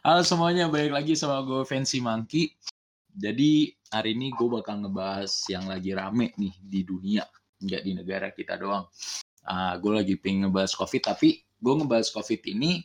Halo 0.00 0.24
semuanya, 0.24 0.72
balik 0.72 0.96
lagi 0.96 1.12
sama 1.12 1.44
gue 1.44 1.68
Fancy 1.68 2.00
Monkey. 2.00 2.56
Jadi 3.12 3.76
hari 3.92 4.16
ini 4.16 4.32
gue 4.32 4.48
bakal 4.48 4.80
ngebahas 4.80 5.28
yang 5.52 5.68
lagi 5.68 5.92
rame 5.92 6.32
nih 6.40 6.56
di 6.64 6.80
dunia, 6.80 7.28
nggak 7.60 7.82
di 7.84 7.92
negara 7.92 8.32
kita 8.32 8.56
doang. 8.56 8.88
Uh, 9.44 9.76
gue 9.76 9.92
lagi 9.92 10.14
pengen 10.16 10.48
ngebahas 10.48 10.72
COVID, 10.80 11.12
tapi 11.12 11.44
gue 11.44 11.74
ngebahas 11.76 12.08
COVID 12.08 12.40
ini 12.48 12.80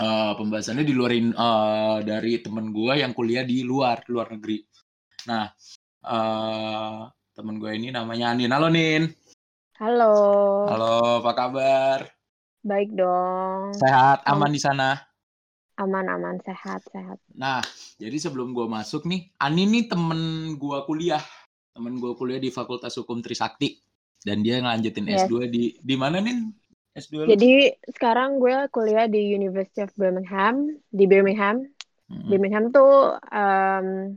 uh, 0.00 0.32
pembahasannya 0.40 0.88
di 0.88 0.96
luarin 0.96 1.36
uh, 1.36 2.00
dari 2.00 2.40
temen 2.40 2.72
gue 2.72 3.04
yang 3.04 3.12
kuliah 3.12 3.44
di 3.44 3.60
luar, 3.60 4.00
luar 4.08 4.32
negeri. 4.32 4.64
Nah, 5.28 5.52
uh, 6.08 7.12
temen 7.36 7.60
gue 7.60 7.76
ini 7.76 7.92
namanya 7.92 8.32
Anin. 8.32 8.56
Halo 8.56 8.72
Nin. 8.72 9.04
Halo. 9.76 10.12
Halo, 10.64 11.20
apa 11.20 11.32
kabar? 11.36 11.98
Baik 12.64 12.96
dong. 12.96 13.76
Sehat, 13.76 14.24
aman 14.24 14.48
di 14.48 14.62
sana? 14.62 15.11
Aman, 15.80 16.04
aman, 16.04 16.36
sehat, 16.44 16.84
sehat. 16.92 17.16
Nah, 17.32 17.64
jadi 17.96 18.16
sebelum 18.20 18.52
gue 18.52 18.68
masuk 18.68 19.08
nih, 19.08 19.32
Ani 19.40 19.64
nih 19.64 19.88
temen 19.88 20.52
gue 20.60 20.78
kuliah. 20.84 21.22
Temen 21.72 21.96
gue 21.96 22.12
kuliah 22.12 22.36
di 22.36 22.52
Fakultas 22.52 22.92
Hukum 23.00 23.24
Trisakti. 23.24 23.80
Dan 24.22 24.44
dia 24.44 24.60
ngelanjutin 24.60 25.08
yes. 25.08 25.26
S2 25.26 25.50
di 25.50 25.74
di 25.80 25.94
mana 25.96 26.20
nih? 26.22 26.36
S2 26.92 27.24
Jadi 27.24 27.52
lu? 27.72 27.76
sekarang 27.88 28.36
gue 28.36 28.68
kuliah 28.68 29.08
di 29.08 29.32
University 29.32 29.80
of 29.82 29.90
Birmingham, 29.96 30.76
di 30.92 31.04
Birmingham. 31.08 31.64
Hmm. 32.06 32.28
Birmingham 32.28 32.68
tuh 32.68 33.16
um, 33.18 34.14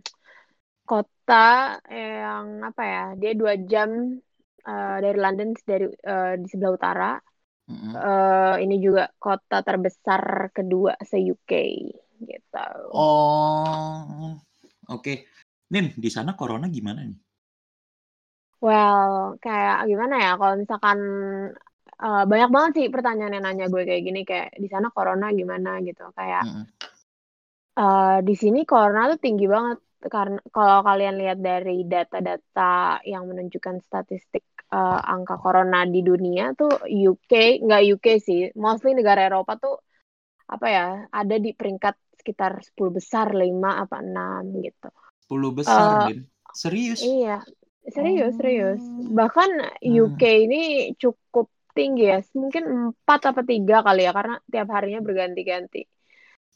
kota 0.83 1.79
yang 1.87 2.61
apa 2.67 2.83
ya? 2.83 3.05
Dia 3.15 3.31
dua 3.33 3.55
jam 3.63 4.19
uh, 4.67 4.97
dari 4.99 5.17
London 5.17 5.55
dari 5.63 5.87
uh, 5.87 6.35
di 6.35 6.47
sebelah 6.51 6.73
utara 6.75 7.11
Mm-hmm. 7.65 7.93
Uh, 7.97 8.55
ini 8.61 8.77
juga 8.77 9.09
kota 9.17 9.65
terbesar 9.65 10.53
kedua 10.53 10.93
se 11.01 11.17
UK 11.17 11.51
gitu. 12.21 12.67
Oh, 12.93 14.37
oke. 14.89 15.01
Okay. 15.01 15.17
Nin, 15.73 15.89
di 15.97 16.09
sana 16.13 16.37
corona 16.37 16.69
gimana 16.69 17.01
nih? 17.01 17.17
Well, 18.61 19.41
kayak 19.41 19.89
gimana 19.89 20.15
ya? 20.21 20.31
Kalau 20.37 20.55
misalkan 20.61 20.99
uh, 22.05 22.23
banyak 22.29 22.49
banget 22.53 22.71
sih 22.77 22.87
pertanyaan 22.93 23.33
yang 23.33 23.45
nanya 23.49 23.65
gue 23.65 23.81
kayak 23.81 24.03
gini, 24.05 24.21
kayak 24.21 24.53
di 24.61 24.69
sana 24.69 24.93
corona 24.93 25.33
gimana 25.33 25.81
gitu. 25.81 26.05
Kayak 26.13 26.45
mm-hmm. 26.45 26.65
uh, 27.81 28.17
di 28.21 28.35
sini 28.37 28.61
corona 28.61 29.09
tuh 29.09 29.19
tinggi 29.21 29.49
banget 29.49 29.81
karena 30.05 30.37
kalau 30.53 30.85
kalian 30.85 31.17
lihat 31.17 31.41
dari 31.41 31.81
data-data 31.81 33.01
yang 33.09 33.25
menunjukkan 33.25 33.81
statistik 33.81 34.45
uh, 34.75 34.99
angka 34.99 35.39
corona 35.39 35.87
di 35.87 36.03
dunia 36.03 36.51
tuh 36.51 36.83
UK 36.83 37.63
nggak 37.63 37.83
UK 37.95 38.07
sih. 38.19 38.41
Mostly 38.59 38.91
negara 38.91 39.31
Eropa 39.31 39.55
tuh 39.55 39.75
apa 40.45 40.67
ya 40.69 40.85
ada 41.09 41.35
di 41.41 41.55
peringkat 41.55 41.95
sekitar 42.21 42.61
10 42.61 42.97
besar 42.97 43.31
5 43.31 43.39
apa 43.63 43.97
6 44.03 44.65
gitu. 44.65 44.89
10 45.31 45.57
besar 45.57 45.79
uh, 45.79 46.09
serius? 46.51 46.99
iya. 47.01 47.39
Serius 47.85 48.33
oh. 48.33 48.37
serius 48.41 48.81
bahkan 49.13 49.49
UK 49.85 50.23
hmm. 50.25 50.45
ini 50.49 50.61
cukup 50.97 51.53
tinggi 51.77 52.07
ya 52.07 52.23
mungkin 52.33 52.63
empat 52.65 53.35
apa 53.35 53.43
tiga 53.45 53.83
kali 53.85 54.07
ya 54.07 54.11
karena 54.15 54.35
tiap 54.49 54.67
harinya 54.73 55.01
berganti-ganti. 55.05 55.85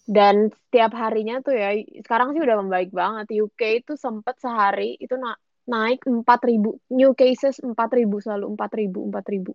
Dan 0.09 0.49
setiap 0.49 0.97
harinya 0.97 1.37
tuh 1.45 1.53
ya 1.53 1.69
sekarang 2.01 2.33
sih 2.33 2.41
udah 2.41 2.57
membaik 2.65 2.89
banget. 2.89 3.29
UK 3.45 3.85
itu 3.85 3.93
sempat 3.93 4.41
sehari 4.41 4.97
itu 4.97 5.13
na 5.21 5.37
naik 5.69 6.01
4000 6.09 6.97
new 6.97 7.11
cases 7.13 7.61
4000 7.61 7.77
selalu 8.25 8.45
4000 8.57 9.13
4000 9.13 9.53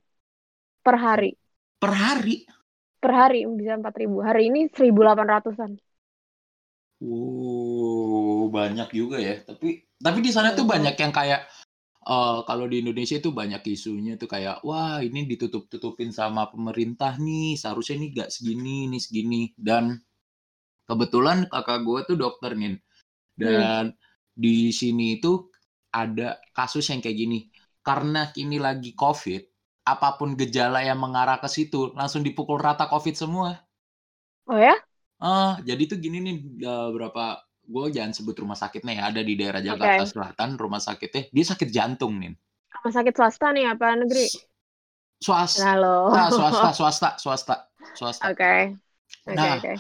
per 0.85 0.97
hari. 1.01 1.33
Per 1.81 1.93
hari? 1.93 2.45
Per 3.01 3.13
hari 3.13 3.49
bisa 3.51 3.77
4000. 3.77 4.21
Hari 4.21 4.43
ini 4.53 4.61
1800-an. 4.71 5.73
Wow, 7.05 8.49
banyak 8.49 8.89
juga 8.93 9.21
ya. 9.21 9.41
Tapi 9.43 9.83
tapi 9.99 10.19
di 10.21 10.31
sana 10.31 10.53
tuh 10.53 10.65
banyak 10.65 10.97
yang 10.97 11.13
kayak 11.13 11.49
uh, 12.09 12.45
kalau 12.45 12.69
di 12.69 12.81
Indonesia 12.85 13.17
itu 13.17 13.33
banyak 13.33 13.61
isunya 13.69 14.17
tuh 14.21 14.29
kayak 14.29 14.65
wah 14.65 15.01
ini 15.01 15.25
ditutup-tutupin 15.29 16.13
sama 16.13 16.49
pemerintah 16.49 17.17
nih, 17.17 17.57
seharusnya 17.57 17.97
ini 18.01 18.07
gak 18.13 18.31
segini, 18.33 18.89
ini 18.89 18.99
segini 19.01 19.43
dan 19.57 20.01
kebetulan 20.85 21.49
kakak 21.49 21.81
gue 21.81 22.01
tuh 22.13 22.17
dokter 22.21 22.53
nih 22.57 22.77
dan 23.35 23.93
hmm. 23.93 23.97
di 24.37 24.69
sini 24.71 25.19
itu 25.19 25.49
ada 25.95 26.43
kasus 26.51 26.91
yang 26.91 26.99
kayak 26.99 27.15
gini. 27.15 27.47
Karena 27.87 28.35
kini 28.35 28.59
lagi 28.59 28.91
COVID, 28.99 29.55
apa 29.87 30.17
pun 30.17 30.35
gejala 30.35 30.81
yang 30.81 30.99
mengarah 30.99 31.39
ke 31.39 31.47
situ 31.47 31.93
langsung 31.95 32.25
dipukul 32.25 32.59
rata 32.59 32.91
COVID 32.91 33.15
semua. 33.15 33.61
Oh 34.51 34.57
ya? 34.57 34.75
Uh, 35.21 35.61
jadi 35.63 35.95
tuh 35.95 35.99
gini 36.03 36.19
nih 36.21 36.37
uh, 36.67 36.91
berapa 36.91 37.45
gue 37.65 37.97
jangan 37.97 38.13
sebut 38.13 38.37
rumah 38.45 38.59
sakitnya 38.59 38.93
ya 38.93 39.03
ada 39.09 39.25
di 39.25 39.41
daerah 39.41 39.61
Jakarta 39.65 40.05
okay. 40.05 40.11
Selatan 40.13 40.51
rumah 40.61 40.81
sakitnya 40.83 41.33
dia 41.33 41.45
sakit 41.45 41.69
jantung 41.69 42.17
nih. 42.21 42.33
Rumah 42.81 42.93
sakit 42.93 43.15
swasta 43.15 43.53
nih 43.53 43.73
apa 43.73 43.95
negeri? 43.97 44.27
Swasta. 45.21 45.65
Halo. 45.65 46.13
Nah, 46.13 46.29
swasta, 46.29 46.69
swasta, 46.77 47.09
swasta, 47.17 47.57
swasta. 47.97 48.25
Oke. 48.29 48.37
Okay. 48.37 48.61
Okay, 49.25 49.37
nah, 49.37 49.57
okay. 49.57 49.77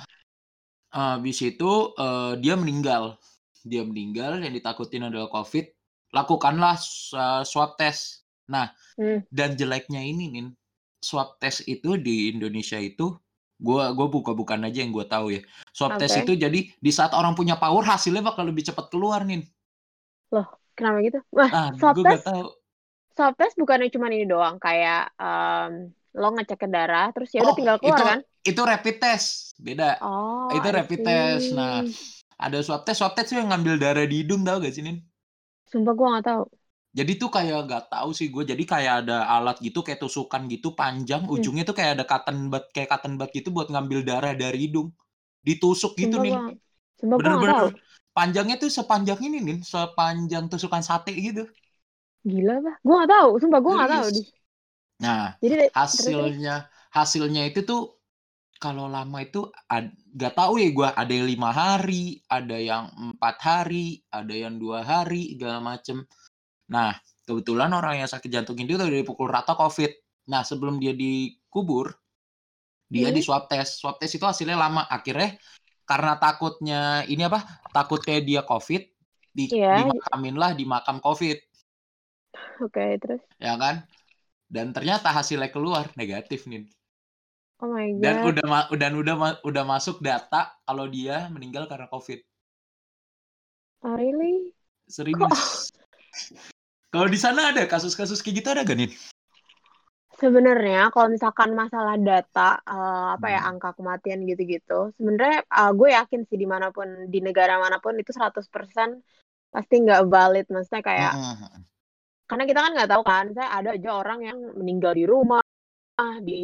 Uh, 0.94 1.18
habis 1.18 1.40
itu 1.42 1.72
uh, 1.98 2.38
dia 2.40 2.54
meninggal. 2.56 3.20
Dia 3.64 3.84
meninggal 3.84 4.40
yang 4.40 4.52
ditakutin 4.52 5.08
adalah 5.08 5.28
COVID 5.32 5.73
lakukanlah 6.14 6.78
uh, 7.18 7.42
swab 7.42 7.74
test. 7.74 8.22
Nah, 8.46 8.70
hmm. 8.94 9.26
dan 9.34 9.58
jeleknya 9.58 9.98
ini 9.98 10.30
nih, 10.30 10.54
swab 11.02 11.36
test 11.42 11.66
itu 11.66 11.98
di 11.98 12.30
Indonesia 12.30 12.78
itu 12.78 13.18
gua 13.58 13.90
gua 13.96 14.06
buka-bukan 14.06 14.62
aja 14.68 14.84
yang 14.84 14.94
gue 14.94 15.06
tahu 15.10 15.34
ya. 15.34 15.40
Swab 15.74 15.98
okay. 15.98 16.06
test 16.06 16.22
itu 16.22 16.38
jadi 16.38 16.60
di 16.70 16.90
saat 16.94 17.10
orang 17.16 17.34
punya 17.34 17.58
power 17.58 17.82
hasilnya 17.82 18.22
bakal 18.22 18.46
lebih 18.46 18.62
cepat 18.70 18.88
keluar 18.94 19.26
nih. 19.26 19.42
Loh, 20.30 20.46
kenapa 20.78 21.02
gitu? 21.02 21.18
Wah, 21.34 21.50
ah, 21.50 21.70
swab 21.74 21.98
test. 21.98 22.24
Tahu. 22.28 22.46
Swab 23.14 23.34
test 23.38 23.54
bukannya 23.58 23.88
cuma 23.90 24.10
ini 24.10 24.26
doang 24.26 24.58
kayak 24.58 25.14
um, 25.18 25.90
lo 26.14 26.28
ngecek 26.34 26.66
ke 26.66 26.68
darah 26.70 27.10
terus 27.10 27.30
ya 27.34 27.42
udah 27.42 27.54
oh, 27.54 27.58
tinggal 27.58 27.76
keluar 27.82 27.98
itu, 27.98 28.04
kan? 28.04 28.20
Itu 28.44 28.60
rapid 28.66 28.96
test, 29.00 29.56
beda. 29.56 29.98
Oh, 30.04 30.52
itu 30.52 30.68
rapid 30.68 31.00
test. 31.00 31.46
Nah, 31.56 31.80
ada 32.36 32.58
swab 32.60 32.84
test, 32.84 33.00
swab 33.00 33.16
test 33.16 33.32
tuh 33.32 33.40
yang 33.40 33.54
ngambil 33.54 33.80
darah 33.80 34.04
di 34.04 34.20
hidung 34.20 34.44
tau 34.44 34.60
gak 34.60 34.74
sih, 34.74 34.84
Nin? 34.84 35.00
Sumpah 35.74 35.94
gue 35.98 36.06
gak 36.14 36.26
tahu. 36.30 36.44
Jadi 36.94 37.12
tuh 37.18 37.26
kayak 37.26 37.66
gak 37.66 37.84
tahu 37.90 38.14
sih 38.14 38.30
gue. 38.30 38.46
Jadi 38.46 38.62
kayak 38.62 38.94
ada 39.02 39.26
alat 39.26 39.58
gitu 39.58 39.82
kayak 39.82 39.98
tusukan 39.98 40.46
gitu 40.46 40.78
panjang. 40.78 41.26
Hmm. 41.26 41.34
Ujungnya 41.34 41.66
tuh 41.66 41.74
kayak 41.74 41.98
ada 41.98 42.04
cotton 42.06 42.46
bud 42.54 42.64
kayak 42.70 42.88
cotton 42.94 43.18
bud 43.18 43.30
gitu 43.34 43.50
buat 43.50 43.66
ngambil 43.66 44.06
darah 44.06 44.32
dari 44.38 44.70
hidung. 44.70 44.94
Ditusuk 45.42 45.98
gitu 45.98 46.22
nih. 46.22 46.38
Sumpah 47.02 47.18
Bener-bener 47.18 47.74
panjangnya 48.14 48.56
tuh 48.62 48.70
sepanjang 48.70 49.18
ini 49.26 49.42
nih, 49.42 49.58
sepanjang 49.66 50.46
tusukan 50.46 50.86
sate 50.86 51.10
gitu. 51.18 51.50
Gila 52.24 52.54
bah, 52.64 52.76
gue 52.80 52.94
gak 53.02 53.10
tahu. 53.10 53.30
Sumpah 53.42 53.60
gue 53.60 53.72
gak 53.74 53.90
tahu. 53.90 54.06
Nah, 55.02 55.34
Jadi, 55.42 55.54
hasilnya 55.74 56.70
hasilnya 56.94 57.42
itu 57.50 57.66
tuh 57.66 57.80
kalau 58.64 58.88
lama 58.88 59.20
itu 59.20 59.44
nggak 60.16 60.32
tahu 60.32 60.56
ya 60.56 60.72
gue 60.72 60.88
ada 60.88 61.12
yang 61.12 61.28
lima 61.28 61.52
hari 61.52 62.24
ada 62.32 62.56
yang 62.56 62.88
empat 62.96 63.36
hari 63.44 64.00
ada 64.08 64.32
yang 64.32 64.56
dua 64.56 64.80
hari 64.80 65.36
segala 65.36 65.60
macem. 65.60 66.00
Nah 66.72 66.96
kebetulan 67.28 67.68
orang 67.76 68.00
yang 68.00 68.08
sakit 68.08 68.32
jantung 68.32 68.56
itu 68.56 68.80
udah 68.80 68.88
dipukul 68.88 69.28
rata 69.28 69.52
covid. 69.52 69.92
Nah 70.32 70.40
sebelum 70.40 70.80
dia 70.80 70.96
dikubur 70.96 71.92
dia 72.88 73.12
hmm. 73.12 73.16
di 73.16 73.20
swab 73.20 73.52
test 73.52 73.84
swab 73.84 74.00
test 74.00 74.16
itu 74.16 74.24
hasilnya 74.24 74.56
lama. 74.56 74.88
Akhirnya 74.88 75.36
karena 75.84 76.16
takutnya 76.16 77.04
ini 77.04 77.28
apa 77.28 77.44
takutnya 77.68 78.16
dia 78.24 78.40
covid 78.48 78.80
di 79.28 79.52
yeah. 79.52 79.84
dimakamin 79.84 80.40
lah 80.40 80.56
di 80.56 80.64
makam 80.64 81.04
covid. 81.04 81.36
Oke 82.64 82.80
okay, 82.80 82.90
terus? 82.96 83.20
Ya 83.36 83.60
kan? 83.60 83.84
Dan 84.48 84.72
ternyata 84.72 85.12
hasilnya 85.12 85.52
keluar 85.52 85.92
negatif 86.00 86.48
nih 86.48 86.64
Oh 87.64 87.72
my 87.72 87.96
god. 87.96 88.04
Dan 88.04 88.14
udah 88.28 88.44
udah 88.68 88.88
udah 88.92 89.16
udah 89.40 89.64
masuk 89.64 90.04
data 90.04 90.52
kalau 90.68 90.84
dia 90.84 91.32
meninggal 91.32 91.64
karena 91.64 91.88
COVID. 91.88 92.20
Oh 93.88 93.96
really? 93.96 94.52
Serius. 94.84 95.72
Kalau 96.94 97.10
di 97.10 97.18
sana 97.18 97.50
ada 97.50 97.66
kasus-kasus 97.66 98.22
kayak 98.22 98.36
gitu 98.38 98.48
ada 98.54 98.62
gak 98.62 98.78
nih? 98.78 98.86
Sebenarnya 100.14 100.94
kalau 100.94 101.10
misalkan 101.10 101.50
masalah 101.58 101.98
data 101.98 102.62
uh, 102.62 103.18
apa 103.18 103.34
ya 103.34 103.42
hmm. 103.42 103.50
angka 103.50 103.74
kematian 103.74 104.22
gitu-gitu, 104.22 104.94
sebenarnya 104.94 105.42
uh, 105.50 105.74
gue 105.74 105.90
yakin 105.90 106.22
sih 106.30 106.38
di 106.38 106.46
mana 106.46 106.70
pun 106.70 107.10
di 107.10 107.18
negara 107.18 107.58
mana 107.58 107.82
pun 107.82 107.98
itu 107.98 108.14
100% 108.14 108.46
pasti 109.50 109.74
nggak 109.82 110.06
valid, 110.06 110.46
maksudnya 110.54 110.86
kayak 110.86 111.12
uh 111.18 111.34
-huh. 111.34 111.58
karena 112.30 112.44
kita 112.46 112.60
kan 112.62 112.72
nggak 112.78 112.90
tahu 112.94 113.02
kan, 113.02 113.24
saya 113.34 113.48
ada 113.58 113.74
aja 113.74 113.90
orang 113.90 114.20
yang 114.22 114.38
meninggal 114.54 114.94
di 114.94 115.02
rumah, 115.02 115.42
di 116.28 116.34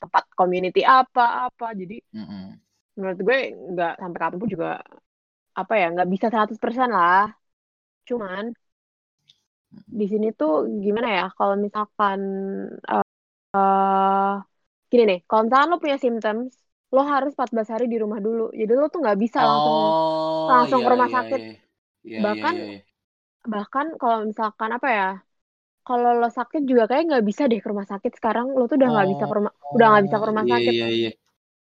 tempat 0.00 0.24
community 0.38 0.80
apa 0.84 1.48
apa 1.48 1.66
jadi 1.80 1.94
mm 2.12 2.24
-hmm. 2.28 2.42
menurut 2.96 3.18
gue 3.26 3.38
nggak 3.72 3.92
sampai 4.00 4.18
kapan 4.20 4.38
pun 4.40 4.50
juga 4.54 4.68
apa 5.60 5.72
ya 5.80 5.86
nggak 5.94 6.08
bisa 6.14 6.26
100% 6.32 6.88
lah 6.96 7.24
cuman 8.08 8.44
di 9.98 10.04
sini 10.12 10.26
tuh 10.40 10.50
gimana 10.84 11.08
ya 11.18 11.24
kalau 11.38 11.54
misalkan 11.64 12.20
uh, 12.92 13.04
uh, 13.56 14.32
gini 14.90 15.02
nih 15.10 15.18
kalau 15.28 15.42
misalkan 15.46 15.68
lo 15.72 15.78
punya 15.84 15.98
symptoms 16.04 16.52
lo 16.94 17.00
harus 17.12 17.32
14 17.36 17.68
hari 17.72 17.84
di 17.92 17.96
rumah 18.02 18.20
dulu. 18.26 18.42
Jadi 18.60 18.72
lo 18.80 18.86
tuh 18.92 19.00
nggak 19.04 19.18
bisa 19.24 19.38
langsung 19.48 19.74
Oh, 19.74 20.48
langsung 20.50 20.80
iya 20.80 20.84
ke 20.84 20.90
rumah 20.92 21.08
iya 21.08 21.16
sakit. 21.16 21.40
iya. 21.40 21.52
Iya 22.04 22.18
iya 22.18 22.20
Bahkan 22.24 22.54
iya. 22.54 22.64
iya. 22.72 22.78
bahkan 23.52 23.86
kalau 24.00 24.18
misalkan 24.30 24.70
apa 24.76 24.88
ya? 24.98 25.08
Kalau 25.86 26.10
lo 26.20 26.28
sakit 26.38 26.62
juga 26.70 26.82
kayak 26.90 27.02
nggak 27.08 27.24
bisa 27.30 27.42
deh 27.50 27.58
ke 27.62 27.68
rumah 27.72 27.88
sakit 27.92 28.12
sekarang. 28.18 28.46
Lo 28.58 28.62
tuh 28.70 28.76
udah 28.80 28.90
nggak 28.94 29.08
bisa 29.12 29.24
ke 29.30 29.34
rumah, 29.38 29.52
udah 29.74 29.86
nggak 29.90 30.04
bisa 30.06 30.16
ke 30.22 30.26
Oh, 30.26 30.30
rumah 30.30 30.46
iya 30.46 30.54
sakit. 30.54 30.74
iya 30.74 30.86
iya. 30.96 31.10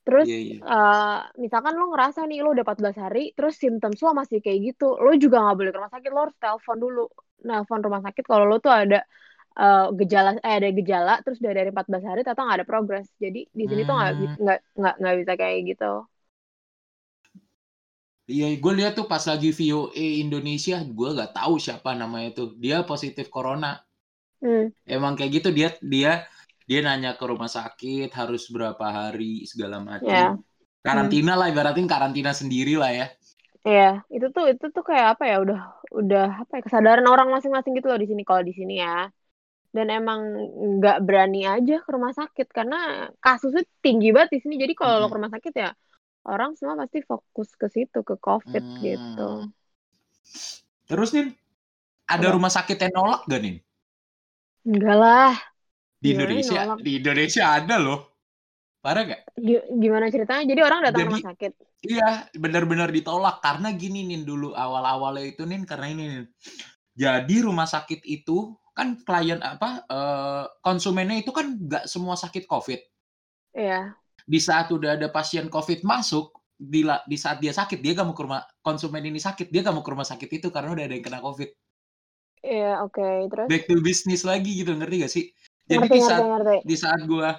Terus 0.06 0.28
Iya 0.28 0.36
iya. 0.44 0.56
eh, 0.72 1.18
misalkan 1.44 1.74
lo 1.80 1.84
ngerasa 1.92 2.20
nih 2.28 2.38
lo 2.44 2.48
udah 2.54 2.64
14 2.66 2.96
hari, 3.04 3.20
terus 3.36 3.54
simptom 3.62 3.92
lo 4.06 4.10
masih 4.20 4.38
kayak 4.44 4.60
gitu, 4.68 4.84
lo 5.04 5.10
juga 5.24 5.36
nggak 5.44 5.56
boleh 5.58 5.70
ke 5.72 5.78
rumah 5.80 5.92
sakit, 5.96 6.10
lo 6.14 6.20
harus 6.24 6.36
telepon 6.42 6.76
dulu, 6.84 7.00
nelpon 7.48 7.80
rumah 7.86 8.02
sakit 8.06 8.24
kalau 8.30 8.44
lo 8.50 8.56
tuh 8.64 8.72
ada 8.80 8.96
eh, 9.60 9.80
gejala, 10.00 10.28
eh 10.46 10.54
ada 10.60 10.68
gejala, 10.78 11.12
terus 11.24 11.38
udah 11.42 11.54
dari 11.58 11.68
14 11.74 12.04
hari 12.08 12.20
ternyata 12.24 12.42
nggak 12.46 12.58
ada 12.60 12.68
progres. 12.72 13.06
Jadi 13.24 13.38
di 13.60 13.64
sini 13.70 13.82
tuh 13.88 13.94
nggak 13.98 14.12
Hmm. 14.18 14.34
nggak 14.42 14.58
nggak 14.78 14.94
nggak 15.00 15.14
bisa 15.20 15.32
kayak 15.42 15.58
gitu. 15.70 15.84
Iya, 18.34 18.46
gue 18.62 18.72
lihat 18.78 18.92
tuh 18.98 19.06
pas 19.12 19.20
lagi 19.30 19.48
VOA 19.58 20.06
Indonesia, 20.24 20.76
gue 20.98 21.08
gak 21.20 21.30
tahu 21.38 21.54
siapa 21.64 21.90
namanya 22.02 22.28
tuh. 22.38 22.48
Dia 22.62 22.76
positif 22.90 23.26
corona. 23.36 23.70
Hmm. 24.40 24.72
Emang 24.96 25.12
kayak 25.16 25.32
gitu 25.40 25.48
dia 25.58 25.68
dia 25.94 26.12
dia 26.68 26.78
nanya 26.86 27.10
ke 27.18 27.24
rumah 27.30 27.50
sakit 27.56 28.08
harus 28.20 28.42
berapa 28.54 28.86
hari 28.98 29.32
segala 29.50 29.76
macam. 29.90 30.22
Ya. 30.22 30.40
Karantina 30.86 31.32
lah 31.38 31.46
ibaratnya 31.52 31.84
karantina 31.94 32.32
sendiri 32.40 32.74
lah 32.82 32.90
ya. 33.00 33.06
Iya, 33.66 33.82
itu 34.14 34.26
tuh 34.34 34.44
itu 34.52 34.64
tuh 34.74 34.82
kayak 34.88 35.06
apa 35.12 35.22
ya? 35.30 35.34
Udah 35.44 35.58
udah 35.98 36.22
apa 36.40 36.52
ya? 36.56 36.60
Kesadaran 36.66 37.06
orang 37.12 37.28
masing-masing 37.34 37.72
gitu 37.76 37.86
loh 37.90 37.98
di 38.02 38.08
sini 38.10 38.22
kalau 38.28 38.42
di 38.48 38.52
sini 38.58 38.72
ya. 38.84 38.90
Dan 39.76 39.86
emang 39.98 40.20
nggak 40.76 40.96
berani 41.06 41.38
aja 41.54 41.72
ke 41.84 41.90
rumah 41.96 42.12
sakit 42.20 42.46
karena 42.58 42.76
kasusnya 43.24 43.62
tinggi 43.84 44.06
banget 44.14 44.30
di 44.36 44.40
sini. 44.44 44.54
Jadi 44.64 44.74
kalau 44.80 44.94
lo 45.02 45.06
Mm-mm. 45.06 45.10
ke 45.10 45.16
rumah 45.18 45.32
sakit 45.36 45.54
ya 45.64 45.68
orang 46.30 46.50
semua 46.58 46.74
pasti 46.82 46.98
fokus 47.10 47.48
ke 47.60 47.66
situ 47.76 47.98
ke 48.10 48.14
COVID 48.26 48.64
Hmm. 48.64 48.84
gitu. 48.86 49.22
Terus 50.88 51.08
nih 51.16 51.26
ada 52.14 52.26
Apa? 52.26 52.34
rumah 52.34 52.52
sakit 52.52 52.78
yang 52.82 52.92
nolak 52.98 53.20
gak 53.30 53.40
nih 53.46 53.56
Enggak 54.68 54.96
lah. 55.02 55.32
di 56.02 56.08
Gimana 56.08 56.16
Indonesia? 56.16 56.60
nolak? 56.66 56.78
Di 56.84 56.90
Indonesia 57.00 57.44
ada 57.58 57.76
loh. 57.80 57.98
Parah 58.84 59.02
gak? 59.04 59.22
Gi- 59.46 59.66
Gimana 59.82 60.06
ceritanya? 60.14 60.44
Jadi 60.50 60.60
orang 60.68 60.80
datang 60.86 61.00
ke 61.02 61.06
Jadi 61.06 61.10
rumah 61.10 61.24
sakit. 61.28 61.52
iya 61.80 62.28
benar-benar 62.36 62.88
ditolak 62.92 63.40
karena 63.40 63.72
gini 63.72 64.04
nih 64.08 64.20
dulu 64.28 64.52
awal-awalnya 64.52 65.24
itu 65.32 65.42
nih 65.48 65.64
karena 65.64 65.86
ini 65.92 66.04
nih. 66.12 66.24
Jadi 66.96 67.36
rumah 67.46 67.68
sakit 67.68 68.00
itu 68.04 68.56
kan 68.76 68.88
klien 69.06 69.40
apa 69.40 69.84
eh, 69.88 70.44
konsumennya 70.64 71.16
itu 71.22 71.32
kan 71.32 71.46
nggak 71.56 71.84
semua 71.88 72.16
sakit 72.16 72.44
COVID. 72.48 72.80
Iya. 73.54 73.94
Di 74.24 74.38
saat 74.38 74.70
udah 74.70 74.96
ada 74.96 75.08
pasien 75.10 75.46
COVID 75.50 75.82
masuk, 75.82 76.30
di, 76.60 76.84
di 76.84 77.16
saat 77.16 77.40
dia 77.40 77.50
sakit 77.56 77.80
dia 77.80 77.92
gak 77.96 78.06
mau 78.06 78.12
ke 78.16 78.22
rumah 78.24 78.44
konsumen 78.60 79.00
ini 79.00 79.16
sakit 79.16 79.48
dia 79.48 79.64
gak 79.64 79.72
mau 79.74 79.80
ke 79.84 79.90
rumah 79.96 80.04
sakit 80.04 80.28
itu 80.28 80.48
karena 80.52 80.70
udah 80.76 80.84
ada 80.86 80.94
yang 80.96 81.04
kena 81.04 81.20
COVID. 81.24 81.50
Iya, 82.40 82.82
oke. 82.82 83.28
Terus 83.28 83.46
Back 83.46 83.64
to 83.68 83.80
business 83.80 84.22
lagi 84.24 84.56
gitu 84.56 84.72
ngerti 84.72 84.96
gak 85.00 85.12
sih? 85.12 85.24
Jadi 85.64 85.76
ngerti 85.76 85.92
di 85.92 86.00
ngerti 86.00 86.08
saat 86.08 86.22
ngerti. 86.24 86.56
di 86.64 86.76
saat 86.76 87.02
gua 87.04 87.30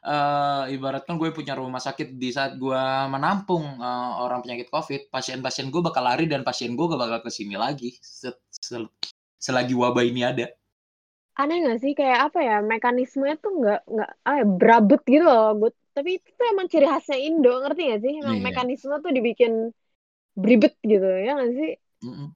eh 0.00 0.64
ibaratkan 0.72 1.20
gue 1.20 1.28
punya 1.28 1.52
rumah 1.52 1.76
sakit 1.76 2.16
di 2.16 2.32
saat 2.32 2.56
gua 2.56 3.04
menampung 3.06 3.60
eh, 3.76 4.10
orang 4.16 4.40
penyakit 4.40 4.72
covid 4.72 5.12
pasien-pasien 5.12 5.68
gue 5.68 5.82
bakal 5.84 6.00
lari 6.00 6.24
dan 6.24 6.40
pasien 6.40 6.72
gue 6.72 6.88
gak 6.88 6.96
bakal 6.96 7.20
ke 7.20 7.28
sini 7.28 7.52
lagi 7.52 7.92
se- 8.00 8.40
se- 8.48 8.88
selagi 9.36 9.76
wabah 9.76 10.00
ini 10.00 10.24
ada 10.24 10.48
Aneh 11.36 11.64
gak 11.64 11.80
sih 11.80 11.92
kayak 11.92 12.32
apa 12.32 12.40
ya 12.40 12.56
mekanismenya 12.60 13.36
tuh 13.40 13.52
nggak 13.60 13.80
nggak 13.88 14.10
ah 14.24 14.40
berabut 14.44 15.00
gitu 15.04 15.24
loh. 15.24 15.56
But, 15.56 15.72
tapi 15.92 16.16
itu 16.16 16.28
tuh 16.36 16.46
emang 16.48 16.68
ciri 16.68 16.84
khasnya 16.84 17.16
Indo, 17.16 17.52
ngerti 17.60 17.82
gak 17.92 18.00
sih? 18.04 18.12
Emang 18.20 18.36
Iya. 18.40 18.44
mekanisme 18.44 18.94
tuh 19.00 19.12
dibikin 19.12 19.52
beribet 20.36 20.76
gitu 20.80 21.04
ya 21.04 21.36
gak 21.36 21.52
sih? 21.56 21.70
Mm-mm. 22.04 22.28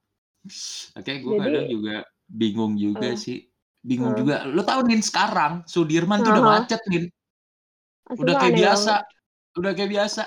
oke 0.93 1.13
gue 1.21 1.33
Jadi- 1.33 1.41
kadang 1.41 1.67
juga 1.69 1.97
bingung 2.29 2.75
juga 2.85 3.13
Eh. 3.13 3.17
sih 3.25 3.39
bingung 3.85 4.13
Eh. 4.13 4.19
juga 4.21 4.35
lo 4.49 4.63
tau 4.65 4.81
nih 4.89 5.01
sekarang 5.05 5.53
Sudirman 5.69 6.21
tuh 6.25 6.33
udah 6.35 6.45
Aha. 6.45 6.53
macet 6.53 6.81
nih 6.91 7.05
udah 8.23 8.35
kayak 8.41 8.55
biasa 8.59 8.93
banget. 8.93 9.05
udah 9.59 9.73
kayak 9.77 9.91
biasa 9.95 10.23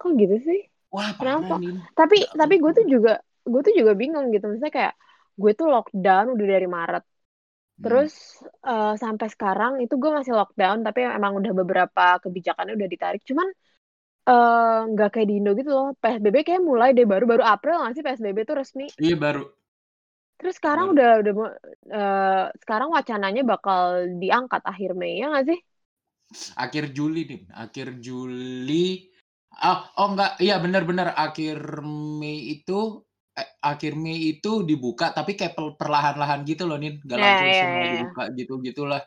Kok 0.00 0.10
gitu 0.20 0.36
sih? 0.46 0.58
wah 0.94 1.10
Kenapa? 1.18 1.54
nih 1.60 1.74
Tapi 1.98 2.16
Nggak 2.34 2.40
tapi 2.40 2.54
gue 2.62 2.72
tuh 2.78 2.86
juga 2.94 3.10
gue 3.52 3.60
tuh 3.66 3.74
juga 3.80 3.92
bingung 4.00 4.26
gitu. 4.34 4.44
Misalnya 4.52 4.74
kayak 4.78 4.94
gue 5.40 5.50
tuh 5.58 5.66
lockdown 5.74 6.24
udah 6.34 6.46
dari 6.54 6.66
Maret. 6.76 7.04
Hmm. 7.78 7.84
Terus 7.84 8.12
eh, 8.70 8.92
sampai 9.04 9.28
sekarang 9.34 9.72
itu 9.84 9.94
gue 10.02 10.10
masih 10.18 10.34
lockdown 10.40 10.78
tapi 10.86 11.00
emang 11.18 11.32
udah 11.40 11.52
beberapa 11.60 12.02
kebijakannya 12.24 12.74
udah 12.78 12.90
ditarik. 12.94 13.22
Cuman 13.30 13.48
eh, 14.30 14.78
nggak 14.92 15.08
kayak 15.14 15.28
di 15.30 15.34
Indo 15.40 15.50
gitu 15.60 15.70
loh. 15.76 15.86
PSBB 16.02 16.36
kayak 16.48 16.62
mulai 16.70 16.90
deh 16.98 17.06
baru 17.12 17.24
baru 17.32 17.44
April 17.54 17.74
nggak 17.82 17.94
sih 17.96 18.04
PSBB 18.06 18.38
tuh 18.50 18.56
resmi. 18.60 18.86
iya 19.02 19.14
baru 19.22 19.42
Terus 20.38 20.54
sekarang 20.58 20.86
Baru. 20.86 20.94
udah 20.94 21.08
udah 21.22 21.32
mau- 21.38 21.56
eh, 21.96 22.44
sekarang 22.62 22.88
wacananya 22.96 23.42
bakal 23.52 23.82
diangkat 24.22 24.62
akhir 24.70 24.90
Mei 25.00 25.12
ya 25.20 25.26
nggak 25.30 25.46
sih? 25.50 25.58
akhir 26.64 26.84
Juli 26.96 27.20
nih 27.30 27.40
akhir 27.64 27.86
Juli. 28.04 29.08
Oh, 29.68 29.78
oh 29.98 30.06
enggak 30.14 30.30
iya 30.44 30.54
benar-benar 30.64 31.08
akhir 31.24 31.58
Mei 32.20 32.38
itu 32.60 32.78
eh, 33.40 33.48
akhir 33.70 33.92
Mei 33.98 34.18
itu 34.36 34.50
dibuka 34.68 35.06
tapi 35.16 35.32
kayak 35.38 35.54
per- 35.56 35.76
perlahan-lahan 35.80 36.40
gitu 36.50 36.62
loh 36.68 36.76
nih 36.82 36.92
nggak 37.06 37.18
Ya, 37.18 37.24
langsung 37.24 37.50
ya, 37.56 37.56
semua 37.60 37.84
ya. 37.92 37.92
dibuka 37.92 38.22
gitu 38.38 38.60
gitulah 38.66 39.02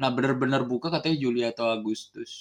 nah 0.00 0.10
benar-benar 0.16 0.62
buka 0.72 0.88
katanya 0.94 1.16
Juli 1.24 1.42
atau 1.46 1.66
Agustus 1.76 2.32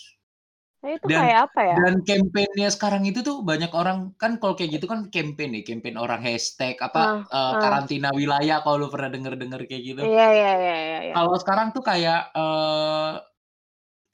Nah, 0.81 0.90
itu 0.96 1.08
Dan- 1.12 1.22
kayak 1.22 1.38
apa 1.52 1.60
ya? 1.72 1.78
dan 1.86 1.96
kampanyenya 2.02 2.70
sekarang 2.76 3.04
itu 3.10 3.20
tuh 3.28 3.36
banyak 3.50 3.72
orang 3.80 3.98
kan 4.22 4.31
kalau 4.42 4.54
kayak 4.58 4.72
gitu 4.81 4.86
kan 4.92 5.00
campaign 5.14 5.50
nih 5.54 5.64
campaign 5.70 5.96
orang 6.02 6.22
hashtag 6.28 6.76
apa 6.88 7.00
eh, 7.30 7.54
ah. 7.54 7.62
karantina 7.62 8.10
wilayah 8.20 8.58
kalau 8.66 8.78
lu 8.81 8.88
pernah 8.94 9.10
denger-denger 9.14 9.62
kayak 9.70 9.84
gitu 9.90 10.02
Iya 10.02 10.26
iya 10.38 10.50
iya 10.62 10.74
iya. 10.86 10.98
iya. 11.08 11.16
kalau 11.16 11.34
sekarang 11.42 11.68
tuh 11.76 11.84
kayak 11.90 12.20
eh 12.40 13.12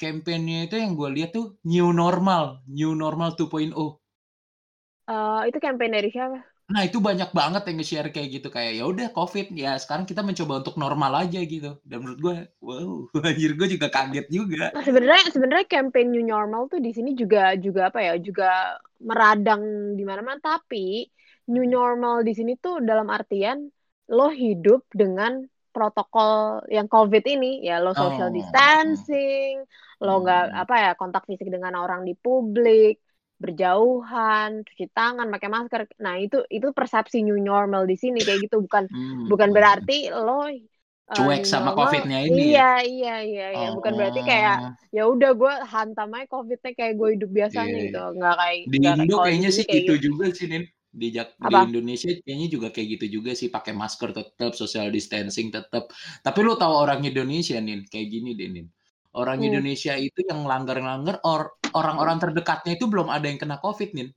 kampanyenya 0.02 0.60
itu 0.68 0.76
yang 0.84 0.92
gue 1.00 1.10
lihat 1.16 1.32
tuh 1.38 1.46
new 1.72 1.88
normal, 2.02 2.44
new 2.78 2.92
normal 3.04 3.30
2.0. 3.40 3.90
Eh, 5.10 5.40
itu 5.50 5.58
campaign 5.66 5.92
dari 5.96 6.10
siapa? 6.14 6.38
Nah, 6.74 6.82
itu 6.88 6.98
banyak 7.08 7.30
banget 7.40 7.62
yang 7.70 7.76
nge-share 7.78 8.10
kayak 8.14 8.30
gitu 8.36 8.48
kayak 8.56 8.72
ya 8.78 8.84
udah 8.92 9.08
Covid 9.18 9.46
ya 9.64 9.70
sekarang 9.84 10.06
kita 10.10 10.22
mencoba 10.28 10.54
untuk 10.66 10.76
normal 10.84 11.12
aja 11.22 11.40
gitu. 11.54 11.70
Dan 11.90 11.98
menurut 12.02 12.20
gue, 12.26 12.36
wow, 12.66 12.90
anjir 13.30 13.52
gue 13.60 13.68
juga 13.78 13.88
kaget 13.96 14.26
juga. 14.38 14.64
Nah, 14.74 14.84
sebenarnya 14.84 15.22
sebenarnya 15.36 15.68
campaign 15.72 16.08
new 16.12 16.24
normal 16.34 16.62
tuh 16.72 16.80
di 16.84 16.92
sini 16.98 17.10
juga 17.22 17.56
juga 17.66 17.82
apa 17.90 18.00
ya 18.08 18.14
juga 18.28 18.44
meradang 19.00 19.62
di 19.98 20.04
mana-mana 20.10 20.40
tapi 20.44 21.07
new 21.52 21.64
normal 21.64 22.16
di 22.28 22.31
sini 22.36 22.52
tuh 22.64 22.84
dalam 22.90 23.07
artian 23.07 23.57
lo 24.12 24.28
hidup 24.44 24.80
dengan 24.92 25.31
protokol 25.72 26.31
yang 26.76 26.88
COVID 26.92 27.24
ini 27.34 27.64
ya 27.68 27.80
lo 27.84 27.92
social 27.95 28.28
Oh, 28.28 28.36
distancing 28.36 29.64
lo 30.04 30.12
nggak 30.24 30.42
Hmm. 30.44 30.60
apa 30.62 30.74
ya 30.84 30.90
kontak 31.00 31.24
fisik 31.30 31.48
dengan 31.56 31.74
orang 31.80 32.02
di 32.07 32.12
publik 32.19 33.00
berjauhan 33.44 34.49
cuci 34.68 34.85
tangan 34.95 35.27
pakai 35.33 35.49
masker 35.56 35.81
nah 36.06 36.15
itu 36.23 36.35
itu 36.56 36.68
persepsi 36.77 37.18
new 37.25 37.37
normal 37.51 37.83
di 37.92 37.95
sini 38.04 38.18
kayak 38.27 38.39
gitu 38.47 38.57
bukan 38.65 38.85
Hmm, 38.89 39.31
bukan 39.31 39.49
hmm. 39.49 39.56
berarti 39.56 39.94
lo 40.25 40.31
eh, 40.51 40.59
Cuek 41.15 41.44
new 41.49 41.51
sama 41.51 41.71
COVID-nya 41.77 42.19
ini 42.30 42.44
ya? 42.56 42.61
iya 42.61 42.83
iya 42.89 43.11
iya 43.30 43.44
iya 43.57 43.68
bukan 43.75 43.94
berarti 43.99 44.19
Oh, 44.19 44.30
kayak 44.30 44.56
ya 44.95 45.01
udah 45.13 45.30
gue 45.39 45.51
hantam 45.73 46.07
aja 46.15 46.25
covidnya 46.33 46.71
kayak 46.77 46.94
gue 46.99 47.07
hidup 47.13 47.30
biasanya 47.37 47.77
Iya. 47.77 47.85
gitu 47.85 47.97
nggak 48.18 48.33
kayak 48.42 48.63
di 48.71 48.77
Indo 48.89 49.15
di 49.15 49.25
kayaknya 49.25 49.49
sih 49.57 49.65
kayak 49.68 49.85
gitu 49.85 49.94
juga 50.06 50.25
sih 50.37 50.47
Nin. 50.51 50.63
Di, 51.01 51.07
Jak- 51.15 51.35
di 51.49 51.56
Apa? 51.56 51.61
Indonesia 51.68 52.07
kayaknya 52.23 52.47
juga 52.56 52.68
kayak 52.75 52.87
gitu 52.99 53.06
juga 53.21 53.31
sih 53.39 53.49
pakai 53.56 53.73
masker 53.75 54.09
tetap 54.18 54.51
social 54.56 54.87
distancing 54.95 55.47
tetap. 55.51 55.83
Tapi 56.25 56.39
lu 56.47 56.54
tahu 56.61 56.73
orang 56.83 57.01
Indonesia 57.04 57.57
nih 57.59 57.85
kayak 57.92 58.07
gini 58.13 58.30
deh 58.39 58.47
Nin. 58.56 58.68
Orang 59.19 59.39
Hmm. 59.39 59.45
Indonesia 59.47 59.94
itu 59.99 60.19
yang 60.30 60.42
langgar-langgar 60.47 61.19
or 61.27 61.42
orang-orang 61.80 62.18
terdekatnya 62.24 62.72
itu 62.78 62.86
belum 62.92 63.08
ada 63.16 63.26
yang 63.30 63.40
kena 63.44 63.58
Covid 63.66 63.90
Nin. 63.98 64.10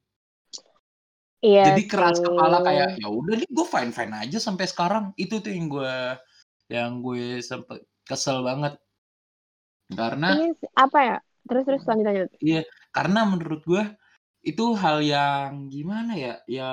iya 1.45 1.65
Jadi 1.65 1.81
keras 1.91 2.19
kepala 2.27 2.63
kayak 2.67 2.89
ya 3.03 3.09
udah 3.11 3.35
nih 3.41 3.49
gue 3.57 3.67
fine 3.67 3.91
fine 3.97 4.15
aja 4.23 4.39
sampai 4.47 4.67
sekarang. 4.71 5.05
Itu 5.19 5.35
tuh 5.45 5.51
yang 5.57 5.67
gue 5.75 5.93
yang 6.71 6.91
gue 7.07 7.43
sempet 7.43 7.79
kesel 8.09 8.39
banget. 8.49 8.75
Karena 9.99 10.31
ini 10.31 10.43
apa 10.83 10.99
ya 11.09 11.15
terus 11.49 11.63
terus 11.67 11.83
lanjut 11.89 12.07
lanjut 12.09 12.31
Iya, 12.47 12.61
karena 12.97 13.21
menurut 13.31 13.61
gue 13.71 13.83
itu 14.51 14.65
hal 14.83 14.97
yang 15.13 15.53
gimana 15.75 16.13
ya? 16.25 16.33
Ya 16.57 16.65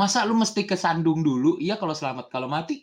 masa 0.00 0.20
lu 0.28 0.34
mesti 0.42 0.62
kesandung 0.70 1.20
dulu? 1.28 1.50
Iya 1.64 1.74
kalau 1.80 1.94
selamat, 2.00 2.26
kalau 2.34 2.46
mati, 2.54 2.76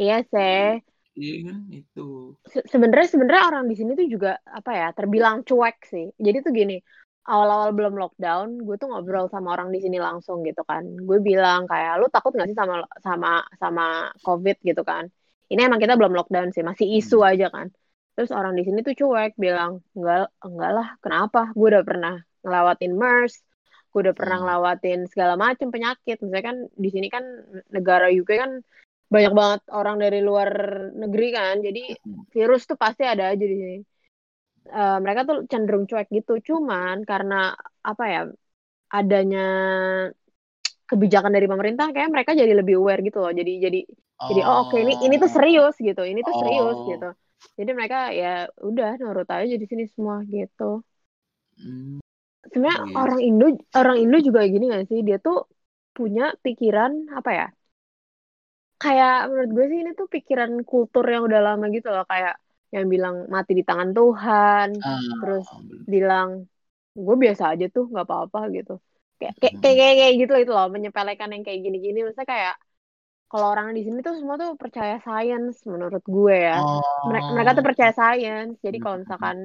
iya 0.00 0.14
sih 0.30 0.95
iya 1.16 1.34
kan 1.48 1.58
itu. 1.72 2.36
Se- 2.52 2.66
sebenarnya 2.72 3.08
sebenarnya 3.12 3.44
orang 3.50 3.64
di 3.70 3.74
sini 3.78 3.90
tuh 3.98 4.06
juga 4.14 4.30
apa 4.44 4.70
ya 4.80 4.88
terbilang 4.98 5.36
cuek 5.48 5.76
sih. 5.92 6.06
Jadi 6.20 6.36
tuh 6.44 6.52
gini 6.52 6.76
awal-awal 7.26 7.74
belum 7.74 7.94
lockdown 7.98 8.48
gue 8.62 8.76
tuh 8.78 8.86
ngobrol 8.86 9.26
sama 9.26 9.48
orang 9.58 9.68
di 9.74 9.80
sini 9.84 9.98
langsung 9.98 10.46
gitu 10.46 10.62
kan. 10.62 10.84
Gue 11.08 11.18
bilang 11.18 11.66
kayak 11.66 11.98
lu 12.00 12.06
takut 12.14 12.30
nggak 12.36 12.48
sih 12.52 12.58
sama 12.60 12.74
sama 13.02 13.30
sama 13.62 13.84
covid? 14.22 14.56
gitu 14.62 14.82
kan. 14.86 15.04
Ini 15.52 15.60
emang 15.66 15.80
kita 15.82 15.94
belum 15.98 16.12
lockdown 16.14 16.50
sih 16.54 16.62
masih 16.62 16.86
isu 17.00 17.18
Hmm. 17.22 17.30
aja 17.34 17.46
kan. 17.50 17.66
Terus 18.16 18.30
orang 18.32 18.54
di 18.58 18.62
sini 18.66 18.80
tuh 18.86 18.94
cuek 18.96 19.32
bilang 19.36 19.82
enggak 19.96 20.30
enggak 20.46 20.70
lah 20.76 20.88
kenapa? 21.04 21.50
Gue 21.58 21.66
udah 21.74 21.84
pernah 21.84 22.14
ngelawatin 22.44 22.92
MERS 22.94 23.34
gue 23.96 24.04
udah 24.04 24.16
pernah 24.20 24.36
hmm. 24.36 24.44
ngelawatin 24.44 25.00
segala 25.08 25.34
macam 25.40 25.72
penyakit. 25.72 26.20
Misalnya 26.20 26.44
kan 26.52 26.58
di 26.76 26.88
sini 26.92 27.08
kan 27.08 27.24
negara 27.72 28.12
UK 28.12 28.30
kan 28.36 28.60
banyak 29.06 29.32
banget 29.32 29.60
orang 29.70 29.96
dari 30.02 30.18
luar 30.18 30.50
negeri 30.94 31.28
kan 31.30 31.62
jadi 31.62 31.94
virus 32.34 32.66
tuh 32.66 32.74
pasti 32.74 33.06
ada 33.06 33.30
aja 33.30 33.44
di 33.46 33.56
sini 33.56 33.78
uh, 34.74 34.98
mereka 34.98 35.22
tuh 35.22 35.36
cenderung 35.46 35.86
cuek 35.86 36.10
gitu 36.10 36.42
cuman 36.42 37.06
karena 37.06 37.54
apa 37.86 38.04
ya 38.10 38.22
adanya 38.90 39.46
kebijakan 40.86 41.34
dari 41.34 41.46
pemerintah 41.50 41.90
kayak 41.90 42.10
mereka 42.10 42.34
jadi 42.34 42.54
lebih 42.54 42.78
aware 42.78 43.02
gitu 43.02 43.18
loh 43.22 43.34
jadi 43.34 43.52
jadi 43.58 43.80
oh. 44.22 44.28
jadi 44.30 44.40
oh 44.46 44.54
oke 44.66 44.74
okay, 44.74 44.86
ini 44.86 44.94
ini 45.02 45.14
tuh 45.18 45.30
serius 45.30 45.74
gitu 45.78 46.02
ini 46.06 46.22
tuh 46.22 46.34
serius 46.38 46.78
oh. 46.78 46.86
gitu 46.90 47.10
jadi 47.58 47.70
mereka 47.74 47.98
ya 48.14 48.46
udah 48.62 48.98
nurut 49.02 49.28
aja 49.28 49.54
di 49.54 49.66
sini 49.66 49.86
semua 49.90 50.22
gitu 50.26 50.82
hmm. 51.58 51.98
sebenarnya 52.50 52.78
yes. 52.86 52.94
orang 52.94 53.20
Indo 53.22 53.46
orang 53.74 53.96
Indo 54.02 54.18
juga 54.22 54.46
gini 54.46 54.70
gak 54.70 54.86
sih 54.90 55.02
dia 55.02 55.18
tuh 55.18 55.46
punya 55.90 56.34
pikiran 56.42 57.10
apa 57.14 57.30
ya 57.34 57.46
kayak 58.76 59.32
menurut 59.32 59.50
gue 59.56 59.64
sih 59.72 59.78
ini 59.82 59.90
tuh 59.96 60.08
pikiran 60.08 60.52
kultur 60.62 61.04
yang 61.08 61.22
udah 61.28 61.40
lama 61.40 61.64
gitu 61.72 61.88
loh. 61.88 62.04
Kayak 62.04 62.36
yang 62.74 62.86
bilang 62.92 63.30
mati 63.30 63.52
di 63.56 63.64
tangan 63.64 63.90
Tuhan 63.94 64.68
uh, 64.82 65.00
terus 65.22 65.46
bilang 65.86 66.44
gue 66.96 67.16
biasa 67.16 67.56
aja 67.56 67.66
tuh 67.72 67.88
nggak 67.88 68.06
apa-apa 68.06 68.40
gitu. 68.52 68.74
Kayak 69.16 69.34
kayak 69.40 69.56
kayak 69.64 69.94
kayak 69.96 70.14
gitu 70.20 70.32
itu 70.44 70.52
loh 70.52 70.68
menyepelekan 70.68 71.32
yang 71.32 71.42
kayak 71.46 71.60
gini-gini. 71.64 71.98
Maksudnya 72.04 72.28
kayak 72.28 72.54
kalau 73.26 73.46
orang 73.50 73.74
di 73.74 73.82
sini 73.82 73.98
tuh 74.06 74.14
semua 74.20 74.36
tuh 74.38 74.54
percaya 74.54 75.02
sains 75.02 75.56
menurut 75.66 76.04
gue 76.06 76.36
ya. 76.36 76.60
Oh. 76.62 77.10
mereka, 77.10 77.28
mereka 77.32 77.50
tuh 77.58 77.64
percaya 77.64 77.92
sains. 77.96 78.54
Jadi 78.60 78.76
kalau 78.78 78.96
misalkan 79.02 79.36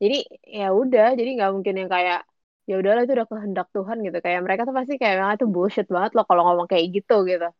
jadi 0.00 0.24
ya 0.48 0.68
udah 0.72 1.08
jadi 1.14 1.30
nggak 1.36 1.50
mungkin 1.52 1.74
yang 1.84 1.90
kayak 1.92 2.20
ya 2.64 2.74
udahlah 2.80 3.02
itu 3.04 3.12
udah 3.12 3.28
kehendak 3.28 3.68
Tuhan 3.76 3.96
gitu. 4.02 4.18
Kayak 4.24 4.40
mereka 4.46 4.62
tuh 4.64 4.74
pasti 4.74 4.94
kayak 4.96 5.36
itu 5.36 5.46
bullshit 5.46 5.86
banget 5.92 6.16
loh 6.16 6.24
kalau 6.24 6.42
ngomong 6.48 6.66
kayak 6.70 6.86
gitu 6.96 7.28
gitu 7.28 7.50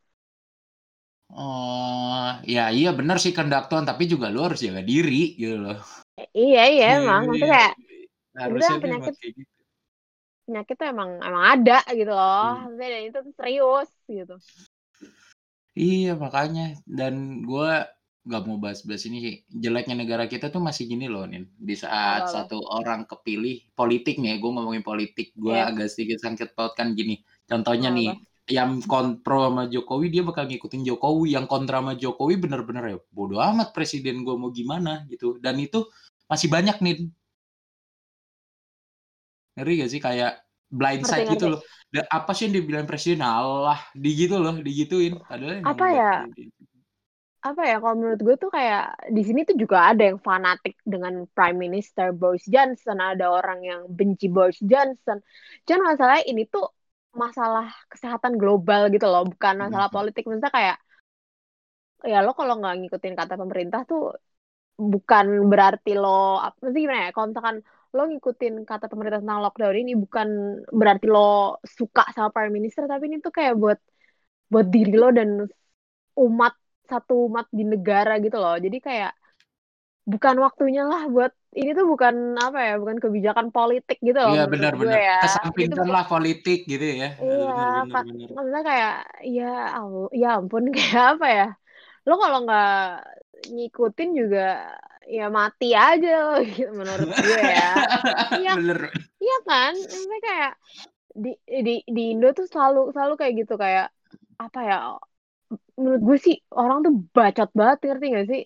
Oh, 1.31 2.31
ya 2.43 2.75
iya 2.75 2.91
benar 2.91 3.23
sih 3.23 3.31
kehendak 3.31 3.71
Tuhan, 3.71 3.87
tapi 3.87 4.11
juga 4.11 4.29
lu 4.29 4.43
harus 4.43 4.61
jaga 4.61 4.83
diri 4.83 5.39
gitu 5.39 5.63
loh. 5.63 5.79
Iya 6.35 6.63
iya 6.69 6.87
emang, 7.01 7.31
maksudnya 7.31 7.51
kayak 7.55 7.75
harusnya 8.37 8.77
penyakit 8.83 9.15
gitu. 9.19 9.43
penyakit 10.45 10.75
tuh 10.75 10.89
emang 10.91 11.11
emang 11.23 11.45
ada 11.55 11.79
gitu 11.95 12.13
loh, 12.13 12.51
hmm. 12.51 12.61
maksudnya 12.67 12.89
dan 12.91 13.03
itu 13.07 13.19
serius 13.39 13.91
gitu. 14.11 14.37
Iya, 15.79 16.19
makanya. 16.19 16.77
Dan 16.83 17.47
gue 17.47 17.71
nggak 18.27 18.43
mau 18.45 18.59
bahas-bahas 18.61 19.07
ini 19.07 19.19
sih. 19.23 19.35
Jeleknya 19.49 19.97
negara 19.97 20.27
kita 20.27 20.51
tuh 20.51 20.61
masih 20.61 20.91
gini 20.91 21.07
loh, 21.07 21.25
Nin. 21.25 21.47
Di 21.57 21.79
saat 21.79 22.29
oh. 22.29 22.33
satu 22.35 22.59
orang 22.69 23.07
kepilih, 23.07 23.71
politik 23.73 24.19
nih, 24.19 24.43
gue 24.43 24.51
ngomongin 24.51 24.85
politik. 24.85 25.33
Gue 25.39 25.57
yeah. 25.57 25.71
agak 25.71 25.89
sedikit 25.89 26.21
sangkut 26.21 26.53
pautkan 26.53 26.93
gini. 26.93 27.23
Contohnya 27.47 27.91
oh, 27.91 27.97
nih, 27.97 28.09
yang 28.50 28.83
kontrol 28.85 29.49
sama 29.49 29.64
Jokowi, 29.71 30.11
dia 30.11 30.23
bakal 30.26 30.50
ngikutin 30.50 30.83
Jokowi. 30.83 31.38
Yang 31.38 31.47
kontra 31.47 31.78
sama 31.78 31.95
Jokowi 31.95 32.35
bener-bener 32.37 32.85
ya, 32.90 32.99
bodo 33.14 33.38
amat 33.38 33.71
presiden 33.71 34.26
gue 34.26 34.35
mau 34.35 34.50
gimana 34.50 35.07
gitu. 35.07 35.38
Dan 35.38 35.62
itu 35.62 35.87
masih 36.26 36.50
banyak 36.50 36.76
nih. 36.83 36.97
Ngeri 39.54 39.73
gak 39.80 39.90
sih? 39.90 40.00
Kayak 40.02 40.42
blind 40.71 41.07
side 41.07 41.30
gitu 41.30 41.57
loh. 41.57 41.61
Dan 41.90 42.07
apa 42.07 42.30
sih 42.35 42.47
yang 42.47 42.62
dibilang 42.62 42.87
presiden? 42.87 43.23
Allah, 43.23 43.78
digitu 43.95 44.38
loh, 44.38 44.54
digituin. 44.59 45.19
Padahal 45.19 45.62
apa 45.66 45.87
ya? 45.90 46.12
Apa 47.40 47.64
ya 47.64 47.80
kalau 47.80 47.97
menurut 47.97 48.21
gue 48.21 48.37
tuh 48.37 48.52
kayak 48.52 49.11
di 49.16 49.25
sini 49.25 49.49
tuh 49.49 49.57
juga 49.57 49.88
ada 49.88 50.04
yang 50.04 50.21
fanatik 50.21 50.76
dengan 50.85 51.25
Prime 51.33 51.57
Minister 51.57 52.12
Boris 52.12 52.45
Johnson, 52.45 53.00
ada 53.00 53.33
orang 53.33 53.64
yang 53.64 53.80
benci 53.88 54.28
Boris 54.28 54.61
Johnson. 54.61 55.25
Cuman 55.64 55.97
masalahnya 55.97 56.28
ini 56.28 56.45
tuh 56.45 56.69
masalah 57.14 57.67
kesehatan 57.90 58.38
global 58.40 58.88
gitu 58.95 59.07
loh, 59.07 59.26
bukan 59.26 59.55
masalah 59.59 59.88
hmm. 59.90 59.97
politik. 59.97 60.25
Misalnya 60.26 60.52
kayak 60.55 60.76
ya 62.00 62.25
lo 62.25 62.33
kalau 62.33 62.57
nggak 62.61 62.75
ngikutin 62.81 63.14
kata 63.19 63.35
pemerintah 63.37 63.85
tuh 63.85 64.17
bukan 64.81 65.26
berarti 65.52 65.93
lo 65.93 66.40
apa 66.40 66.73
sih 66.73 66.81
gimana 66.85 67.09
ya? 67.09 67.11
Kalau 67.14 67.26
misalkan 67.31 67.57
lo 67.90 68.02
ngikutin 68.07 68.55
kata 68.71 68.87
pemerintah 68.87 69.21
tentang 69.23 69.43
lockdown 69.43 69.76
ini 69.83 69.93
bukan 69.99 70.29
berarti 70.71 71.07
lo 71.11 71.59
suka 71.67 72.07
sama 72.14 72.31
prime 72.31 72.55
minister 72.55 72.87
tapi 72.87 73.11
ini 73.11 73.19
tuh 73.19 73.35
kayak 73.35 73.59
buat 73.59 73.79
buat 74.52 74.67
diri 74.71 74.95
lo 74.95 75.11
dan 75.11 75.31
umat 76.14 76.55
satu 76.90 77.26
umat 77.31 77.47
di 77.50 77.62
negara 77.67 78.19
gitu 78.23 78.37
loh 78.38 78.55
jadi 78.59 78.79
kayak 78.79 79.12
bukan 80.07 80.37
waktunya 80.43 80.83
lah 80.87 81.07
buat 81.11 81.33
ini 81.50 81.71
tuh 81.75 81.87
bukan 81.87 82.38
apa 82.38 82.59
ya 82.62 82.75
bukan 82.78 83.02
kebijakan 83.02 83.50
politik 83.50 83.99
gitu 83.99 84.19
loh 84.19 84.35
iya 84.35 84.47
benar-benar 84.47 84.99
ya. 84.99 85.19
kesampingkan 85.25 85.87
lah 85.90 86.07
politik 86.07 86.66
gitu 86.71 86.85
ya 86.85 87.11
iya 87.19 87.85
benar, 87.90 88.07
benar, 88.07 88.28
maksudnya 88.30 88.62
kayak 88.62 88.97
ya 89.26 89.52
ya 90.14 90.28
ampun 90.38 90.71
kayak 90.76 91.19
apa 91.19 91.26
ya 91.26 91.49
lo 92.09 92.14
kalau 92.16 92.38
nggak 92.47 92.87
ngikutin 93.49 94.11
juga 94.16 94.69
ya 95.11 95.26
mati 95.26 95.75
aja 95.75 96.12
loh 96.23 96.40
gitu 96.54 96.71
menurut 96.71 97.09
gue 97.11 97.40
ya. 97.42 97.71
Iya. 98.40 98.52
Iya 99.21 99.37
kan? 99.45 99.73
Maksudnya 99.75 100.21
kayak 100.23 100.52
di 101.11 101.33
di 101.45 101.75
di 101.83 102.02
Indo 102.14 102.30
tuh 102.30 102.47
selalu 102.47 102.95
selalu 102.95 103.14
kayak 103.19 103.35
gitu 103.45 103.54
kayak 103.59 103.90
apa 104.38 104.61
ya? 104.62 104.76
Menurut 105.75 106.02
gue 106.07 106.19
sih 106.23 106.37
orang 106.54 106.87
tuh 106.87 106.95
bacot 107.11 107.50
banget 107.52 107.78
ngerti 107.90 108.07
gak 108.14 108.26
sih? 108.30 108.42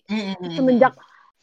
Semenjak 0.57 0.93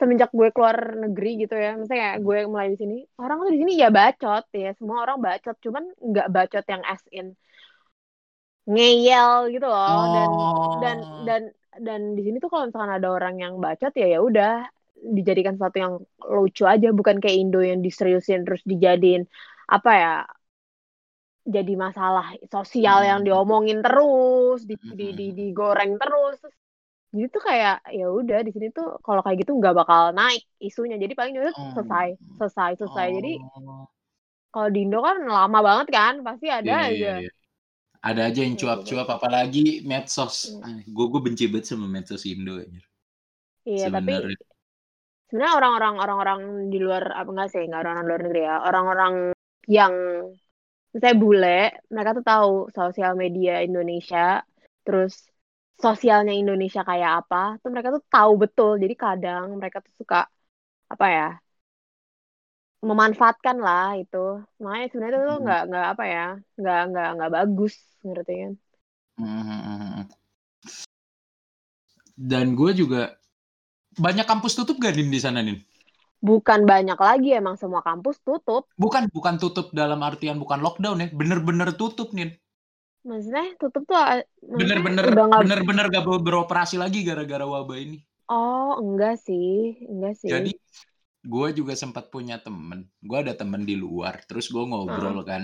semenjak 0.03 0.35
gue 0.35 0.51
keluar 0.51 0.99
negeri 0.99 1.47
gitu 1.47 1.55
ya, 1.55 1.79
misalnya 1.79 2.03
kayak 2.03 2.19
gue 2.27 2.39
mulai 2.51 2.69
di 2.75 2.79
sini, 2.83 2.97
orang 3.23 3.47
tuh 3.47 3.53
di 3.55 3.61
sini 3.63 3.73
ya 3.79 3.89
bacot 3.95 4.45
ya, 4.51 4.75
semua 4.75 5.07
orang 5.07 5.23
bacot, 5.23 5.57
cuman 5.63 5.85
nggak 5.95 6.29
bacot 6.35 6.65
yang 6.67 6.83
as 6.83 7.03
in 7.15 7.39
ngeyel 8.67 9.47
gitu 9.55 9.67
loh, 9.71 9.79
oh. 9.79 10.11
dan 10.11 10.29
dan 10.83 10.99
oh. 10.99 11.23
dan 11.23 11.43
dan 11.79 12.01
di 12.19 12.23
sini 12.27 12.37
tuh 12.43 12.51
kalau 12.51 12.67
misalkan 12.69 12.93
ada 12.99 13.09
orang 13.09 13.39
yang 13.39 13.55
bacot 13.63 13.95
ya 13.95 14.07
ya 14.07 14.19
udah 14.19 14.67
dijadikan 15.03 15.59
sesuatu 15.59 15.79
yang 15.79 15.95
lucu 16.23 16.63
aja 16.69 16.95
bukan 16.95 17.19
kayak 17.19 17.37
Indo 17.39 17.59
yang 17.59 17.83
diseriusin 17.83 18.47
terus 18.47 18.63
dijadiin 18.63 19.27
apa 19.67 19.91
ya 19.99 20.15
jadi 21.43 21.75
masalah 21.75 22.39
sosial 22.47 23.03
hmm. 23.03 23.09
yang 23.09 23.21
diomongin 23.27 23.83
terus 23.83 24.63
di, 24.63 24.79
di, 24.79 25.11
di 25.11 25.27
hmm. 25.33 25.37
digoreng 25.37 25.93
terus 25.99 26.39
jadi 27.13 27.27
tuh 27.29 27.43
kayak 27.45 27.77
ya 27.93 28.07
udah 28.09 28.41
di 28.41 28.51
sini 28.51 28.73
tuh 28.73 28.97
kalau 29.05 29.21
kayak 29.21 29.45
gitu 29.45 29.53
nggak 29.53 29.77
bakal 29.77 30.17
naik 30.17 30.43
isunya 30.59 30.97
jadi 30.97 31.13
paling 31.13 31.37
udah 31.37 31.53
oh. 31.53 31.73
selesai 31.77 32.09
selesai 32.41 32.71
selesai 32.81 33.07
oh. 33.09 33.15
jadi 33.21 33.33
kalau 34.53 34.69
di 34.69 34.81
Indo 34.85 35.01
kan 35.01 35.17
lama 35.25 35.59
banget 35.61 35.89
kan 35.93 36.15
pasti 36.25 36.49
ada 36.49 36.65
yeah, 36.65 36.89
aja 36.89 36.97
yeah, 36.97 37.17
yeah. 37.29 37.35
ada 38.03 38.21
aja 38.33 38.41
yang 38.41 38.57
cuap-cuap 38.57 39.09
apalagi 39.13 39.85
medsos 39.85 40.57
yeah. 40.57 40.83
gue 40.89 41.07
gue 41.07 41.21
benci 41.21 41.45
banget 41.53 41.69
sama 41.69 41.87
medsos 41.87 42.25
Indo 42.25 42.57
aja 42.57 42.81
Iya, 43.63 43.87
Sebenernya. 43.89 44.35
tapi 44.35 44.51
sebenarnya 45.31 45.55
orang-orang 45.55 45.95
orang-orang 46.03 46.41
di 46.69 46.79
luar 46.83 47.05
apa 47.15 47.31
enggak 47.31 47.49
sih 47.55 47.63
enggak 47.65 47.81
orang-orang 47.87 48.07
luar 48.11 48.21
negeri 48.27 48.43
ya 48.43 48.57
orang-orang 48.69 49.15
yang 49.71 49.95
saya 50.93 51.15
bule 51.17 51.61
mereka 51.89 52.11
tuh 52.21 52.27
tahu 52.27 52.53
sosial 52.75 53.17
media 53.17 53.65
Indonesia 53.65 54.45
terus 54.85 55.32
sosialnya 55.83 56.33
Indonesia 56.33 56.83
kayak 56.87 57.27
apa 57.27 57.59
tuh 57.61 57.71
mereka 57.75 57.89
tuh 57.97 58.05
tahu 58.07 58.33
betul 58.39 58.73
jadi 58.79 58.95
kadang 58.95 59.47
mereka 59.59 59.83
tuh 59.83 59.93
suka 59.99 60.31
apa 60.87 61.07
ya 61.11 61.29
memanfaatkan 62.83 63.57
lah 63.59 63.99
itu 63.99 64.43
makanya 64.63 64.87
sebenarnya 64.91 65.19
itu 65.19 65.35
hmm. 65.35 65.43
nggak 65.47 65.63
hmm. 65.63 65.69
nggak 65.71 65.87
apa 65.93 66.05
ya 66.07 66.27
nggak 66.59 66.81
nggak 66.91 67.09
nggak 67.17 67.33
bagus 67.37 67.75
ngerti 68.07 68.33
kan 68.43 68.53
hmm. 69.19 70.01
dan 72.31 72.47
gue 72.59 72.71
juga 72.75 73.03
banyak 73.99 74.25
kampus 74.25 74.57
tutup 74.57 74.81
gak 74.81 74.97
Nin 74.97 75.13
di 75.13 75.21
sana 75.21 75.45
Nin? 75.45 75.61
Bukan 76.23 76.65
banyak 76.65 76.97
lagi 76.97 77.35
emang 77.35 77.59
semua 77.59 77.83
kampus 77.83 78.23
tutup. 78.23 78.71
Bukan 78.79 79.11
bukan 79.11 79.37
tutup 79.43 79.75
dalam 79.75 80.01
artian 80.07 80.39
bukan 80.39 80.63
lockdown 80.63 81.03
ya, 81.03 81.09
bener-bener 81.11 81.75
tutup 81.75 82.15
Nin. 82.15 82.31
Maksudnya 83.03 83.59
tutup 83.59 83.83
tuh 83.87 83.99
ah, 83.99 84.23
bener-bener 84.39 85.11
bener-bener 85.15 85.87
gak 85.91 86.07
beroperasi 86.07 86.79
lagi 86.79 87.03
gara-gara 87.03 87.43
wabah 87.43 87.79
ini. 87.79 87.99
Oh 88.31 88.79
enggak 88.79 89.19
sih, 89.19 89.83
enggak 89.87 90.15
sih. 90.19 90.31
Jadi 90.31 90.53
gue 91.23 91.49
juga 91.55 91.75
sempat 91.75 92.11
punya 92.11 92.39
temen, 92.39 92.87
gue 93.03 93.19
ada 93.19 93.35
temen 93.35 93.63
di 93.67 93.75
luar, 93.75 94.23
terus 94.27 94.51
gue 94.51 94.63
ngobrol 94.63 95.23
hmm. 95.23 95.29
kan. 95.29 95.43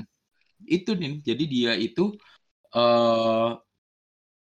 Itu 0.62 0.94
nih, 0.94 1.22
jadi 1.22 1.44
dia 1.46 1.72
itu 1.78 2.14
uh, 2.74 3.58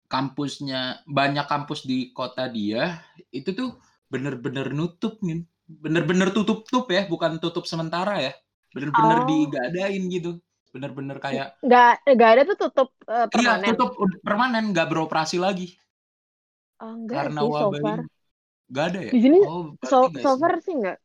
kampusnya 0.07 1.03
banyak 1.07 1.47
kampus 1.51 1.83
di 1.83 2.15
kota 2.15 2.47
dia 2.47 3.03
itu 3.35 3.51
tuh 3.53 3.75
bener-bener 4.07 4.71
nutup 4.71 5.19
nih 5.23 5.43
bener-bener 5.67 6.31
tutup-tutup 6.31 6.87
ya 6.95 7.11
bukan 7.11 7.43
tutup 7.43 7.67
sementara 7.67 8.23
ya 8.23 8.33
bener-bener 8.71 9.19
oh. 9.23 9.27
digadain 9.27 10.03
gitu 10.07 10.39
bener-bener 10.77 11.17
kayak 11.17 11.57
nggak 11.65 12.05
nggak 12.05 12.31
ada 12.37 12.43
tuh 12.45 12.57
tutup 12.69 12.93
uh, 13.09 13.25
permanen 13.33 13.65
iya 13.65 13.73
tutup 13.73 13.97
permanen 14.21 14.65
nggak 14.77 14.87
beroperasi 14.93 15.41
lagi 15.41 15.73
oh, 16.85 16.93
enggak 16.93 17.33
karena 17.33 17.41
sih, 17.41 17.49
wabah 17.49 17.81
so 17.81 17.85
far. 17.85 18.01
Gak 18.67 18.85
ada 18.91 18.99
ya? 18.99 19.13
Di 19.15 19.21
sini 19.23 19.39
oh, 19.47 19.79
so, 19.87 20.11
so 20.11 20.31
far 20.43 20.59
sih 20.59 20.75
nggak. 20.75 20.99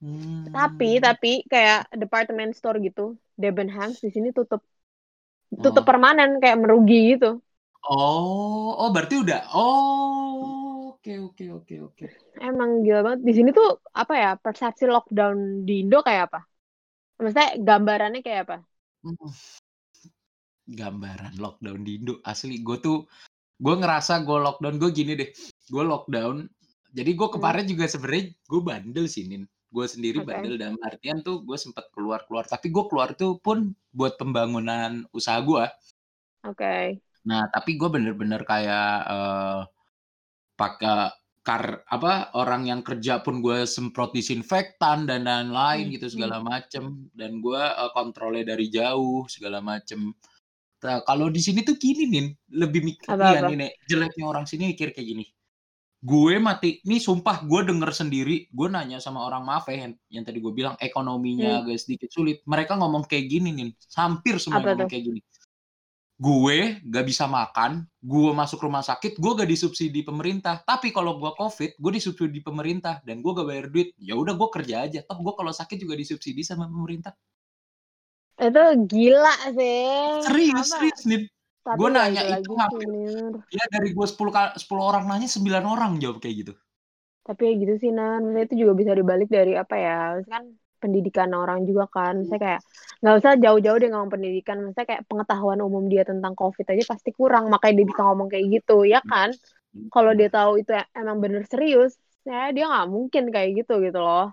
Hmm. 0.00 0.48
Tapi 0.48 1.02
tapi 1.02 1.32
kayak 1.44 1.92
department 1.92 2.56
store 2.56 2.80
gitu, 2.80 3.18
Debenhams 3.36 4.00
di 4.00 4.08
sini 4.14 4.32
tutup 4.32 4.64
tutup 5.50 5.82
oh. 5.82 5.86
permanen 5.86 6.38
kayak 6.38 6.62
merugi 6.62 7.18
gitu. 7.18 7.42
Oh, 7.84 8.76
oh 8.78 8.88
berarti 8.94 9.18
udah. 9.20 9.50
Oh, 9.56 10.94
oke 10.94 11.12
oke 11.34 11.44
oke 11.50 11.74
oke. 11.90 12.04
Emang 12.38 12.86
gila 12.86 13.02
banget 13.02 13.20
di 13.26 13.32
sini 13.34 13.50
tuh 13.50 13.82
apa 13.92 14.14
ya 14.14 14.30
persepsi 14.38 14.86
lockdown 14.86 15.66
di 15.66 15.84
Indo 15.84 16.00
kayak 16.00 16.30
apa? 16.30 16.40
Maksudnya 17.20 17.60
gambarannya 17.60 18.20
kayak 18.24 18.40
apa? 18.48 18.56
Hmm. 19.04 19.32
Gambaran 20.70 21.36
lockdown 21.36 21.84
di 21.84 22.00
Indo 22.00 22.24
asli 22.24 22.64
gue 22.64 22.78
tuh 22.80 23.04
gue 23.60 23.74
ngerasa 23.76 24.24
gue 24.24 24.38
lockdown 24.40 24.80
gue 24.80 24.90
gini 24.90 25.12
deh 25.12 25.28
gue 25.68 25.84
lockdown 25.84 26.48
jadi 26.96 27.10
gue 27.12 27.28
hmm. 27.28 27.36
kemarin 27.36 27.64
hmm. 27.68 27.72
juga 27.76 27.84
sebenarnya 27.86 28.24
gue 28.32 28.60
bandel 28.64 29.06
sih 29.06 29.28
nin 29.28 29.44
gue 29.70 29.86
sendiri 29.86 30.24
okay. 30.24 30.28
bandel 30.32 30.54
dalam 30.58 30.78
artian 30.82 31.20
tuh 31.22 31.44
gue 31.44 31.54
sempat 31.60 31.86
keluar 31.94 32.24
keluar 32.26 32.48
tapi 32.48 32.72
gue 32.72 32.84
keluar 32.90 33.14
tuh 33.14 33.38
pun 33.38 33.70
buat 33.92 34.16
pembangunan 34.16 35.04
usaha 35.14 35.38
gue 35.44 35.64
oke 36.48 36.56
okay. 36.56 36.98
nah 37.22 37.46
tapi 37.52 37.76
gue 37.76 37.86
bener-bener 37.86 38.42
kayak 38.42 38.94
uh, 39.06 39.60
pakai 40.56 41.19
kar 41.50 41.82
apa 41.90 42.30
orang 42.38 42.70
yang 42.70 42.80
kerja 42.86 43.26
pun 43.26 43.42
gue 43.42 43.66
semprot 43.66 44.14
disinfektan 44.14 45.02
dan 45.02 45.26
lain-lain 45.26 45.90
hmm. 45.90 45.94
gitu 45.98 46.06
segala 46.06 46.38
hmm. 46.38 46.46
macem. 46.46 46.84
Dan 47.10 47.42
gue 47.42 47.58
uh, 47.58 47.90
kontrolnya 47.90 48.54
dari 48.54 48.70
jauh 48.70 49.26
segala 49.26 49.58
macem. 49.58 50.14
Nah, 50.80 51.02
kalau 51.02 51.26
di 51.26 51.42
sini 51.42 51.66
tuh 51.66 51.74
gini 51.74 52.06
nih 52.06 52.26
lebih 52.54 52.80
mikir 52.86 53.10
ya 53.18 53.50
nih 53.50 53.74
jeleknya 53.90 54.24
orang 54.30 54.46
sini 54.46 54.70
mikir 54.70 54.94
kayak 54.94 55.08
gini. 55.10 55.26
Gue 56.00 56.38
mati 56.38 56.80
ini 56.86 57.02
sumpah 57.02 57.42
gue 57.42 57.60
denger 57.66 57.90
sendiri 57.92 58.46
gue 58.48 58.68
nanya 58.70 59.02
sama 59.02 59.26
orang 59.26 59.42
maaf 59.42 59.68
ya 59.68 59.90
yang, 59.90 59.92
yang 60.08 60.24
tadi 60.24 60.38
gue 60.38 60.54
bilang 60.54 60.78
ekonominya 60.78 61.50
hmm. 61.50 61.60
agak 61.66 61.82
sedikit 61.82 62.14
sulit. 62.14 62.46
Mereka 62.46 62.78
ngomong 62.78 63.10
kayak 63.10 63.26
gini 63.26 63.50
nih 63.58 63.74
hampir 63.98 64.38
semua 64.38 64.62
ngomong 64.62 64.86
kayak 64.86 65.02
gini 65.02 65.20
gue 66.20 66.76
gak 66.84 67.04
bisa 67.08 67.24
makan 67.24 67.88
gue 68.04 68.30
masuk 68.36 68.60
rumah 68.60 68.84
sakit 68.84 69.16
gue 69.16 69.32
gak 69.40 69.48
disubsidi 69.48 70.04
pemerintah. 70.04 70.60
Tapi 70.60 70.92
kalau 70.92 71.16
gue 71.16 71.32
covid 71.32 71.80
gue 71.80 71.92
disubsidi 71.96 72.44
pemerintah 72.44 73.00
dan 73.08 73.24
gue 73.24 73.32
gak 73.32 73.48
bayar 73.48 73.66
duit. 73.72 73.96
Ya 73.96 74.20
udah 74.20 74.36
gue 74.36 74.48
kerja 74.52 74.84
aja. 74.84 75.00
Toh 75.00 75.16
gue 75.16 75.32
kalau 75.32 75.48
sakit 75.48 75.80
juga 75.80 75.96
disubsidi 75.96 76.44
sama 76.44 76.68
pemerintah. 76.68 77.16
Itu 78.36 78.60
gila 78.84 79.36
sih. 79.56 79.88
Serius 80.28 80.68
serius 80.76 81.02
nih 81.08 81.24
gue 81.60 81.88
nanya 81.88 82.20
itu 82.36 82.52
ngapain? 82.52 82.92
Ya 83.52 83.64
dari 83.72 83.96
gue 83.96 84.06
10 84.06 84.60
10 84.60 84.60
orang 84.76 85.04
nanya 85.08 85.28
9 85.28 85.64
orang 85.64 85.96
jawab 86.00 86.20
kayak 86.20 86.36
gitu. 86.44 86.52
Tapi 87.24 87.42
ya 87.46 87.52
gitu 87.62 87.74
sih 87.78 87.90
Nan, 87.92 88.26
maksudnya 88.26 88.44
itu 88.48 88.56
juga 88.66 88.72
bisa 88.74 88.92
dibalik 88.96 89.28
dari 89.28 89.54
apa 89.54 89.76
ya? 89.76 90.18
kan 90.24 90.44
pendidikan 90.80 91.30
orang 91.36 91.68
juga 91.68 91.84
kan. 91.92 92.24
Saya 92.24 92.40
kayak 92.40 92.60
nggak 93.04 93.14
usah 93.20 93.32
jauh-jauh 93.36 93.78
deh 93.78 93.90
ngomong 93.92 94.12
pendidikan, 94.12 94.56
maksudnya 94.64 94.88
kayak 94.88 95.02
pengetahuan 95.06 95.60
umum 95.60 95.84
dia 95.86 96.02
tentang 96.08 96.32
COVID 96.32 96.64
aja 96.64 96.84
pasti 96.88 97.10
kurang, 97.12 97.52
makanya 97.52 97.84
dia 97.84 97.86
bisa 97.92 98.02
ngomong 98.02 98.28
kayak 98.32 98.46
gitu, 98.60 98.88
ya 98.88 99.00
kan? 99.04 99.30
Kalau 99.92 100.12
dia 100.16 100.28
tahu 100.32 100.64
itu 100.64 100.72
emang 100.96 101.22
bener 101.22 101.46
serius, 101.46 101.94
ya 102.26 102.50
dia 102.50 102.66
nggak 102.66 102.88
mungkin 102.90 103.30
kayak 103.30 103.64
gitu 103.64 103.78
gitu 103.84 104.00
loh. 104.00 104.32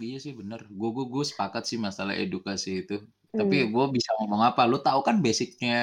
iya 0.00 0.18
sih 0.20 0.32
bener. 0.36 0.66
Gue 0.68 0.90
gue 0.92 1.04
gue 1.08 1.24
sepakat 1.24 1.64
sih 1.64 1.78
masalah 1.80 2.16
edukasi 2.16 2.84
itu. 2.84 3.00
Tapi 3.34 3.66
hmm. 3.66 3.70
gue 3.74 3.86
bisa 3.98 4.14
ngomong 4.22 4.46
apa, 4.46 4.62
lu 4.64 4.78
tahu 4.78 5.02
kan 5.02 5.18
basicnya 5.18 5.82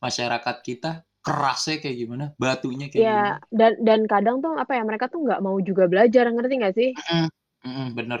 masyarakat 0.00 0.56
kita 0.64 1.04
kerasnya 1.24 1.80
kayak 1.80 1.96
gimana, 1.96 2.24
batunya 2.36 2.92
kayak 2.92 3.00
ya, 3.00 3.08
gimana. 3.08 3.48
dan 3.48 3.72
dan 3.80 4.00
kadang 4.04 4.36
tuh 4.44 4.56
apa 4.56 4.76
ya, 4.76 4.82
mereka 4.84 5.08
tuh 5.08 5.24
nggak 5.24 5.40
mau 5.40 5.56
juga 5.60 5.88
belajar, 5.88 6.28
ngerti 6.28 6.54
nggak 6.60 6.76
sih? 6.76 6.90
Mm 7.08 7.28
-mm, 7.64 7.86
bener. 7.96 8.20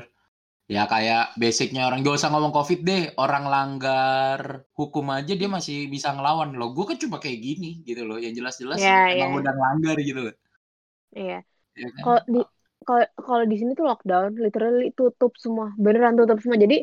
Ya 0.64 0.88
kayak 0.88 1.36
basicnya 1.36 1.84
orang 1.84 2.00
gak 2.00 2.16
usah 2.16 2.32
ngomong 2.32 2.52
covid 2.56 2.80
deh, 2.88 3.12
orang 3.20 3.44
langgar 3.52 4.64
hukum 4.72 5.12
aja 5.12 5.36
dia 5.36 5.44
masih 5.44 5.92
bisa 5.92 6.16
ngelawan 6.16 6.56
loh. 6.56 6.72
Gue 6.72 6.88
kan 6.88 6.96
cuma 6.96 7.20
kayak 7.20 7.36
gini 7.36 7.84
gitu 7.84 8.08
loh, 8.08 8.16
yang 8.16 8.32
jelas-jelas 8.32 8.80
ya, 8.80 9.12
emang 9.12 9.36
ya. 9.36 9.40
udah 9.44 9.54
langgar 9.60 9.96
gitu 10.00 10.20
loh. 10.32 10.34
Iya. 11.12 11.44
Ya 11.76 11.88
kan? 11.92 12.00
Kalau 12.00 12.20
di 12.24 12.40
kalau 12.84 13.04
kalau 13.20 13.44
di 13.44 13.56
sini 13.60 13.76
tuh 13.76 13.84
lockdown, 13.84 14.40
literally 14.40 14.88
tutup 14.96 15.36
semua, 15.36 15.76
beneran 15.76 16.16
tutup 16.16 16.40
semua. 16.40 16.56
Jadi 16.56 16.80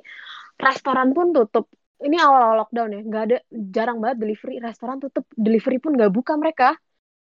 restoran 0.61 1.17
pun 1.17 1.33
tutup 1.33 1.65
ini 2.01 2.17
awal-awal 2.17 2.65
lockdown 2.65 2.89
ya 2.97 3.01
nggak 3.05 3.23
ada 3.29 3.37
jarang 3.49 3.97
banget 4.01 4.17
delivery 4.25 4.57
restoran 4.57 4.97
tutup 4.97 5.25
delivery 5.37 5.77
pun 5.77 5.93
nggak 5.93 6.13
buka 6.13 6.33
mereka 6.37 6.77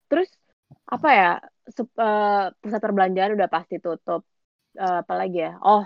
terus 0.05 0.29
apa 0.85 1.09
ya 1.09 1.31
uh, 1.97 2.53
pusat 2.61 2.79
perbelanjaan 2.79 3.33
udah 3.33 3.49
pasti 3.49 3.81
tutup 3.81 4.21
uh, 4.77 5.01
apalagi 5.01 5.49
ya 5.49 5.57
oh 5.65 5.83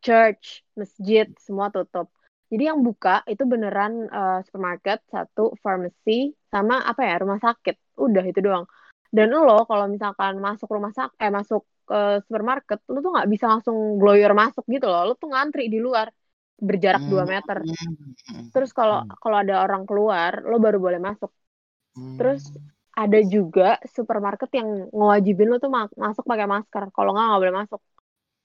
church 0.00 0.62
masjid 0.78 1.26
semua 1.38 1.68
tutup 1.68 2.08
jadi 2.48 2.72
yang 2.72 2.80
buka 2.80 3.22
itu 3.28 3.44
beneran 3.44 4.08
uh, 4.08 4.40
supermarket 4.46 5.04
satu 5.12 5.52
pharmacy 5.60 6.32
sama 6.48 6.80
apa 6.84 7.04
ya 7.04 7.14
rumah 7.20 7.38
sakit 7.38 7.98
udah 8.00 8.24
itu 8.24 8.40
doang 8.40 8.64
dan 9.08 9.32
lo 9.32 9.64
kalau 9.64 9.88
misalkan 9.88 10.36
masuk 10.40 10.68
rumah 10.68 10.92
sakit 10.92 11.16
eh 11.16 11.32
masuk 11.32 11.64
ke 11.88 12.20
supermarket 12.28 12.84
lo 12.88 13.00
tuh 13.00 13.12
nggak 13.16 13.28
bisa 13.32 13.48
langsung 13.48 13.96
gloyor 13.96 14.36
masuk 14.36 14.64
gitu 14.68 14.84
loh 14.84 15.08
lo 15.08 15.14
tuh 15.16 15.32
ngantri 15.32 15.72
di 15.72 15.80
luar 15.80 16.12
berjarak 16.58 17.02
hmm. 17.06 17.12
2 17.14 17.32
meter. 17.32 17.58
Terus 18.50 18.70
kalau 18.74 19.06
hmm. 19.06 19.14
kalau 19.22 19.36
ada 19.38 19.62
orang 19.62 19.86
keluar, 19.86 20.42
lo 20.42 20.58
baru 20.58 20.78
boleh 20.82 21.00
masuk. 21.00 21.30
Hmm. 21.94 22.18
Terus 22.18 22.50
ada 22.98 23.20
juga 23.22 23.78
supermarket 23.86 24.50
yang 24.58 24.90
ngewajibin 24.90 25.48
lo 25.54 25.62
tuh 25.62 25.70
ma 25.70 25.86
masuk 25.94 26.26
pakai 26.26 26.50
masker. 26.50 26.90
Kalau 26.90 27.14
nggak 27.14 27.26
nggak 27.30 27.40
boleh 27.46 27.56
masuk. 27.64 27.80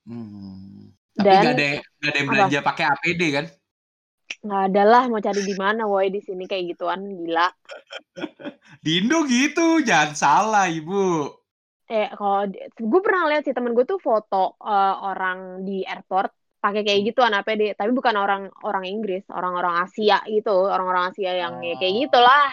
Hmm. 0.05 0.93
Tapi 1.13 1.29
Dan, 1.29 1.43
gak 1.45 1.53
ada 1.55 1.67
gak 1.79 2.09
ada 2.09 2.17
yang 2.17 2.29
belanja 2.29 2.59
pakai 2.65 2.85
APD 2.89 3.21
kan? 3.29 3.45
Nggak 4.43 4.63
ada 4.71 4.83
lah 4.83 5.03
mau 5.07 5.21
cari 5.21 5.41
di 5.45 5.55
mana 5.55 5.85
woi 5.85 6.09
di 6.09 6.19
sini 6.19 6.43
kayak 6.49 6.75
gituan 6.75 7.05
gila. 7.05 7.47
di 8.83 8.91
Indo 8.99 9.23
gitu, 9.29 9.79
jangan 9.85 10.11
salah 10.17 10.65
ibu. 10.67 11.29
Eh 11.87 12.09
kalau 12.17 12.49
gue 12.75 13.01
pernah 13.03 13.29
lihat 13.29 13.45
sih 13.45 13.53
temen 13.53 13.77
gue 13.77 13.85
tuh 13.85 14.01
foto 14.01 14.57
uh, 14.57 14.95
orang 15.05 15.61
di 15.61 15.85
airport 15.85 16.33
pakai 16.63 16.87
kayak 16.87 16.99
hmm. 17.03 17.07
gitu 17.11 17.19
anak 17.19 17.43
PD 17.43 17.75
tapi 17.75 17.91
bukan 17.91 18.15
orang 18.15 18.47
orang 18.63 18.87
Inggris 18.87 19.27
orang-orang 19.27 19.83
Asia 19.83 20.23
gitu 20.31 20.71
orang-orang 20.71 21.11
Asia 21.11 21.35
yang 21.35 21.59
oh. 21.59 21.67
ya 21.67 21.75
kayak 21.75 21.91
oh. 21.91 21.99
gitulah 22.07 22.51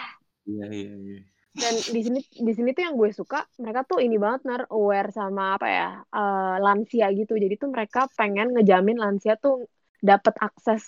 iya 0.51 0.67
iya 0.67 0.93
iya 0.99 1.21
dan 1.51 1.75
di 1.75 2.01
sini 2.07 2.21
di 2.23 2.53
sini 2.55 2.71
tuh 2.71 2.83
yang 2.87 2.95
gue 2.95 3.11
suka 3.11 3.43
mereka 3.59 3.83
tuh 3.83 3.99
ini 3.99 4.15
banget 4.23 4.47
nar 4.47 4.63
aware 4.71 5.11
sama 5.11 5.59
apa 5.59 5.67
ya 5.67 5.89
uh, 6.15 6.63
lansia 6.63 7.11
gitu. 7.11 7.35
Jadi 7.35 7.55
tuh 7.59 7.75
mereka 7.75 8.07
pengen 8.15 8.55
ngejamin 8.55 8.97
lansia 9.03 9.35
tuh 9.35 9.67
dapat 9.99 10.35
akses 10.41 10.83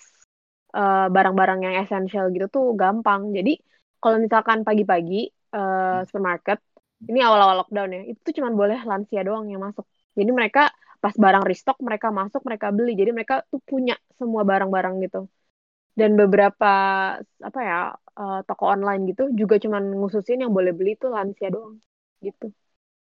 barang 0.73 1.05
eh, 1.05 1.07
barang-barang 1.13 1.59
yang 1.69 1.75
esensial 1.85 2.25
gitu 2.33 2.47
tuh 2.49 2.65
gampang. 2.73 3.29
Jadi 3.37 3.61
kalau 4.01 4.17
misalkan 4.17 4.65
pagi-pagi 4.67 5.29
uh, 5.53 6.01
supermarket 6.09 6.59
ini 7.07 7.19
awal-awal 7.21 7.55
lockdown 7.61 7.89
ya 7.93 8.01
itu 8.09 8.19
tuh 8.25 8.33
cuma 8.41 8.49
boleh 8.51 8.79
lansia 8.89 9.21
doang 9.27 9.45
yang 9.53 9.61
masuk. 9.61 9.85
Jadi 10.17 10.31
mereka 10.33 10.73
pas 11.03 11.13
barang 11.13 11.43
restock 11.45 11.77
mereka 11.83 12.07
masuk 12.09 12.41
mereka 12.47 12.67
beli. 12.73 12.97
Jadi 12.97 13.11
mereka 13.13 13.45
tuh 13.51 13.61
punya 13.61 13.93
semua 14.17 14.41
barang-barang 14.47 14.95
gitu 15.05 15.29
dan 15.93 16.17
beberapa 16.17 16.73
apa 17.21 17.59
ya 17.61 17.93
uh, 18.17 18.39
toko 18.45 18.69
online 18.69 19.13
gitu 19.13 19.29
juga 19.33 19.61
cuman 19.61 19.93
ngususin 19.93 20.45
yang 20.45 20.53
boleh 20.53 20.73
beli 20.73 20.97
tuh 20.97 21.13
lansia 21.13 21.53
doang 21.53 21.77
gitu 22.21 22.49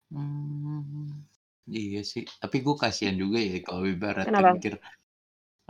hmm, 0.09 1.09
iya 1.69 2.01
sih 2.01 2.25
tapi 2.41 2.65
gue 2.65 2.75
kasihan 2.77 3.13
juga 3.13 3.37
ya 3.37 3.61
kalau 3.61 3.85
ibarat 3.85 4.25
mikir 4.29 4.81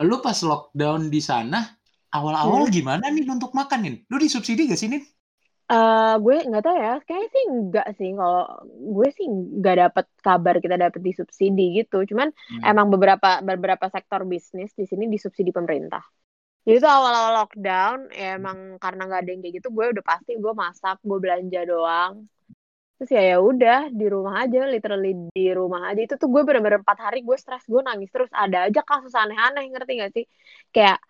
lu 0.01 0.17
pas 0.23 0.39
lockdown 0.41 1.11
di 1.11 1.21
sana 1.21 1.59
awal-awal 2.13 2.67
hmm. 2.67 2.73
gimana 2.73 3.05
nih 3.11 3.27
untuk 3.29 3.51
makan 3.51 3.79
nih 3.83 3.95
lu 4.07 4.17
disubsidi 4.17 4.65
gak 4.69 4.79
sih 4.79 4.91
nih 4.91 5.03
Uh, 5.63 6.19
gue 6.19 6.43
nggak 6.43 6.59
tahu 6.59 6.75
ya, 6.75 6.99
kayaknya 7.07 7.29
sih 7.31 7.43
enggak 7.47 7.87
sih. 7.95 8.09
Kalau 8.11 8.45
gue 8.67 9.07
sih 9.15 9.25
nggak 9.31 9.75
dapet 9.79 10.05
kabar 10.19 10.55
kita 10.59 10.75
dapet 10.75 10.99
disubsidi 10.99 11.79
gitu. 11.79 12.03
Cuman 12.03 12.29
hmm. 12.35 12.67
emang 12.67 12.91
beberapa 12.91 13.39
beberapa 13.39 13.87
sektor 13.87 14.27
bisnis 14.27 14.75
di 14.75 14.83
sini 14.83 15.07
disubsidi 15.07 15.55
pemerintah. 15.55 16.03
Jadi 16.63 16.75
itu 16.79 16.87
awal-awal 16.87 17.33
lockdown, 17.43 17.97
ya 18.15 18.39
emang 18.39 18.79
karena 18.79 19.01
nggak 19.03 19.21
ada 19.27 19.29
yang 19.35 19.41
kayak 19.43 19.55
gitu, 19.59 19.67
gue 19.67 19.85
udah 19.99 20.03
pasti 20.07 20.31
gue 20.39 20.53
masak, 20.55 20.95
gue 21.03 21.17
belanja 21.19 21.59
doang. 21.67 22.13
Terus 22.95 23.09
ya 23.19 23.23
ya 23.35 23.37
udah 23.43 23.91
di 23.91 24.05
rumah 24.07 24.47
aja, 24.47 24.63
literally 24.71 25.11
di 25.35 25.51
rumah 25.51 25.91
aja. 25.91 25.99
Itu 26.07 26.15
tuh 26.15 26.31
gue 26.31 26.41
bener-bener 26.47 26.79
empat 26.79 26.99
hari 27.03 27.19
gue 27.27 27.35
stres, 27.35 27.67
gue 27.67 27.81
nangis 27.83 28.07
terus. 28.15 28.31
Ada 28.31 28.71
aja 28.71 28.79
kasus 28.79 29.11
aneh-aneh, 29.11 29.63
ngerti 29.75 29.91
gak 29.99 30.11
sih? 30.15 30.25
Kayak 30.71 31.03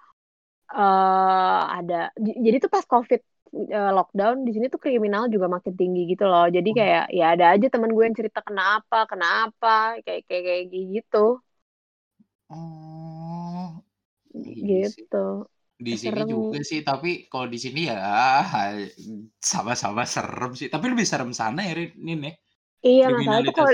uh, 0.74 1.70
ada, 1.78 2.10
jadi 2.18 2.58
tuh 2.58 2.72
pas 2.74 2.86
covid 2.90 3.22
uh, 3.54 3.92
lockdown 3.94 4.42
di 4.48 4.52
sini 4.58 4.66
tuh 4.74 4.82
kriminal 4.82 5.30
juga 5.30 5.46
makin 5.46 5.74
tinggi 5.78 6.10
gitu 6.10 6.26
loh. 6.26 6.50
Jadi 6.50 6.70
oh. 6.74 6.76
kayak 6.82 7.06
ya 7.14 7.26
ada 7.38 7.46
aja 7.54 7.68
temen 7.70 7.94
gue 7.94 8.04
yang 8.10 8.18
cerita 8.18 8.42
kenapa, 8.42 9.06
kenapa, 9.06 10.02
kayak 10.02 10.26
kayak 10.26 10.44
kayak 10.50 10.64
gitu. 10.98 11.38
Oh. 12.50 12.93
Iya 14.34 14.90
gitu. 14.90 15.46
Di 15.84 15.94
serem. 16.00 16.26
sini 16.26 16.32
juga 16.32 16.60
sih, 16.64 16.80
tapi 16.82 17.28
kalau 17.28 17.48
di 17.50 17.60
sini 17.60 17.90
ya 17.92 18.00
sama-sama 19.42 20.08
serem 20.08 20.54
sih. 20.58 20.70
Tapi 20.72 20.86
lebih 20.90 21.06
serem 21.06 21.32
sana 21.36 21.66
ya, 21.66 21.74
ini 21.76 22.14
nih. 22.18 22.34
Iya, 22.84 23.06
masalah 23.12 23.42
itu 23.42 23.52
kalau 23.56 23.74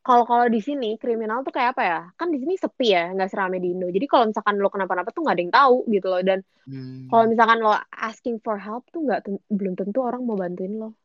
kalau 0.00 0.24
kalau 0.24 0.46
di 0.48 0.60
sini 0.64 0.96
kriminal 0.96 1.44
tuh 1.44 1.52
kayak 1.52 1.76
apa 1.76 1.82
ya? 1.84 2.00
Kan 2.16 2.32
di 2.32 2.40
sini 2.40 2.56
sepi 2.56 2.88
ya, 2.92 3.12
nggak 3.12 3.30
seramai 3.30 3.60
di 3.60 3.68
Indo. 3.72 3.88
Jadi 3.92 4.06
kalau 4.08 4.24
misalkan 4.32 4.56
lo 4.56 4.68
kenapa-napa 4.72 5.12
tuh 5.12 5.22
nggak 5.24 5.36
ada 5.36 5.42
yang 5.44 5.54
tahu 5.54 5.76
gitu 5.92 6.06
loh. 6.08 6.22
Dan 6.24 6.38
hmm. 6.68 7.08
kalau 7.12 7.24
misalkan 7.28 7.58
lo 7.60 7.72
asking 7.92 8.36
for 8.40 8.56
help 8.56 8.88
tuh 8.88 9.04
nggak 9.04 9.28
belum 9.52 9.74
tentu 9.76 9.98
orang 10.00 10.24
mau 10.24 10.40
bantuin 10.40 10.72
lo. 10.76 10.96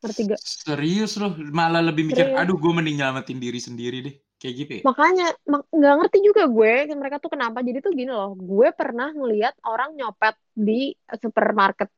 Ngerti 0.00 0.32
gak? 0.32 0.40
Serius 0.40 1.20
loh, 1.20 1.36
malah 1.52 1.84
lebih 1.84 2.08
mikir, 2.08 2.32
Serius. 2.32 2.40
aduh 2.40 2.56
gue 2.56 2.72
mending 2.72 3.04
nyelamatin 3.04 3.36
diri 3.36 3.60
sendiri 3.60 3.98
deh. 4.00 4.16
Kayak 4.40 4.54
gitu 4.56 4.72
ya? 4.80 4.82
Makanya, 4.88 5.26
nggak 5.68 5.94
ngerti 6.00 6.18
juga 6.24 6.42
gue, 6.48 6.72
mereka 6.96 7.20
tuh 7.20 7.28
kenapa. 7.28 7.60
Jadi 7.60 7.78
tuh 7.84 7.92
gini 7.92 8.08
loh, 8.08 8.32
gue 8.32 8.72
pernah 8.72 9.12
ngeliat 9.12 9.52
orang 9.68 9.92
nyopet 10.00 10.34
di 10.56 10.96
supermarket. 11.20 11.92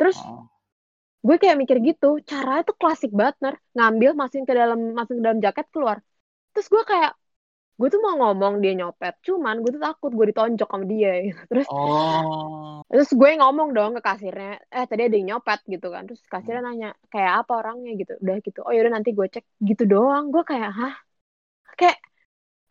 Terus, 0.00 0.16
oh 0.24 0.48
gue 1.26 1.36
kayak 1.42 1.58
mikir 1.58 1.76
gitu 1.82 2.22
caranya 2.22 2.62
tuh 2.62 2.76
klasik 2.78 3.10
banget 3.10 3.36
ner 3.42 3.54
ngambil 3.74 4.10
masukin 4.14 4.46
ke 4.46 4.54
dalam 4.54 4.78
masukin 4.94 5.18
ke 5.18 5.24
dalam 5.26 5.40
jaket 5.42 5.66
keluar 5.74 5.98
terus 6.54 6.70
gue 6.70 6.82
kayak 6.86 7.18
gue 7.76 7.88
tuh 7.92 8.00
mau 8.00 8.14
ngomong 8.16 8.62
dia 8.62 8.72
nyopet 8.78 9.18
cuman 9.26 9.60
gue 9.60 9.74
tuh 9.74 9.82
takut 9.82 10.08
gue 10.14 10.26
ditonjok 10.32 10.70
sama 10.70 10.86
dia 10.86 11.12
gitu. 11.26 11.40
terus 11.50 11.66
oh. 11.68 12.80
terus 12.86 13.10
gue 13.10 13.30
ngomong 13.42 13.74
dong 13.74 13.98
ke 13.98 14.02
kasirnya 14.06 14.62
eh 14.70 14.86
tadi 14.86 15.02
ada 15.10 15.14
yang 15.18 15.26
nyopet 15.34 15.60
gitu 15.66 15.90
kan 15.90 16.06
terus 16.06 16.22
kasirnya 16.30 16.62
hmm. 16.62 16.68
nanya 16.70 16.90
kayak 17.10 17.32
apa 17.42 17.52
orangnya 17.58 17.92
gitu 17.98 18.12
udah 18.22 18.36
gitu 18.40 18.60
oh 18.62 18.72
yaudah 18.72 18.92
nanti 18.94 19.10
gue 19.10 19.26
cek 19.26 19.44
gitu 19.60 19.82
doang 19.84 20.30
gue 20.30 20.46
kayak 20.46 20.70
hah 20.72 20.94
kayak 21.76 22.00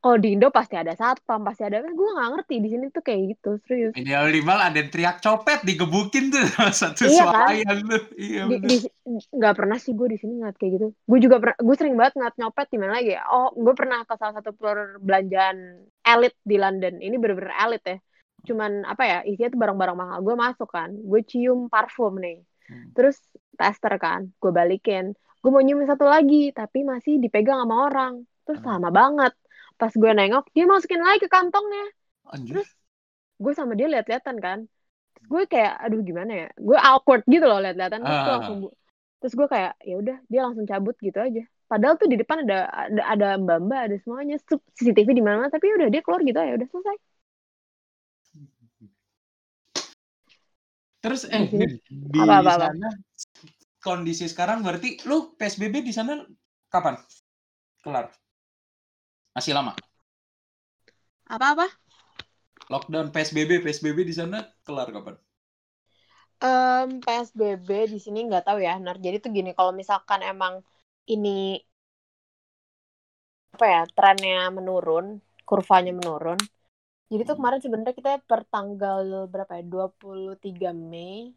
kalau 0.05 0.21
di 0.21 0.37
Indo 0.37 0.53
pasti 0.53 0.77
ada 0.77 0.93
satpam, 0.93 1.41
pasti 1.41 1.65
ada. 1.65 1.81
Gue 1.81 2.09
nggak 2.13 2.29
ngerti 2.37 2.61
di 2.61 2.69
sini 2.69 2.93
tuh 2.93 3.01
kayak 3.01 3.21
gitu, 3.33 3.57
serius. 3.65 3.97
Minimal 3.97 4.59
ada 4.61 4.77
yang 4.77 4.93
teriak 4.93 5.17
copet, 5.17 5.65
digebukin 5.65 6.29
tuh 6.29 6.45
satu 6.69 7.09
iya, 7.09 7.25
suara 7.25 7.49
kan? 7.49 7.77
tuh. 7.89 8.03
Iya, 8.13 8.41
di, 8.45 8.57
di, 8.61 8.77
gak 9.33 9.57
pernah 9.57 9.81
sih 9.81 9.97
gue 9.97 10.13
di 10.13 10.21
sini 10.21 10.37
ngeliat 10.37 10.61
kayak 10.61 10.71
gitu. 10.77 10.87
Gue 11.09 11.17
juga 11.17 11.41
pernah, 11.41 11.57
gue 11.57 11.75
sering 11.81 11.97
banget 11.97 12.21
ngeliat 12.21 12.35
nyopet 12.37 12.67
di 12.69 12.77
mana 12.77 12.91
lagi 13.01 13.11
ya. 13.17 13.21
Oh, 13.33 13.49
gue 13.57 13.73
pernah 13.73 13.99
ke 14.05 14.13
salah 14.13 14.33
satu 14.37 14.53
perbelanjaan 14.53 15.57
elit 16.05 16.37
di 16.45 16.57
London. 16.61 16.93
Ini 17.01 17.15
bener-bener 17.17 17.53
elit 17.65 17.83
ya. 17.89 17.97
Cuman 18.45 18.85
apa 18.85 19.03
ya, 19.09 19.17
isinya 19.25 19.57
tuh 19.57 19.59
barang-barang 19.65 19.97
mahal. 19.97 20.17
Gue 20.21 20.37
masuk 20.37 20.69
kan, 20.69 20.93
gue 20.93 21.21
cium 21.25 21.65
parfum 21.65 22.21
nih. 22.21 22.45
Hmm. 22.69 22.93
Terus 22.93 23.17
tester 23.57 23.97
kan, 23.97 24.29
gue 24.37 24.51
balikin. 24.53 25.17
Gue 25.41 25.49
mau 25.49 25.65
nyium 25.65 25.81
satu 25.89 26.05
lagi, 26.05 26.53
tapi 26.53 26.85
masih 26.85 27.17
dipegang 27.17 27.57
sama 27.65 27.89
orang. 27.89 28.21
Terus 28.45 28.61
hmm. 28.61 28.69
lama 28.69 28.89
banget. 28.93 29.33
Pas 29.75 29.91
gue 29.91 30.11
nengok 30.15 30.45
dia 30.55 30.65
masukin 30.69 31.01
lagi 31.03 31.25
ke 31.25 31.29
kantongnya. 31.29 31.85
Anjir. 32.25 32.57
terus 32.57 32.69
gue 33.37 33.53
sama 33.53 33.73
dia 33.77 33.91
lihat-lihatan 33.91 34.37
kan. 34.39 34.59
Terus 35.17 35.27
gue 35.27 35.43
kayak 35.49 35.73
aduh 35.81 36.01
gimana 36.05 36.31
ya? 36.31 36.47
Gue 36.55 36.77
awkward 36.79 37.25
gitu 37.27 37.45
loh 37.45 37.59
lihat-lihatan 37.59 37.99
terus 38.05 38.19
gue 38.21 38.31
ah. 38.31 38.35
langsung 38.39 38.57
terus 39.19 39.33
gue 39.33 39.47
kayak 39.49 39.73
ya 39.81 39.95
udah 39.97 40.17
dia 40.29 40.41
langsung 40.45 40.65
cabut 40.69 40.95
gitu 41.01 41.19
aja. 41.19 41.43
Padahal 41.65 41.97
tuh 41.97 42.05
di 42.05 42.17
depan 42.21 42.45
ada 42.45 42.69
ada 42.69 43.01
ada 43.09 43.27
mbak 43.41 43.59
mbak 43.65 43.81
ada 43.91 43.95
semuanya. 44.05 44.37
CCTV 44.77 45.09
di 45.17 45.23
mana 45.25 45.45
mana 45.45 45.49
tapi 45.51 45.73
udah 45.73 45.89
dia 45.89 46.01
keluar 46.05 46.21
gitu 46.21 46.37
ya 46.37 46.53
udah 46.55 46.69
selesai. 46.69 46.97
Terus 51.05 51.21
eh 51.29 51.45
di, 51.45 51.77
di 51.85 52.17
apa, 52.17 52.41
apa, 52.41 52.51
apa. 52.57 52.65
sana 52.73 52.89
kondisi 53.77 54.25
sekarang 54.25 54.65
berarti 54.65 55.05
lu 55.05 55.37
PSBB 55.37 55.85
di 55.85 55.93
sana 55.93 56.17
kapan? 56.73 56.97
Kelar 57.85 58.09
masih 59.35 59.51
lama. 59.51 59.75
Apa-apa? 61.27 61.67
Lockdown 62.71 63.11
PSBB, 63.11 63.59
PSBB 63.61 64.07
di 64.07 64.15
sana 64.15 64.47
kelar 64.63 64.89
kapan? 64.95 65.19
Um, 66.39 67.03
PSBB 67.03 67.69
di 67.91 67.99
sini 67.99 68.23
nggak 68.31 68.47
tahu 68.47 68.63
ya, 68.63 68.79
Nar. 68.79 68.97
Jadi 69.03 69.19
tuh 69.19 69.31
gini, 69.35 69.51
kalau 69.51 69.75
misalkan 69.75 70.23
emang 70.23 70.63
ini 71.11 71.59
apa 73.55 73.65
ya 73.67 73.81
trennya 73.95 74.51
menurun, 74.57 75.05
kurvanya 75.47 75.91
menurun. 75.99 76.39
Jadi 77.11 77.21
tuh 77.29 77.35
kemarin 77.39 77.59
sebenarnya 77.63 77.95
kita 77.99 78.11
per 78.29 78.41
tanggal 78.49 79.29
berapa 79.31 79.51
ya? 79.59 79.63
23 79.67 80.71
Mei 80.73 81.31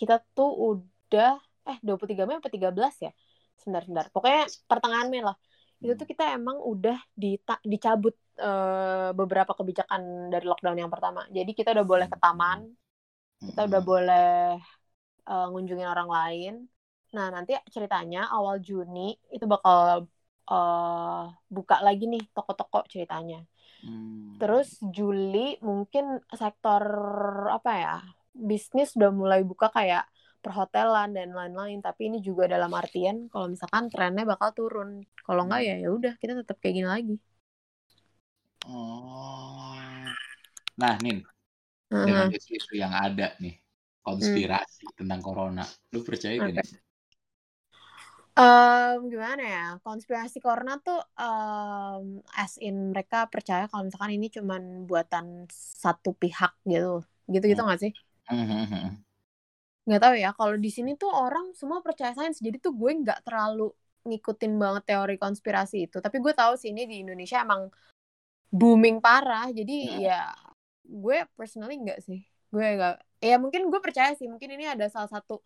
kita 0.00 0.14
tuh 0.36 0.50
udah 0.68 1.38
eh 1.68 1.78
23 1.84 2.26
Mei 2.26 2.36
apa 2.40 2.50
13 2.50 2.94
ya? 3.06 3.12
Sebentar, 3.60 3.82
sebentar. 3.86 4.06
Pokoknya 4.14 4.40
pertengahan 4.70 5.08
Mei 5.12 5.22
lah 5.22 5.36
itu 5.82 5.92
tuh 5.98 6.06
kita 6.06 6.38
emang 6.38 6.62
udah 6.62 6.94
dita 7.12 7.58
dicabut 7.66 8.14
uh, 8.38 9.10
beberapa 9.12 9.50
kebijakan 9.52 10.30
dari 10.30 10.46
lockdown 10.46 10.78
yang 10.78 10.92
pertama. 10.92 11.26
Jadi 11.28 11.50
kita 11.52 11.74
udah 11.74 11.86
boleh 11.86 12.06
ke 12.06 12.16
taman, 12.22 12.70
kita 13.42 13.66
udah 13.66 13.82
boleh 13.82 14.30
uh, 15.26 15.46
ngunjungin 15.50 15.90
orang 15.90 16.06
lain. 16.06 16.54
Nah 17.12 17.34
nanti 17.34 17.58
ceritanya 17.68 18.30
awal 18.30 18.62
Juni 18.62 19.18
itu 19.34 19.44
bakal 19.44 20.06
uh, 20.46 21.24
buka 21.50 21.82
lagi 21.82 22.06
nih 22.06 22.22
toko-toko 22.30 22.86
ceritanya. 22.86 23.42
Hmm. 23.82 24.38
Terus 24.38 24.78
Juli 24.80 25.58
mungkin 25.58 26.22
sektor 26.30 26.82
apa 27.50 27.70
ya 27.74 27.96
bisnis 28.32 28.94
udah 28.96 29.10
mulai 29.12 29.42
buka 29.44 29.68
kayak 29.68 30.08
perhotelan 30.42 31.14
dan 31.14 31.30
lain-lain 31.30 31.78
tapi 31.78 32.10
ini 32.10 32.18
juga 32.18 32.50
dalam 32.50 32.74
artian 32.74 33.30
kalau 33.30 33.54
misalkan 33.54 33.86
trennya 33.88 34.26
bakal 34.26 34.50
turun. 34.52 35.06
Kalau 35.22 35.46
enggak 35.46 35.62
ya 35.62 35.74
ya 35.78 35.88
udah 35.94 36.12
kita 36.18 36.42
tetap 36.42 36.58
kayak 36.58 36.74
gini 36.82 36.88
lagi. 36.90 37.16
Oh. 38.66 40.10
Nah 40.76 40.98
nin. 41.00 41.22
Uh-huh. 41.92 42.08
dengan 42.08 42.32
isu 42.32 42.72
yang 42.72 42.96
ada 42.96 43.36
nih 43.36 43.52
konspirasi 44.00 44.88
hmm. 44.88 44.96
tentang 44.96 45.20
corona 45.20 45.60
lu 45.92 46.00
percaya 46.00 46.40
okay. 46.40 46.56
gak 46.56 46.68
Um, 48.32 49.12
gimana 49.12 49.44
ya 49.44 49.66
konspirasi 49.84 50.40
corona 50.40 50.80
tuh 50.80 50.96
um, 51.20 52.24
as 52.32 52.56
in 52.64 52.88
mereka 52.88 53.28
percaya 53.28 53.68
kalau 53.68 53.84
misalkan 53.84 54.16
ini 54.16 54.32
cuman 54.32 54.88
buatan 54.88 55.44
satu 55.52 56.16
pihak 56.16 56.56
gitu. 56.64 57.04
Gitu 57.28 57.44
gitu 57.52 57.60
nggak 57.60 57.80
sih? 57.84 57.92
Hmm, 58.32 58.48
hmm, 58.48 58.64
hmm, 58.72 58.90
nggak 59.82 60.00
tahu 60.02 60.14
ya 60.14 60.30
kalau 60.34 60.54
di 60.54 60.70
sini 60.70 60.94
tuh 60.94 61.10
orang 61.10 61.50
semua 61.58 61.82
percaya 61.82 62.14
sains 62.14 62.38
jadi 62.38 62.62
tuh 62.62 62.70
gue 62.70 62.90
nggak 63.02 63.26
terlalu 63.26 63.74
ngikutin 64.06 64.52
banget 64.58 64.94
teori 64.94 65.16
konspirasi 65.18 65.90
itu 65.90 65.98
tapi 65.98 66.22
gue 66.22 66.30
tahu 66.34 66.54
sih 66.54 66.70
ini 66.70 66.86
di 66.86 67.02
Indonesia 67.02 67.42
emang 67.42 67.66
booming 68.50 69.02
parah 69.02 69.50
jadi 69.50 69.76
hmm. 69.90 69.98
ya 70.02 70.22
gue 70.86 71.18
personally 71.34 71.78
nggak 71.82 71.98
sih 72.02 72.22
gue 72.52 72.66
nggak 72.78 72.96
ya 73.22 73.36
mungkin 73.38 73.70
gue 73.70 73.80
percaya 73.82 74.14
sih 74.14 74.30
mungkin 74.30 74.54
ini 74.54 74.70
ada 74.70 74.86
salah 74.86 75.10
satu 75.10 75.42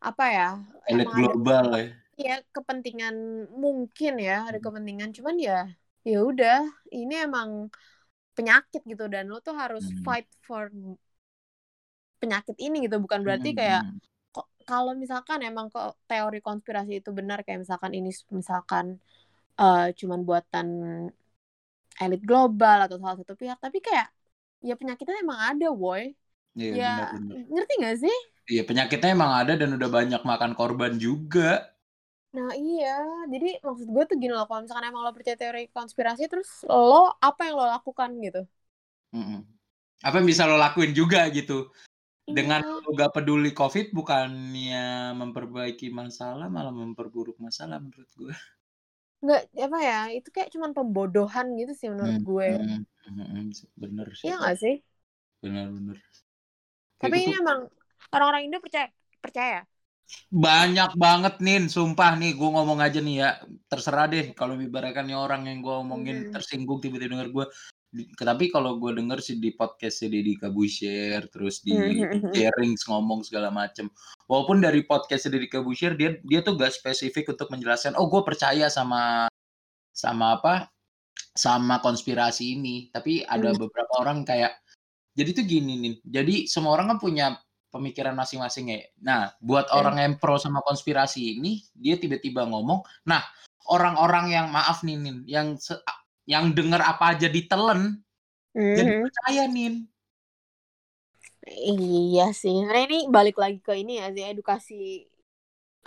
apa 0.00 0.24
ya 0.32 0.50
elit 0.88 1.06
global 1.12 1.66
ya 1.76 1.86
ya 2.20 2.36
kepentingan 2.52 3.48
mungkin 3.54 4.18
ya 4.18 4.50
ada 4.50 4.58
hmm. 4.58 4.66
kepentingan 4.66 5.10
cuman 5.14 5.36
ya 5.38 5.58
ya 6.02 6.18
udah 6.24 6.64
ini 6.90 7.22
emang 7.22 7.68
penyakit 8.32 8.80
gitu 8.88 9.04
dan 9.06 9.28
lo 9.28 9.44
tuh 9.44 9.52
harus 9.52 9.84
hmm. 9.84 10.00
fight 10.00 10.28
for 10.40 10.72
penyakit 12.20 12.56
ini 12.60 12.84
gitu 12.84 13.00
bukan 13.00 13.24
berarti 13.24 13.56
kayak 13.56 13.82
hmm. 13.82 13.98
kok 14.30 14.46
kalau 14.68 14.92
misalkan 14.92 15.40
emang 15.40 15.72
kok 15.72 15.96
teori 16.04 16.44
konspirasi 16.44 17.00
itu 17.00 17.10
benar 17.10 17.40
kayak 17.42 17.64
misalkan 17.64 17.96
ini 17.96 18.12
misalkan 18.30 19.00
uh, 19.56 19.88
cuman 19.96 20.20
buatan 20.22 20.66
elit 22.00 22.22
global 22.22 22.86
atau 22.86 23.00
salah 23.00 23.16
satu 23.18 23.34
pihak 23.34 23.58
tapi 23.58 23.80
kayak 23.80 24.12
ya 24.60 24.76
penyakitnya 24.76 25.24
emang 25.24 25.40
ada 25.40 25.68
boy 25.72 26.12
iya, 26.54 26.72
ya 26.76 26.94
benar, 27.08 27.16
benar. 27.16 27.44
ngerti 27.48 27.74
gak 27.80 27.96
sih 28.04 28.18
iya 28.52 28.62
penyakitnya 28.68 29.10
emang 29.16 29.32
ada 29.32 29.52
dan 29.56 29.74
udah 29.74 29.88
banyak 29.88 30.22
makan 30.22 30.52
korban 30.52 31.00
juga 31.00 31.72
Nah 32.30 32.54
iya, 32.54 33.26
jadi 33.26 33.58
maksud 33.58 33.90
gue 33.90 34.04
tuh 34.06 34.14
gini 34.14 34.30
loh, 34.30 34.46
kalau 34.46 34.62
misalkan 34.62 34.86
emang 34.86 35.02
lo 35.02 35.10
percaya 35.10 35.34
teori 35.34 35.66
konspirasi, 35.74 36.30
terus 36.30 36.62
lo 36.70 37.10
apa 37.18 37.50
yang 37.50 37.58
lo 37.58 37.66
lakukan 37.66 38.10
gitu? 38.22 38.42
Mm 39.10 39.24
-mm. 39.26 39.40
Apa 40.06 40.22
yang 40.22 40.28
bisa 40.30 40.46
lo 40.46 40.54
lakuin 40.54 40.94
juga 40.94 41.26
gitu? 41.34 41.74
Dengan 42.30 42.60
iya. 42.62 42.82
lu 42.82 42.90
gak 42.94 43.12
peduli 43.14 43.50
Covid 43.50 43.92
bukannya 43.92 45.14
memperbaiki 45.18 45.90
masalah, 45.90 46.46
malah 46.46 46.72
memperburuk 46.74 47.36
masalah 47.42 47.82
menurut 47.82 48.10
gue. 48.16 48.34
Nggak, 49.20 49.42
apa 49.52 49.78
ya, 49.84 50.00
itu 50.16 50.28
kayak 50.32 50.48
cuman 50.48 50.72
pembodohan 50.72 51.52
gitu 51.60 51.72
sih 51.76 51.88
menurut 51.92 52.18
hmm, 52.18 52.24
gue. 52.24 52.48
Hmm, 52.56 52.82
hmm, 53.04 53.26
hmm, 53.36 53.48
bener 53.76 54.06
sih. 54.16 54.26
Iya 54.32 54.36
gak 54.40 54.56
sih? 54.56 54.74
Bener, 55.44 55.66
bener. 55.68 55.96
Tapi 57.00 57.16
ini 57.28 57.36
emang 57.36 57.68
orang-orang 58.12 58.48
Indo 58.48 58.58
percaya 58.60 58.88
percaya? 59.20 59.60
Banyak 60.26 60.98
banget 60.98 61.34
nih, 61.38 61.70
sumpah 61.70 62.18
nih, 62.18 62.34
gue 62.34 62.48
ngomong 62.50 62.82
aja 62.82 62.98
nih 62.98 63.16
ya, 63.22 63.30
terserah 63.70 64.10
deh 64.10 64.34
kalau 64.34 64.58
ibaratkan 64.58 65.06
nih 65.06 65.14
orang 65.14 65.46
yang 65.46 65.62
gue 65.62 65.70
omongin 65.70 66.16
hmm. 66.26 66.32
tersinggung 66.34 66.82
tiba-tiba 66.82 67.14
denger 67.14 67.30
gue, 67.30 67.44
tapi 68.14 68.54
kalau 68.54 68.78
gue 68.78 68.94
denger 68.94 69.18
sih 69.18 69.36
di 69.42 69.50
podcast 69.50 70.06
Deddy 70.06 70.38
Kabusher 70.38 71.26
terus 71.26 71.58
di 71.62 71.74
sharing 72.36 72.78
ngomong 72.86 73.26
segala 73.26 73.50
macem. 73.50 73.90
Walaupun 74.30 74.62
dari 74.62 74.86
podcast 74.86 75.26
Deddy 75.26 75.50
Kabusher 75.50 75.98
dia 75.98 76.14
dia 76.22 76.40
tuh 76.46 76.54
gak 76.54 76.70
spesifik 76.70 77.34
untuk 77.34 77.50
menjelaskan 77.50 77.98
oh 77.98 78.06
gue 78.06 78.22
percaya 78.22 78.70
sama 78.70 79.26
sama 79.90 80.38
apa? 80.38 80.70
Sama 81.34 81.82
konspirasi 81.82 82.54
ini. 82.54 82.94
Tapi 82.94 83.26
ada 83.26 83.50
hmm. 83.50 83.58
beberapa 83.58 83.92
orang 83.98 84.22
kayak 84.22 84.54
jadi 85.18 85.30
tuh 85.34 85.44
gini 85.44 85.72
nih 85.82 85.94
jadi 86.06 86.34
semua 86.46 86.78
orang 86.78 86.94
kan 86.94 86.98
punya 87.02 87.26
pemikiran 87.70 88.14
masing-masing 88.18 88.74
ya. 88.74 88.80
Nah, 89.00 89.30
buat 89.38 89.70
orang 89.70 89.96
yang 90.02 90.14
pro 90.18 90.36
sama 90.36 90.58
konspirasi 90.66 91.38
ini, 91.38 91.62
dia 91.70 91.96
tiba-tiba 91.96 92.42
ngomong, 92.44 92.82
nah 93.06 93.22
orang-orang 93.70 94.34
yang 94.34 94.46
maaf 94.50 94.82
nih, 94.82 94.98
Nin, 94.98 95.22
yang 95.24 95.54
yang 96.28 96.44
dengar 96.56 96.80
apa 96.84 97.04
aja 97.16 97.28
ditelen, 97.30 97.80
jadi 98.76 98.90
Mhm. 98.90 99.02
percaya 99.02 99.44
Nin. 99.50 99.74
Iya 101.64 102.22
sih. 102.40 102.54
Karena 102.66 102.80
ini 102.86 102.96
balik 103.16 103.36
lagi 103.42 103.58
ke 103.66 103.72
ini 103.82 103.92
ya 104.00 104.06
sih 104.14 104.24
edukasi 104.32 104.74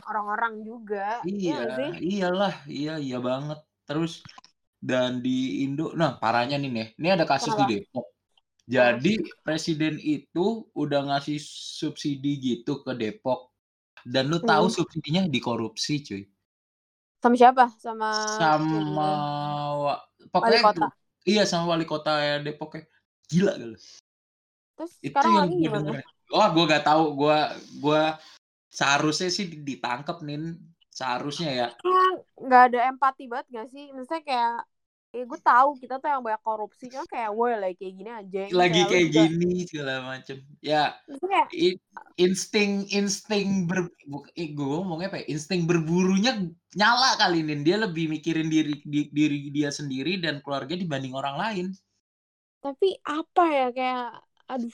orang-orang 0.10 0.54
juga. 0.68 1.00
Iya 1.42 1.52
nggak 1.64 1.72
sih? 1.78 1.90
Iya, 1.90 1.96
iyalah, 2.10 2.54
iya 2.78 2.92
iya 3.06 3.18
banget. 3.30 3.60
Terus 3.88 4.12
dan 4.90 5.12
di 5.26 5.30
Indo, 5.64 5.84
nah 6.02 6.12
parahnya 6.22 6.56
nih 6.62 6.72
nih, 6.78 6.88
ini 7.00 7.08
ada 7.16 7.26
kasus 7.32 7.54
Kenapa? 7.54 7.62
di 7.62 7.66
Depok. 7.72 8.06
Jadi 8.76 9.10
presiden 9.46 9.96
itu 10.16 10.40
udah 10.84 11.00
ngasih 11.10 11.38
subsidi 11.80 12.30
gitu 12.48 12.72
ke 12.86 12.92
Depok. 13.02 13.40
Dan 14.14 14.24
lu 14.34 14.40
tahu 14.50 14.66
Hmm. 14.66 14.74
subsidinya 14.78 15.22
dikorupsi, 15.36 15.94
cuy. 16.08 16.24
Sama 17.22 17.36
siapa? 17.40 17.64
Sama 17.84 18.10
Sama 18.36 19.10
wa- 20.32 20.42
wali 20.44 20.58
pokoknya 20.60 20.62
kota. 20.64 20.88
iya 21.24 21.44
sama 21.48 21.66
wali 21.76 21.86
kota 21.88 22.12
Depoknya. 22.44 22.84
Gila 23.28 23.52
gak 23.56 23.70
lu? 23.74 23.80
Terus 24.78 24.92
Itu 25.00 25.16
sekarang 25.16 25.32
yang 25.32 25.42
lagi 25.44 25.56
gue 25.56 25.64
gimana? 25.68 25.90
Wah, 26.34 26.48
gue 26.52 26.64
gak 26.70 26.86
tahu. 26.86 27.04
Gue 27.18 27.40
gue 27.80 28.04
seharusnya 28.74 29.30
sih 29.30 29.46
ditangkap 29.50 30.22
nih. 30.26 30.58
Seharusnya 30.94 31.50
ya. 31.50 31.68
Nggak 32.38 32.62
ada 32.70 32.80
empati 32.94 33.26
banget 33.26 33.48
gak 33.50 33.68
sih? 33.74 33.90
Maksudnya 33.94 34.22
kayak 34.22 34.56
ya 35.14 35.24
gue 35.24 35.40
tahu 35.40 35.70
kita 35.78 36.02
tuh 36.02 36.10
yang 36.10 36.26
banyak 36.26 36.42
korupsi 36.42 36.90
cuma 36.90 37.06
kayak 37.06 37.30
woi 37.32 37.54
lagi 37.54 37.78
kayak 37.78 37.94
gini 37.94 38.10
aja 38.12 38.42
Ini 38.50 38.58
Lagi 38.58 38.82
kayak 38.84 39.06
juga- 39.08 39.30
gini 39.30 39.50
segala 39.64 39.94
macem. 40.02 40.38
Ya, 40.58 40.84
kayak 41.06 41.48
i- 41.54 41.82
insting 42.18 42.90
insting 42.90 43.70
ber 43.70 43.94
gue 44.34 44.58
ngomongnya 44.58 45.08
apa 45.08 45.22
ya? 45.22 45.30
Insting 45.30 45.70
berburunya 45.70 46.50
nyala 46.74 47.14
kali 47.16 47.46
nih. 47.46 47.62
Dia 47.62 47.78
lebih 47.80 48.10
mikirin 48.10 48.50
diri 48.50 48.82
di- 48.82 49.14
diri 49.14 49.54
dia 49.54 49.70
sendiri 49.70 50.18
dan 50.18 50.42
keluarga 50.42 50.74
dibanding 50.74 51.14
orang 51.14 51.38
lain. 51.38 51.68
tapi 52.60 52.96
apa 53.04 53.44
ya 53.52 53.68
kayak 53.70 54.08
aduh 54.48 54.72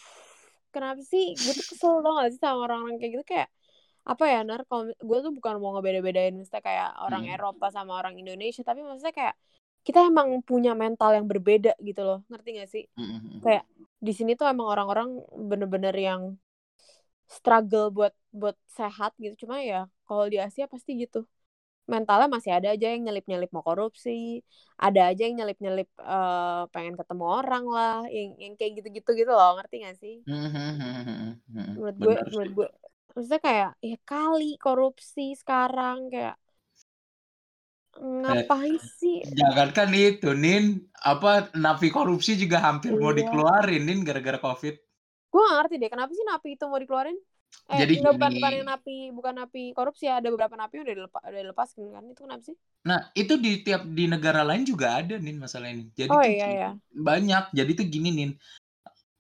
kenapa 0.70 1.02
sih 1.02 1.34
gue 1.34 1.52
tuh 1.52 1.66
kesel 1.68 2.00
tau 2.00 2.22
gak 2.22 2.30
sih 2.30 2.38
sama 2.38 2.70
orang-orang 2.70 3.02
kayak 3.02 3.12
gitu 3.18 3.26
kayak 3.26 3.50
apa 4.06 4.24
ya 4.26 4.40
nar 4.46 4.62
kalau 4.64 4.86
gue 4.94 5.18
tuh 5.20 5.34
bukan 5.34 5.58
mau 5.58 5.74
ngebeda-bedain 5.74 6.38
maksudnya 6.38 6.62
kayak 6.62 6.90
orang 7.02 7.26
Hmm. 7.26 7.34
Eropa 7.34 7.74
sama 7.74 7.98
orang 7.98 8.14
Indonesia 8.14 8.62
tapi 8.62 8.86
maksudnya 8.86 9.10
kayak 9.10 9.36
kita 9.90 10.06
emang 10.06 10.46
punya 10.46 10.78
mental 10.78 11.18
yang 11.18 11.26
berbeda 11.26 11.74
gitu 11.82 12.02
loh 12.06 12.20
ngerti 12.30 12.50
gak 12.62 12.70
sih? 12.70 12.84
Mm-mm. 12.94 13.42
kayak 13.42 13.66
di 13.98 14.14
sini 14.14 14.38
tuh 14.38 14.46
emang 14.54 14.70
orang-orang 14.70 15.10
bener-bener 15.50 15.96
yang 15.98 16.22
struggle 17.26 17.90
buat 17.94 18.14
buat 18.34 18.58
sehat 18.70 19.12
gitu. 19.18 19.46
Cuma 19.46 19.62
ya 19.66 19.90
kalau 20.06 20.26
di 20.30 20.38
Asia 20.38 20.66
pasti 20.70 20.94
gitu. 21.02 21.26
Mentalnya 21.90 22.30
masih 22.30 22.54
ada 22.54 22.70
aja 22.70 22.86
yang 22.94 23.02
nyelip-nyelip 23.10 23.50
mau 23.50 23.66
korupsi 23.66 24.46
ada 24.78 25.10
aja 25.10 25.22
yang 25.26 25.42
nyelip-nyelip 25.42 25.90
eh, 25.98 26.62
pengen 26.74 26.94
ketemu 26.94 27.26
orang 27.26 27.66
lah 27.66 28.06
yang 28.14 28.30
yang 28.38 28.54
kayak 28.54 28.72
gitu-gitu 28.78 29.10
gitu 29.26 29.32
loh 29.34 29.58
ngerti 29.58 29.76
gak 29.90 29.98
sih? 29.98 30.16
Mm-mm. 30.30 31.42
menurut 31.74 31.98
gue 31.98 32.16
menurut 32.30 32.52
gue 32.58 32.68
maksudnya 33.14 33.42
kayak 33.42 33.70
ya 33.82 33.98
kali 34.06 34.46
korupsi 34.62 35.34
sekarang 35.42 35.98
kayak 36.14 36.36
ngapain 38.00 38.80
sih 38.80 39.20
Jangankan 39.28 39.92
itu, 39.92 40.32
Nin, 40.32 40.80
apa 41.04 41.52
napi 41.52 41.92
korupsi 41.92 42.40
juga 42.40 42.64
hampir 42.64 42.96
mau 42.96 43.12
Iya. 43.12 43.28
dikeluarin, 43.28 43.84
Nin, 43.84 44.00
gara-gara 44.08 44.40
COVID. 44.40 44.76
gue 45.30 45.42
gak 45.46 45.56
ngerti 45.62 45.76
deh 45.78 45.90
kenapa 45.94 46.12
sih 46.16 46.26
napi 46.26 46.50
itu 46.58 46.66
mau 46.66 46.80
dikeluarin 46.82 47.14
eh 47.70 47.78
Jadi 47.82 47.94
enggak 48.02 48.14
bukan 48.18 48.30
gini. 48.30 48.38
bukan 48.42 48.52
yang 48.58 48.68
napi 48.70 48.96
bukan 49.14 49.34
napi 49.46 49.64
korupsi 49.78 50.10
ya 50.10 50.18
ada 50.18 50.30
beberapa 50.34 50.58
napi 50.58 50.82
udah 50.82 50.94
dilepas 50.98 51.22
udah 51.22 51.42
dilepas 51.46 51.70
kan 51.78 52.04
itu 52.10 52.22
kenapa 52.26 52.44
sih 52.46 52.56
Nah, 52.80 53.00
itu 53.12 53.34
di 53.36 53.60
tiap 53.60 53.84
di 53.84 54.08
negara 54.08 54.42
lain 54.42 54.64
juga 54.64 55.04
ada, 55.04 55.20
Nin, 55.20 55.36
masalah 55.36 55.68
ini. 55.68 55.92
Jadi 55.92 56.10
oh 56.10 56.24
tuh 56.24 56.32
iya 56.32 56.48
gini, 56.48 56.64
ya 56.64 56.72
banyak. 56.96 57.44
Jadi 57.52 57.72
tuh 57.76 57.86
gini, 57.92 58.10
Nin. 58.16 58.32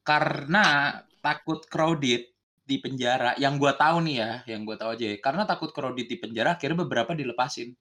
Karena 0.01 0.95
takut 1.19 1.61
crowded 1.67 2.23
di 2.63 2.75
penjara, 2.79 3.35
yang 3.35 3.59
gua 3.59 3.75
tahu 3.75 3.99
nih 4.07 4.15
ya, 4.23 4.31
yang 4.47 4.63
gua 4.63 4.79
tahu 4.79 4.95
aja 4.95 5.05
ya. 5.11 5.17
Karena 5.19 5.43
takut 5.43 5.69
crowded 5.75 6.07
di 6.07 6.15
penjara, 6.17 6.55
akhirnya 6.55 6.87
beberapa 6.87 7.11
dilepasin. 7.13 7.75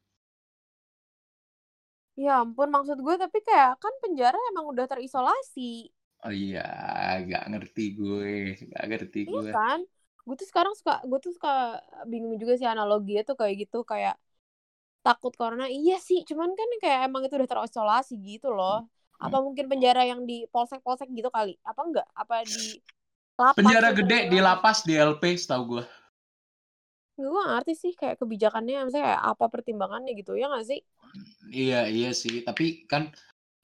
Ya 2.23 2.31
ampun 2.43 2.69
maksud 2.75 2.99
gue 3.07 3.15
tapi 3.23 3.39
kayak 3.47 3.71
kan 3.83 3.95
penjara 4.03 4.39
emang 4.51 4.67
udah 4.73 4.85
terisolasi. 4.91 5.63
Oh 6.27 6.33
iya, 6.43 6.61
gak 7.31 7.43
ngerti 7.51 7.81
gue, 7.99 8.29
gak 8.73 8.85
ngerti 8.91 9.19
iya 9.29 9.39
gue. 9.39 9.51
kan? 9.53 9.79
Gue 10.27 10.35
tuh 10.41 10.49
sekarang 10.51 10.73
suka 10.79 10.93
gue 11.09 11.19
tuh 11.25 11.33
suka 11.37 11.51
bingung 12.11 12.35
juga 12.43 12.53
sih 12.61 12.69
analoginya 12.75 13.23
tuh 13.29 13.37
kayak 13.41 13.55
gitu 13.63 13.77
kayak 13.93 14.15
takut 15.07 15.33
corona 15.41 15.67
iya 15.79 15.95
sih 16.09 16.19
cuman 16.31 16.51
kan 16.59 16.69
kayak 16.83 17.01
emang 17.09 17.23
itu 17.27 17.35
udah 17.41 17.51
terisolasi 17.53 18.15
gitu 18.29 18.49
loh. 18.59 18.75
Apa 19.25 19.37
mungkin 19.47 19.67
penjara 19.73 20.03
yang 20.11 20.23
di 20.31 20.35
polsek-polsek 20.53 21.09
gitu 21.19 21.31
kali? 21.37 21.53
Apa 21.71 21.81
enggak 21.89 22.07
apa 22.23 22.35
di 22.53 22.57
lapas 23.41 23.77
Penjara 23.77 23.89
gitu, 23.89 24.05
gede 24.09 24.19
di 24.33 24.39
lapas 24.47 24.79
di 24.89 24.95
LP, 25.11 25.23
setahu 25.43 25.63
gue. 25.73 25.85
Gue 27.19 27.43
ngerti 27.51 27.73
sih 27.83 27.93
kayak 28.01 28.17
kebijakannya 28.21 28.73
maksudnya 28.83 29.05
kayak 29.11 29.23
apa 29.33 29.45
pertimbangannya 29.55 30.11
gitu 30.21 30.33
ya 30.41 30.47
nggak 30.51 30.67
sih 30.71 30.81
Iya, 31.61 31.77
iya 31.95 32.09
sih. 32.23 32.35
Tapi 32.47 32.65
kan 32.91 33.03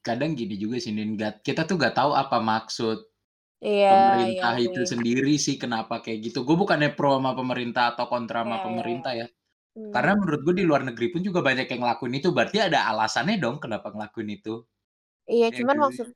kadang 0.07 0.31
gini 0.41 0.55
juga 0.63 0.77
sih, 0.85 0.93
Nin. 0.97 1.11
Gak- 1.23 1.41
kita 1.47 1.61
tuh 1.69 1.77
gak 1.85 1.95
tahu 1.99 2.13
apa 2.23 2.37
maksud 2.51 2.97
iya 3.67 3.91
pemerintah 3.91 4.53
iya 4.53 4.55
itu 4.67 4.81
sih. 4.93 4.93
sendiri 4.93 5.33
sih 5.47 5.57
kenapa 5.63 5.95
kayak 6.05 6.19
gitu. 6.33 6.39
Gue 6.49 6.57
bukannya 6.63 6.91
pro 6.97 7.11
sama 7.19 7.33
pemerintah 7.41 7.85
atau 7.95 8.07
kontra 8.13 8.41
sama 8.45 8.57
Iya, 8.57 8.63
iya, 8.67 8.67
pemerintah 8.67 9.13
ya. 9.21 9.27
Hmm. 9.77 9.95
Karena 9.95 10.13
menurut 10.21 10.41
gue 10.47 10.55
di 10.61 10.65
luar 10.69 10.83
negeri 10.89 11.07
pun 11.15 11.23
juga 11.29 11.41
banyak 11.49 11.67
yang 11.73 11.81
ngelakuin 11.85 12.15
itu. 12.21 12.29
Berarti 12.37 12.59
ada 12.69 12.81
alasannya 12.93 13.37
dong 13.45 13.57
kenapa 13.65 13.89
ngelakuin 13.95 14.31
itu. 14.39 14.55
Iya, 15.33 15.47
Ya 15.53 15.59
cuman 15.59 15.77
maksud 15.85 16.07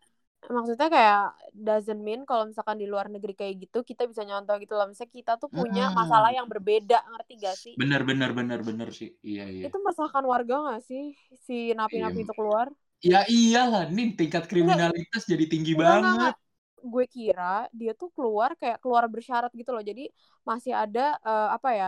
maksudnya 0.56 0.88
kayak 0.96 1.18
doesn't 1.66 2.00
mean 2.06 2.20
kalau 2.28 2.44
misalkan 2.50 2.76
di 2.82 2.86
luar 2.92 3.06
negeri 3.14 3.32
kayak 3.40 3.54
gitu 3.68 3.78
kita 3.90 4.02
bisa 4.10 4.22
nyontoh 4.28 4.54
gitu 4.62 4.72
loh. 4.78 4.86
Misalnya 4.90 5.12
kita 5.18 5.32
tuh 5.42 5.50
punya 5.58 5.82
Hmm. 5.82 5.94
masalah 5.98 6.30
yang 6.36 6.46
berbeda, 6.52 6.96
ngerti 7.12 7.32
gak 7.44 7.56
sih? 7.64 7.74
Bener, 7.80 8.02
bener, 8.08 8.30
bener, 8.38 8.60
bener 8.68 8.88
sih. 8.98 9.10
Iya, 9.30 9.44
iya. 9.58 9.66
Itu 9.66 9.76
meresahkan 9.84 10.24
warga 10.32 10.54
gak 10.68 10.80
sih 10.88 11.04
si 11.46 11.56
napi-napi 11.78 12.18
Iya. 12.18 12.24
itu 12.24 12.32
keluar? 12.38 12.66
Ya 13.10 13.20
iyalah, 13.36 13.82
Nin. 13.96 14.08
Tingkat 14.18 14.44
kriminalitas 14.50 15.22
jadi 15.32 15.44
tinggi 15.52 15.74
Enggak, 15.74 15.94
enggak, 15.96 16.12
banget. 16.14 16.14
enggak. 16.16 16.34
Gue 16.92 17.04
kira 17.14 17.44
dia 17.78 17.90
tuh 18.00 18.08
keluar 18.16 18.50
kayak 18.60 18.78
keluar 18.82 19.04
bersyarat 19.14 19.50
gitu 19.60 19.70
loh. 19.74 19.82
Jadi 19.90 20.02
masih 20.48 20.72
ada 20.82 21.00
eh, 21.28 21.48
apa 21.56 21.68
ya? 21.80 21.86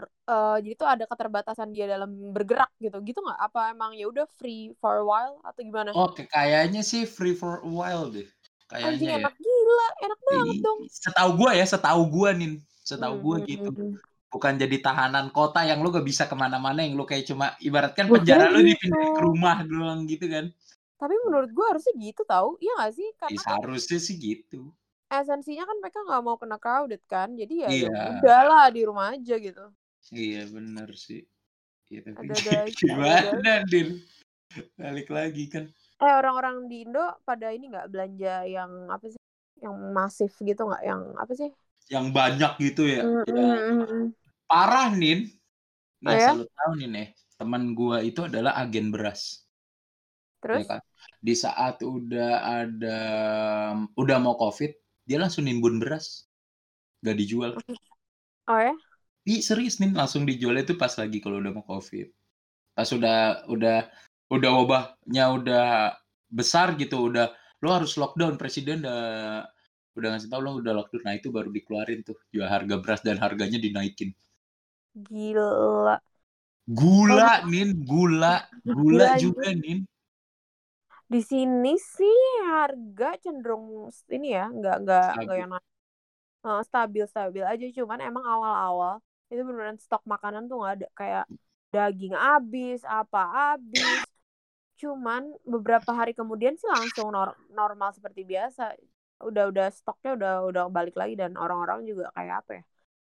Eh 0.00 0.56
jadi 0.64 0.74
tuh 0.78 0.88
ada 0.88 1.04
keterbatasan 1.04 1.68
dia 1.74 1.84
dalam 1.90 2.10
bergerak 2.32 2.70
gitu. 2.80 2.98
Gitu 3.04 3.18
nggak? 3.20 3.38
Apa 3.38 3.74
emang 3.74 3.92
ya 3.94 4.08
udah 4.08 4.26
free 4.38 4.72
for 4.80 5.02
a 5.02 5.04
while 5.04 5.36
atau 5.44 5.60
gimana? 5.60 5.90
Oke, 5.92 6.24
kayaknya 6.30 6.80
sih 6.80 7.04
free 7.04 7.36
for 7.36 7.60
a 7.60 7.68
while 7.68 8.08
deh. 8.08 8.26
Anjing 8.72 9.04
Kayaknya 9.04 9.08
ya. 9.12 9.18
enak 9.20 9.34
gila, 9.36 9.88
enak 10.00 10.20
banget 10.24 10.56
dong. 10.64 10.78
Setahu 10.88 11.30
gue 11.36 11.50
ya, 11.60 11.66
setahu 11.68 12.02
gue 12.08 12.30
Nin. 12.40 12.52
Setahu 12.82 13.14
gue 13.20 13.36
Hmm, 13.36 13.48
gitu. 13.52 13.70
hmm, 13.70 13.92
hmm. 13.92 14.10
bukan 14.32 14.56
jadi 14.56 14.76
tahanan 14.80 15.28
kota 15.28 15.60
yang 15.68 15.84
lu 15.84 15.92
gak 15.92 16.08
bisa 16.08 16.24
ke 16.24 16.32
mana-mana 16.32 16.80
yang 16.80 16.96
lu 16.96 17.04
kayak 17.04 17.28
cuma 17.28 17.52
ibaratkan 17.60 18.08
penjara 18.08 18.48
kira 18.48 18.54
lu 18.56 18.64
gitu. 18.64 18.68
dipindah 18.72 19.08
ke 19.12 19.20
rumah 19.28 19.56
doang 19.68 20.08
gitu 20.08 20.24
kan 20.24 20.48
Tapi 20.96 21.14
menurut 21.28 21.50
gue 21.52 21.66
harusnya 21.68 21.92
gitu 22.00 22.22
tau 22.24 22.56
Iya 22.56 22.72
gak 22.80 22.92
sih? 22.96 23.08
Karena 23.20 23.40
kan 23.44 23.60
seharusnya 23.60 23.98
sih 24.00 24.16
gitu 24.16 24.72
esensinya 25.12 25.64
kan 25.68 25.76
mereka 25.84 25.98
nggak 26.08 26.22
mau 26.24 26.36
kena 26.40 26.56
crowded 26.56 27.02
kan 27.04 27.28
Jadi 27.36 27.54
ya 27.64 27.68
Iya. 27.68 27.88
ya 27.92 28.08
udahlah 28.16 28.64
di 28.72 28.80
rumah 28.88 29.12
aja 29.12 29.34
gitu 29.36 29.64
iya 30.10 30.42
bener 30.54 30.88
sih 31.04 31.20
ya, 31.92 32.00
tapi 32.06 32.26
aja, 32.38 32.52
gimana 32.78 33.50
Din 33.70 33.88
balik 34.80 35.08
lagi 35.16 35.44
kan 35.54 35.64
Eh 36.04 36.12
orang-orang 36.20 36.56
di 36.70 36.76
Indo 36.84 37.00
pada 37.28 37.46
ini 37.56 37.64
nggak 37.72 37.88
belanja 37.92 38.32
yang 38.56 38.70
apa 38.94 39.06
sih? 39.12 39.20
Yang 39.64 39.74
masif 39.96 40.32
gitu 40.48 40.60
nggak? 40.68 40.82
Yang 40.90 41.02
apa 41.22 41.32
sih? 41.40 41.48
yang 41.92 42.06
banyak 42.16 42.52
gitu 42.64 42.82
ya, 42.96 43.02
Mm, 43.02 43.24
ya 43.28 43.42
mm, 43.42 43.80
mm, 43.80 43.86
mm. 43.92 44.14
parah 44.50 44.88
Nin 45.00 45.20
Oh 46.06 46.10
nah 46.10 46.16
ya? 46.16 46.24
selalu 46.24 46.44
tahu 46.58 46.72
nih 46.80 46.88
nih 46.96 47.08
teman 47.38 47.62
gua 47.78 47.98
itu 48.08 48.20
adalah 48.28 48.52
agen 48.62 48.86
beras 48.94 49.22
Terus? 50.40 50.56
ya 50.56 50.64
kan 50.68 50.80
di 51.22 51.34
saat 51.38 51.80
udah 51.82 52.32
ada 52.62 52.98
udah 53.96 54.16
mau 54.22 54.34
covid 54.38 54.70
dia 55.08 55.18
langsung 55.22 55.46
nimbun 55.48 55.80
beras 55.82 56.28
gak 57.04 57.16
dijual 57.20 57.52
Oh 58.48 58.58
ya? 58.58 58.74
Ih 59.22 59.38
serius 59.38 59.78
nih 59.78 59.94
langsung 59.94 60.26
dijual 60.26 60.58
itu 60.58 60.74
pas 60.74 60.90
lagi 60.98 61.22
kalau 61.22 61.38
udah 61.38 61.52
mau 61.54 61.62
covid. 61.62 62.10
Pas 62.74 62.88
udah 62.90 63.46
udah 63.46 63.86
udah 64.32 64.50
wabahnya 64.58 65.24
udah 65.30 65.66
besar 66.26 66.74
gitu, 66.74 67.06
udah 67.12 67.30
lo 67.62 67.68
harus 67.70 67.94
lockdown 67.94 68.34
presiden 68.34 68.82
udah 68.82 69.46
udah 69.94 70.08
ngasih 70.16 70.26
tau 70.26 70.42
lo 70.42 70.58
udah 70.58 70.74
lockdown. 70.74 71.02
Nah 71.06 71.14
itu 71.14 71.30
baru 71.30 71.54
dikeluarin 71.54 72.02
tuh 72.02 72.18
jual 72.34 72.50
harga 72.50 72.74
beras 72.82 73.00
dan 73.06 73.22
harganya 73.22 73.62
dinaikin. 73.62 74.10
Gila. 75.06 76.02
Gula 76.66 77.42
nin, 77.46 77.82
gula, 77.86 78.42
gula 78.66 79.14
anjing. 79.14 79.34
juga 79.34 79.50
nin. 79.54 79.86
Di 81.06 81.20
sini 81.20 81.76
sih 81.78 82.18
harga 82.48 83.18
cenderung 83.22 83.86
ini 84.10 84.34
ya, 84.34 84.50
nggak 84.50 84.76
nggak 84.82 85.08
nggak 85.22 85.36
yang 85.38 85.50
naik. 85.52 85.66
stabil 86.66 87.04
stabil 87.06 87.44
aja 87.46 87.66
cuman 87.70 88.02
emang 88.02 88.24
awal-awal 88.26 88.98
itu 89.32 89.40
beneran 89.40 89.80
stok 89.80 90.04
makanan 90.04 90.44
tuh 90.46 90.60
nggak 90.60 90.74
ada. 90.76 90.88
Kayak 90.92 91.24
daging 91.72 92.12
habis 92.12 92.84
apa 92.84 93.22
habis. 93.32 94.04
Cuman 94.76 95.32
beberapa 95.48 95.88
hari 95.96 96.12
kemudian 96.12 96.60
sih 96.60 96.68
langsung 96.68 97.08
nor 97.16 97.32
normal 97.48 97.96
seperti 97.96 98.28
biasa. 98.28 98.76
Udah 99.24 99.48
udah 99.48 99.72
stoknya 99.72 100.12
udah 100.18 100.32
udah 100.52 100.62
balik 100.68 100.94
lagi 101.00 101.16
dan 101.16 101.40
orang-orang 101.40 101.88
juga 101.88 102.12
kayak 102.12 102.44
apa 102.44 102.50
ya 102.60 102.64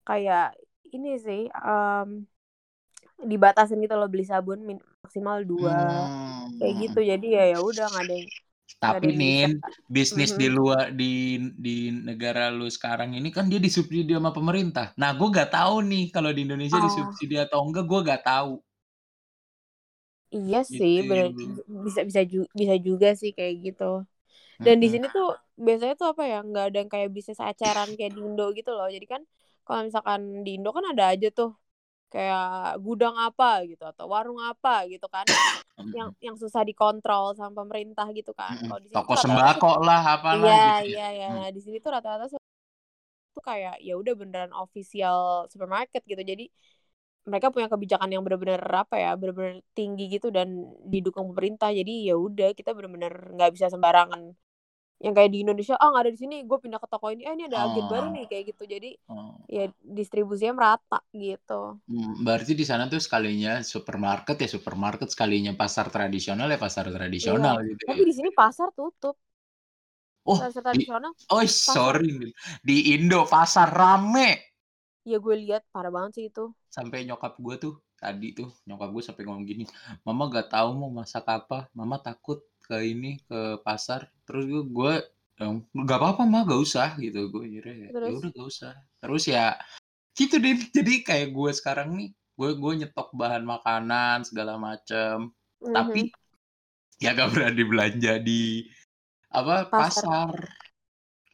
kayak 0.08 0.48
ini 0.88 1.20
sih 1.20 1.42
um, 1.52 2.24
dibatasin 3.20 3.76
gitu 3.84 3.92
loh 3.92 4.08
beli 4.08 4.24
sabun 4.24 4.64
maksimal 5.04 5.44
dua. 5.46 5.78
Hmm. 5.78 6.58
kayak 6.58 6.74
gitu. 6.82 7.00
Jadi 7.06 7.26
ya 7.38 7.44
ya 7.54 7.58
udah 7.62 7.86
nggak 7.86 8.04
ada 8.08 8.14
yang 8.18 8.28
tapi 8.78 9.10
nih 9.10 9.58
bisnis 9.90 10.30
mm-hmm. 10.30 10.42
di 10.42 10.48
luar 10.48 10.84
di 10.94 11.12
di 11.58 11.76
negara 11.90 12.46
lu 12.54 12.70
sekarang 12.70 13.18
ini 13.18 13.34
kan 13.34 13.50
dia 13.50 13.58
disubsidi 13.58 14.14
sama 14.14 14.30
pemerintah. 14.30 14.94
Nah, 14.94 15.10
gue 15.18 15.28
gak 15.34 15.50
tahu 15.50 15.82
nih 15.82 16.14
kalau 16.14 16.30
di 16.30 16.46
Indonesia 16.46 16.78
oh. 16.78 16.86
disubsidi 16.86 17.42
atau 17.42 17.66
enggak, 17.66 17.84
gue 17.90 18.00
gak 18.06 18.22
tahu. 18.22 18.62
Iya 20.30 20.62
gitu. 20.62 20.78
sih, 20.78 20.96
bener, 21.02 21.34
bisa 21.66 22.00
bisa 22.06 22.22
juga, 22.22 22.48
bisa 22.54 22.74
juga 22.78 23.08
sih 23.18 23.34
kayak 23.34 23.54
gitu. 23.66 24.06
Dan 24.62 24.78
mm-hmm. 24.78 24.82
di 24.82 24.88
sini 24.88 25.06
tuh 25.10 25.28
biasanya 25.58 25.94
tuh 25.98 26.08
apa 26.14 26.22
ya, 26.22 26.38
nggak 26.46 26.64
ada 26.70 26.76
yang 26.78 26.90
kayak 26.90 27.10
bisnis 27.10 27.42
acaran 27.42 27.90
kayak 27.98 28.14
di 28.14 28.20
Indo 28.22 28.46
gitu 28.54 28.70
loh. 28.70 28.86
Jadi 28.86 29.06
kan 29.10 29.26
kalau 29.66 29.90
misalkan 29.90 30.46
di 30.46 30.54
Indo 30.54 30.70
kan 30.70 30.86
ada 30.86 31.10
aja 31.10 31.28
tuh 31.34 31.50
kayak 32.08 32.78
gudang 32.80 33.16
apa 33.20 33.68
gitu 33.68 33.84
atau 33.84 34.08
warung 34.08 34.40
apa 34.40 34.88
gitu 34.88 35.04
kan 35.12 35.28
yang 35.94 36.10
yang 36.18 36.36
susah 36.36 36.66
dikontrol 36.66 37.32
sama 37.38 37.62
pemerintah 37.64 38.06
gitu 38.10 38.34
kan. 38.34 38.58
Kalau 38.58 38.80
di 38.82 38.88
sini 38.90 38.96
toko 38.98 39.14
sembako 39.14 39.70
lah 39.82 40.02
apa 40.18 40.30
lah. 40.34 40.42
Iya 40.42 40.66
gitu. 40.82 40.88
iya 40.94 41.06
iya. 41.14 41.28
Nah 41.32 41.48
di 41.54 41.60
sini 41.62 41.76
tuh 41.78 41.90
rata-rata 41.94 42.26
tuh 42.28 43.44
kayak 43.44 43.78
ya 43.78 43.94
udah 43.94 44.14
beneran 44.18 44.52
official 44.52 45.46
supermarket 45.46 46.02
gitu. 46.04 46.20
Jadi 46.20 46.50
mereka 47.28 47.52
punya 47.52 47.68
kebijakan 47.68 48.08
yang 48.08 48.24
benar-benar 48.24 48.64
apa 48.64 48.96
ya 48.96 49.12
benar-benar 49.14 49.60
tinggi 49.76 50.08
gitu 50.10 50.34
dan 50.34 50.48
didukung 50.88 51.30
pemerintah. 51.30 51.70
Jadi 51.70 52.08
ya 52.10 52.18
udah 52.18 52.56
kita 52.56 52.74
benar-benar 52.74 53.36
nggak 53.36 53.50
bisa 53.54 53.70
sembarangan 53.70 54.34
yang 54.98 55.14
kayak 55.14 55.30
di 55.30 55.46
Indonesia 55.46 55.78
ah 55.78 55.86
oh, 55.86 55.88
nggak 55.94 56.02
ada 56.02 56.12
di 56.12 56.20
sini 56.20 56.36
gue 56.42 56.58
pindah 56.58 56.82
ke 56.82 56.88
toko 56.90 57.06
ini 57.14 57.22
eh 57.22 57.30
ini 57.38 57.46
ada 57.46 57.70
agen 57.70 57.86
oh. 57.86 57.90
baru 57.90 58.06
nih 58.10 58.26
kayak 58.26 58.44
gitu 58.50 58.62
jadi 58.66 58.90
oh. 59.06 59.38
ya 59.46 59.70
distribusinya 59.78 60.58
merata 60.58 60.98
gitu 61.14 61.78
hmm, 61.86 62.26
berarti 62.26 62.58
di 62.58 62.66
sana 62.66 62.90
tuh 62.90 62.98
sekalinya 62.98 63.62
supermarket 63.62 64.34
ya 64.42 64.48
supermarket 64.50 65.06
sekalinya 65.14 65.54
pasar 65.54 65.86
tradisional 65.86 66.50
ya 66.50 66.58
pasar 66.58 66.90
tradisional 66.90 67.62
iya. 67.62 67.68
gitu 67.70 67.82
tapi 67.86 68.02
ya. 68.02 68.06
di 68.10 68.14
sini 68.18 68.30
pasar 68.34 68.74
tutup 68.74 69.14
oh 70.26 70.38
pasar 70.42 70.66
tradisional 70.66 71.14
di, 71.14 71.30
oh 71.30 71.46
pasar. 71.46 71.74
sorry 71.78 72.34
di 72.58 72.76
Indo 72.98 73.22
pasar 73.30 73.70
rame 73.70 74.50
ya 75.06 75.22
gue 75.22 75.34
lihat 75.46 75.62
parah 75.70 75.94
banget 75.94 76.12
sih 76.18 76.24
itu 76.26 76.50
sampai 76.74 77.06
nyokap 77.06 77.38
gue 77.38 77.54
tuh 77.54 77.74
tadi 77.94 78.34
tuh 78.34 78.50
nyokap 78.66 78.90
gue 78.90 79.02
sampai 79.06 79.22
ngomong 79.30 79.46
gini 79.46 79.62
mama 80.02 80.26
gak 80.26 80.50
tahu 80.50 80.74
mau 80.74 80.90
masak 80.90 81.22
apa 81.30 81.70
mama 81.70 82.02
takut 82.02 82.42
ke 82.66 82.82
ini 82.82 83.22
ke 83.30 83.62
pasar 83.62 84.10
terus 84.28 84.44
gue 84.44 84.62
gue 84.68 84.94
nggak 85.72 85.98
apa-apa 85.98 86.22
mah 86.28 86.44
gak 86.44 86.60
usah 86.60 86.88
gitu. 87.00 87.32
Gue 87.32 87.48
kira 87.48 87.72
ya 87.72 87.88
ya 87.88 88.12
udah 88.12 88.30
gak 88.30 88.48
usah. 88.52 88.74
Terus 89.00 89.24
ya 89.24 89.56
gitu 90.12 90.36
deh. 90.36 90.60
Jadi 90.68 90.94
kayak 91.00 91.32
gue 91.32 91.50
sekarang 91.56 91.96
nih 91.96 92.08
gue 92.12 92.50
gue 92.60 92.72
nyetok 92.84 93.08
bahan 93.16 93.48
makanan 93.48 94.28
segala 94.28 94.60
macem. 94.60 95.32
Mm-hmm. 95.58 95.74
tapi 95.74 96.02
ya 97.02 97.10
gak 97.10 97.34
berani 97.34 97.64
belanja 97.66 98.22
di 98.22 98.62
apa 99.34 99.66
pasar, 99.66 100.30
pasar. 100.30 100.38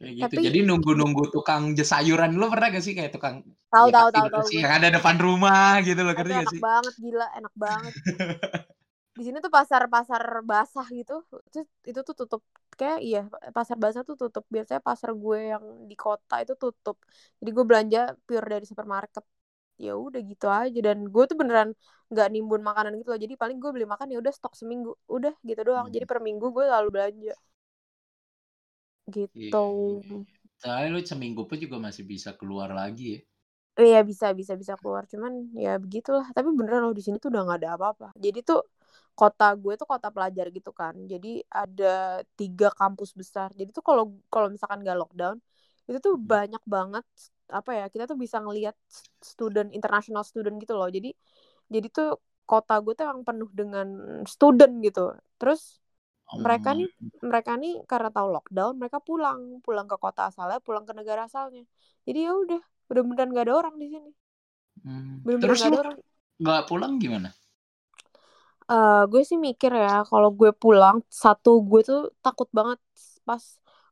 kayak 0.01 0.13
gitu. 0.17 0.33
Tapi, 0.33 0.45
jadi 0.49 0.59
nunggu-nunggu 0.65 1.29
tukang 1.29 1.77
sayuran. 1.77 2.33
Lo 2.33 2.49
pernah 2.49 2.73
gak 2.73 2.81
sih 2.81 2.97
kayak 2.97 3.13
tukang 3.13 3.45
tahu 3.69 3.93
ya, 3.93 4.01
tahu 4.01 4.09
tahu 4.09 4.27
tahu 4.33 4.45
sih 4.49 4.65
yang 4.65 4.81
ada 4.81 4.89
depan 4.89 5.21
rumah 5.21 5.77
gitu 5.85 6.01
loh. 6.01 6.13
Ngerti 6.17 6.33
gak 6.33 6.47
sih? 6.49 6.57
enak 6.57 6.65
banget 6.65 6.93
gila 6.97 7.27
enak 7.37 7.53
banget 7.53 7.93
di 9.17 9.21
sini 9.25 9.37
tuh 9.45 9.51
pasar 9.57 9.81
pasar 9.95 10.23
basah 10.51 10.87
gitu 10.99 11.13
itu 11.47 11.59
itu 11.89 11.99
tuh 12.07 12.15
tutup. 12.19 12.41
Kayak 12.79 12.99
iya 13.07 13.19
pasar 13.57 13.77
basah 13.83 14.01
tuh 14.09 14.15
tutup. 14.21 14.43
Biasanya 14.53 14.81
pasar 14.89 15.09
gue 15.23 15.37
yang 15.53 15.63
di 15.89 15.95
kota 16.03 16.35
itu 16.43 16.53
tutup. 16.63 16.95
Jadi 17.39 17.49
gue 17.55 17.65
belanja 17.69 17.99
pure 18.27 18.45
dari 18.53 18.65
supermarket. 18.71 19.23
Ya 19.85 19.91
udah 20.05 20.19
gitu 20.31 20.45
aja. 20.59 20.79
Dan 20.87 20.97
gue 21.13 21.23
tuh 21.29 21.37
beneran 21.41 21.69
nggak 22.11 22.27
nimbun 22.33 22.61
makanan 22.69 22.91
gitu 22.99 23.09
loh. 23.15 23.19
Jadi 23.25 23.33
paling 23.41 23.57
gue 23.63 23.71
beli 23.75 23.87
makan 23.93 24.07
ya 24.13 24.17
udah 24.23 24.33
stok 24.37 24.53
seminggu. 24.59 24.91
Udah 25.15 25.33
gitu 25.47 25.61
doang. 25.67 25.87
Hmm. 25.87 25.93
jadi 25.95 26.05
per 26.09 26.19
minggu 26.27 26.45
gue 26.55 26.63
selalu 26.67 26.89
belanja. 26.95 27.33
Gitu. 29.15 29.63
Tapi 30.59 30.85
lu 30.91 30.99
seminggu 31.05 31.41
pun 31.47 31.57
juga 31.63 31.77
masih 31.77 32.03
bisa 32.03 32.29
keluar 32.39 32.69
lagi 32.73 33.05
ya. 33.15 33.19
Iya 33.75 33.99
bisa 34.09 34.27
bisa 34.39 34.53
bisa 34.61 34.73
keluar. 34.79 35.03
Cuman 35.11 35.31
ya 35.65 35.75
begitulah. 35.83 36.25
Tapi 36.35 36.47
beneran 36.59 36.81
loh 36.87 36.95
di 36.95 37.03
sini 37.03 37.19
tuh 37.23 37.29
udah 37.31 37.41
nggak 37.45 37.59
ada 37.63 37.69
apa-apa. 37.75 38.07
Jadi 38.15 38.39
tuh 38.47 38.59
kota 39.15 39.55
gue 39.55 39.73
tuh 39.79 39.87
kota 39.87 40.11
pelajar 40.11 40.51
gitu 40.51 40.75
kan. 40.75 40.93
Jadi 41.07 41.39
ada 41.47 42.21
tiga 42.35 42.69
kampus 42.75 43.15
besar. 43.15 43.49
Jadi 43.55 43.71
tuh 43.71 43.81
kalau 43.81 44.11
kalau 44.27 44.51
misalkan 44.51 44.83
gak 44.83 44.99
lockdown 44.99 45.39
itu 45.87 45.97
tuh 46.03 46.19
hmm. 46.19 46.27
banyak 46.27 46.63
banget 46.67 47.05
apa 47.45 47.71
ya 47.77 47.85
kita 47.93 48.09
tuh 48.09 48.17
bisa 48.17 48.41
ngelihat 48.41 48.73
student 49.23 49.71
international 49.71 50.27
student 50.27 50.59
gitu 50.59 50.75
loh. 50.75 50.91
Jadi 50.91 51.15
jadi 51.71 51.87
tuh 51.89 52.19
kota 52.45 52.77
gue 52.83 52.93
tuh 52.93 53.07
yang 53.07 53.23
penuh 53.23 53.49
dengan 53.55 53.87
student 54.27 54.83
gitu. 54.83 55.15
Terus 55.39 55.79
mereka 56.35 56.75
nih 56.75 56.89
hmm. 56.89 57.23
mereka 57.23 57.51
nih 57.55 57.87
karena 57.87 58.11
tahu 58.11 58.27
lockdown 58.35 58.73
mereka 58.75 58.99
pulang. 58.99 59.63
Pulang 59.63 59.87
ke 59.87 59.95
kota 59.95 60.27
asalnya 60.27 60.59
pulang 60.59 60.83
ke 60.83 60.91
negara 60.91 61.31
asalnya. 61.31 61.63
Jadi 62.03 62.19
ya 62.19 62.35
udah 62.35 62.61
udah 62.91 63.01
beneran 63.01 63.31
gak 63.31 63.45
ada 63.47 63.55
orang 63.55 63.75
di 63.79 63.87
sini. 63.89 64.11
Hmm. 64.83 65.23
bener 65.23 65.39
terus 65.39 65.63
gak 65.63 65.71
ada 65.71 65.79
orang. 65.87 65.97
nggak 66.35 66.63
pulang 66.67 66.99
gimana 66.99 67.31
Uh, 68.65 69.05
gue 69.05 69.21
sih 69.21 69.37
mikir 69.37 69.69
ya 69.69 70.01
kalau 70.09 70.33
gue 70.33 70.49
pulang 70.49 70.97
satu 71.05 71.61
gue 71.61 71.85
tuh 71.85 72.09
takut 72.25 72.49
banget 72.49 72.81
pas 73.21 73.41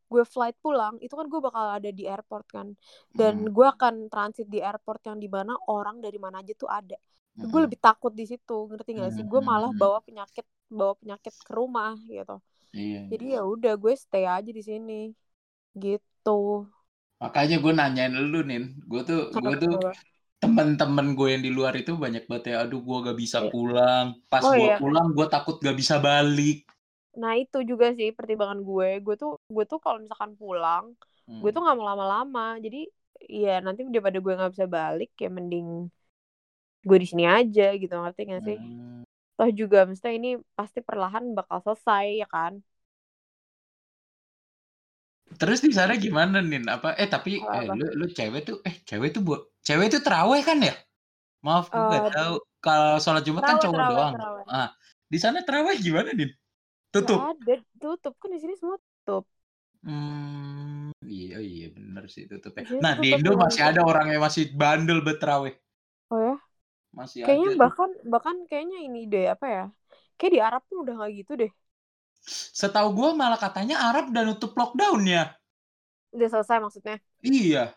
gue 0.10 0.24
flight 0.26 0.58
pulang 0.62 0.98
itu 1.02 1.14
kan 1.14 1.26
gue 1.26 1.42
bakal 1.42 1.66
ada 1.78 1.90
di 1.90 2.06
airport 2.06 2.46
kan. 2.50 2.68
Dan 3.14 3.46
hmm. 3.46 3.54
gue 3.54 3.66
akan 3.66 3.94
transit 4.14 4.46
di 4.50 4.62
airport 4.62 5.02
yang 5.10 5.18
di 5.18 5.30
mana 5.30 5.58
orang 5.70 6.02
dari 6.02 6.18
mana 6.22 6.42
aja 6.42 6.54
tuh 6.54 6.70
ada. 6.70 6.98
Hmm. 7.34 7.50
gue 7.50 7.66
lebih 7.66 7.82
takut 7.82 8.14
di 8.14 8.30
situ 8.30 8.70
ngerti 8.70 8.94
gak 8.94 9.14
sih? 9.18 9.26
Gue 9.26 9.42
malah 9.42 9.74
bawa 9.74 10.06
penyakit 10.06 10.46
bawa 10.70 10.94
penyakit 11.02 11.34
ke 11.34 11.52
rumah 11.54 11.98
gitu. 12.06 12.38
Iya, 12.74 13.06
jadi 13.10 13.26
iya. 13.38 13.42
ya 13.42 13.50
udah 13.50 13.74
gue 13.78 13.94
stay 13.94 14.26
aja 14.26 14.50
di 14.50 14.62
sini 14.62 15.14
gitu. 15.78 16.70
Makanya 17.22 17.58
gue 17.62 17.74
nanyain 17.74 18.14
lu 18.14 18.42
nih 18.46 18.70
gue 18.86 19.02
tuh 19.06 19.22
gue 19.34 19.56
tuh 19.62 19.78
teman-teman 20.44 21.16
gue 21.16 21.28
yang 21.32 21.44
di 21.44 21.52
luar 21.56 21.74
itu 21.80 21.96
banyak 21.96 22.28
banget 22.28 22.44
ya 22.52 22.56
aduh 22.68 22.84
gue 22.84 22.98
gak 23.08 23.18
bisa 23.18 23.40
iya. 23.48 23.50
pulang 23.50 24.06
pas 24.28 24.44
oh, 24.44 24.52
gue 24.52 24.68
iya. 24.68 24.76
pulang 24.76 25.08
gue 25.16 25.28
takut 25.32 25.56
gak 25.64 25.78
bisa 25.80 26.04
balik 26.04 26.68
nah 27.16 27.40
itu 27.40 27.64
juga 27.64 27.96
sih 27.96 28.12
pertimbangan 28.12 28.60
gue 28.60 29.00
gue 29.00 29.16
tuh 29.16 29.40
gue 29.48 29.64
tuh 29.64 29.80
kalau 29.80 30.04
misalkan 30.04 30.36
pulang 30.36 30.92
hmm. 31.30 31.40
gue 31.40 31.50
tuh 31.54 31.62
nggak 31.62 31.78
mau 31.78 31.86
lama-lama 31.94 32.58
jadi 32.58 32.90
ya 33.30 33.64
nanti 33.64 33.88
daripada 33.88 34.20
gue 34.20 34.34
nggak 34.34 34.52
bisa 34.52 34.66
balik 34.68 35.12
ya 35.16 35.30
mending 35.30 35.88
gue 36.84 36.98
di 37.00 37.08
sini 37.08 37.24
aja 37.24 37.72
gitu 37.80 37.94
ngerti 37.96 38.22
gak 38.28 38.44
sih 38.44 38.58
hmm. 38.60 39.08
toh 39.40 39.50
juga 39.56 39.88
maksudnya 39.88 40.14
ini 40.20 40.32
pasti 40.58 40.84
perlahan 40.84 41.32
bakal 41.32 41.64
selesai 41.64 42.20
ya 42.20 42.28
kan 42.28 42.60
Terus 45.40 45.60
di 45.64 45.72
sana 45.74 45.94
gimana 45.98 46.40
nih? 46.40 46.64
Apa 46.68 46.96
eh 46.98 47.10
tapi 47.10 47.42
eh, 47.42 47.66
lu 47.72 47.86
lu 48.00 48.06
cewek 48.10 48.42
tuh 48.46 48.58
eh 48.68 48.82
cewek 48.86 49.16
tuh 49.16 49.22
buat 49.24 49.42
Cewek 49.64 49.96
itu 49.96 50.00
terawih 50.04 50.44
kan 50.44 50.60
ya? 50.60 50.76
Maaf, 51.40 51.72
gue 51.72 51.80
nggak 51.80 52.04
uh, 52.04 52.12
tahu. 52.12 52.36
Kalau 52.60 53.00
sholat 53.00 53.24
Jumat 53.24 53.44
kan 53.48 53.56
cowok 53.64 53.80
terawih, 53.80 53.96
doang. 53.96 54.14
Terawih. 54.20 54.46
Ah, 54.52 54.70
di 55.08 55.18
sana 55.20 55.40
terawih 55.44 55.78
gimana, 55.80 56.12
Din? 56.12 56.32
Tutup. 56.92 57.20
Ya 57.20 57.32
ada, 57.32 57.56
tutup. 57.80 58.14
Kan 58.20 58.30
di 58.36 58.40
sini 58.44 58.54
semua 58.60 58.76
tutup. 58.80 59.24
Hmm, 59.84 60.92
iya 61.04 61.40
iya 61.44 61.68
benar 61.72 62.08
sih 62.12 62.28
tutup. 62.28 62.56
Ya. 62.60 62.64
Nah, 62.80 63.00
di 63.00 63.16
Indo 63.16 63.36
masih 63.36 63.64
ada 63.64 63.84
orang 63.84 64.12
yang 64.12 64.24
masih 64.24 64.52
bandel 64.52 65.00
betrawih. 65.04 65.56
Oh 66.12 66.20
ya? 66.20 66.36
Masih 66.92 67.24
kayaknya 67.24 67.56
ada. 67.56 67.60
bahkan 67.68 67.90
bahkan 68.08 68.36
kayaknya 68.48 68.80
ini 68.84 69.08
deh 69.08 69.32
apa 69.32 69.48
ya? 69.48 69.66
Kayak 70.20 70.32
di 70.32 70.40
Arab 70.40 70.62
pun 70.68 70.88
udah 70.88 70.94
nggak 71.00 71.12
gitu 71.24 71.32
deh. 71.40 71.52
Setahu 72.24 72.96
gue 72.96 73.10
malah 73.20 73.36
katanya 73.36 73.84
Arab 73.92 74.10
udah 74.16 74.24
nutup 74.24 74.56
lockdown 74.56 75.04
ya. 75.04 75.36
Udah 76.16 76.28
selesai 76.32 76.58
maksudnya? 76.64 76.98
Iya. 77.20 77.76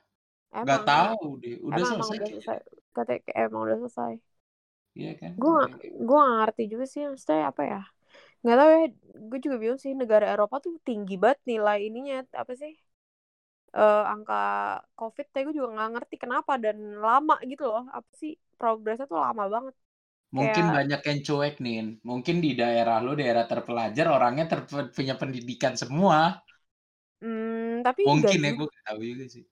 Emang, 0.55 0.67
Gak 0.71 0.83
tahu 0.87 1.27
deh, 1.43 1.55
udah 1.61 1.83
emang, 1.83 1.91
selesai. 1.91 2.17
Emang 2.17 2.23
udah 2.23 2.31
selesai. 2.39 2.59
Katanya 2.95 3.21
emang 3.35 3.61
udah 3.67 3.79
selesai. 3.83 4.13
Iya 4.97 5.13
kan? 5.21 5.31
Gue 5.37 5.55
gue 6.07 6.17
gak 6.17 6.39
ngerti 6.41 6.63
juga 6.73 6.85
sih, 6.89 7.03
maksudnya 7.05 7.53
apa 7.53 7.63
ya? 7.67 7.81
Gak 8.47 8.57
tau 8.57 8.69
ya, 8.71 8.81
gue 9.29 9.39
juga 9.43 9.57
bingung 9.59 9.81
sih 9.83 9.93
negara 9.93 10.25
Eropa 10.31 10.57
tuh 10.63 10.79
tinggi 10.87 11.15
banget 11.19 11.39
nilai 11.51 11.79
ininya 11.91 12.17
apa 12.33 12.53
sih? 12.55 12.73
Uh, 13.77 14.09
angka 14.09 14.37
COVID, 14.97 15.27
tapi 15.35 15.43
gue 15.51 15.55
juga 15.61 15.69
gak 15.77 15.91
ngerti 15.99 16.15
kenapa 16.23 16.53
dan 16.57 16.77
lama 17.03 17.37
gitu 17.45 17.67
loh. 17.69 17.85
Apa 17.93 18.09
sih 18.17 18.33
progresnya 18.57 19.05
tuh 19.11 19.21
lama 19.21 19.45
banget. 19.51 19.75
Mungkin 20.37 20.65
Kayak... 20.69 20.77
banyak 20.77 21.01
yang 21.09 21.21
cuek 21.27 21.55
nih. 21.65 21.79
Mungkin 22.05 22.37
di 22.45 22.51
daerah 22.61 22.97
lo, 23.01 23.13
daerah 23.17 23.45
terpelajar, 23.49 24.07
orangnya 24.13 24.45
ter 24.51 24.61
punya 24.93 25.15
pendidikan 25.17 25.75
semua. 25.75 26.37
Hmm, 27.17 27.81
tapi 27.81 28.05
mungkin 28.05 28.39
ya 28.45 28.53
gue 28.53 28.69
tahu 28.85 29.01
juga 29.01 29.25
sih 29.25 29.45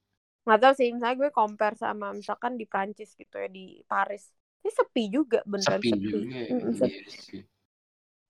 nggak 0.45 0.61
tahu 0.61 0.72
sih 0.76 0.89
misalnya 0.93 1.16
gue 1.16 1.30
compare 1.32 1.76
sama 1.80 2.12
misalkan 2.12 2.61
di 2.61 2.68
Prancis 2.68 3.16
gitu 3.16 3.35
ya 3.41 3.49
di 3.49 3.80
Paris 3.89 4.28
ini 4.61 4.70
sepi 4.70 5.05
juga 5.09 5.41
beneran 5.49 5.80
sepi, 5.80 5.89
sepi. 5.89 6.05
Juga, 6.05 6.37
ya. 6.37 6.49
mm, 6.53 6.74
sepi. 6.76 7.01
Yes. 7.01 7.49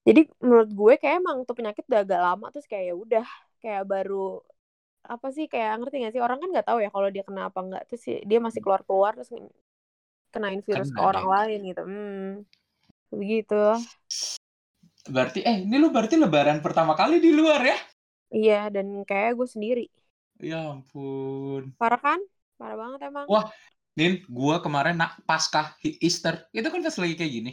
jadi 0.07 0.21
menurut 0.39 0.69
gue 0.71 0.93
kayak 0.95 1.15
emang 1.19 1.37
tuh 1.43 1.55
penyakit 1.59 1.83
udah 1.91 2.01
agak 2.07 2.21
lama 2.23 2.47
terus 2.55 2.67
kayak 2.71 2.85
ya 2.87 2.95
udah 2.95 3.25
kayak 3.59 3.83
baru 3.83 4.39
apa 5.05 5.27
sih 5.35 5.45
kayak 5.51 5.83
ngerti 5.83 5.95
gak 6.01 6.13
sih 6.17 6.23
orang 6.23 6.39
kan 6.41 6.49
nggak 6.49 6.65
tahu 6.65 6.79
ya 6.81 6.89
kalau 6.89 7.09
dia 7.11 7.23
kena 7.27 7.51
apa 7.51 7.59
nggak 7.61 7.83
terus 7.91 8.03
dia 8.25 8.39
masih 8.41 8.63
keluar 8.63 8.81
keluar 8.87 9.11
terus 9.13 9.29
kenain 10.35 10.59
virus 10.59 10.91
Kena 10.91 10.97
ke 10.99 11.01
orang 11.01 11.27
lain 11.31 11.59
gitu 11.63 11.83
hmm 11.87 12.29
begitu 13.15 13.63
berarti 15.07 15.39
eh 15.47 15.63
ini 15.63 15.75
lu 15.79 15.87
berarti 15.93 16.19
lebaran 16.19 16.59
pertama 16.59 16.99
kali 16.99 17.23
di 17.23 17.31
luar 17.31 17.63
ya 17.63 17.77
iya 18.35 18.61
dan 18.67 19.07
kayak 19.07 19.39
gue 19.39 19.47
sendiri 19.47 19.85
ya 20.43 20.75
ampun 20.75 21.71
parah 21.79 22.01
kan 22.01 22.19
parah 22.59 22.75
banget 22.75 22.99
emang 23.07 23.25
wah 23.31 23.47
Nin, 23.95 24.19
gue 24.27 24.55
kemarin 24.59 24.99
nak 24.99 25.23
pasca 25.23 25.71
Easter 25.79 26.51
itu 26.51 26.67
kan 26.67 26.83
pas 26.83 26.99
lagi 26.99 27.15
kayak 27.15 27.31
gini. 27.31 27.51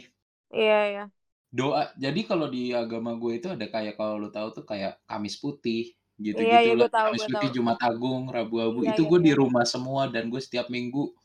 Iya 0.51 0.79
iya. 0.91 1.03
Doa. 1.47 1.87
Jadi 1.95 2.27
kalau 2.27 2.51
di 2.51 2.75
agama 2.75 3.15
gue 3.15 3.39
itu 3.39 3.47
ada 3.47 3.63
kayak 3.63 3.95
kalau 3.95 4.19
lu 4.19 4.27
tahu 4.27 4.51
tuh 4.51 4.67
kayak 4.67 4.99
Kamis 5.07 5.39
Putih, 5.39 5.95
gitu-gitu 6.19 6.43
iya, 6.43 6.59
iya, 6.67 6.75
lah. 6.75 6.91
Tahu, 6.91 7.15
Kamis 7.15 7.25
Putih, 7.31 7.47
tahu. 7.47 7.55
Jumat 7.55 7.79
Agung, 7.79 8.27
Rabu 8.27 8.59
Abu. 8.59 8.79
Iya, 8.83 8.91
itu 8.91 9.07
iya, 9.07 9.09
gue 9.15 9.19
iya. 9.23 9.27
di 9.31 9.33
rumah 9.39 9.63
semua 9.63 10.11
dan 10.11 10.27
gue 10.27 10.41
setiap 10.43 10.67
minggu 10.67 11.15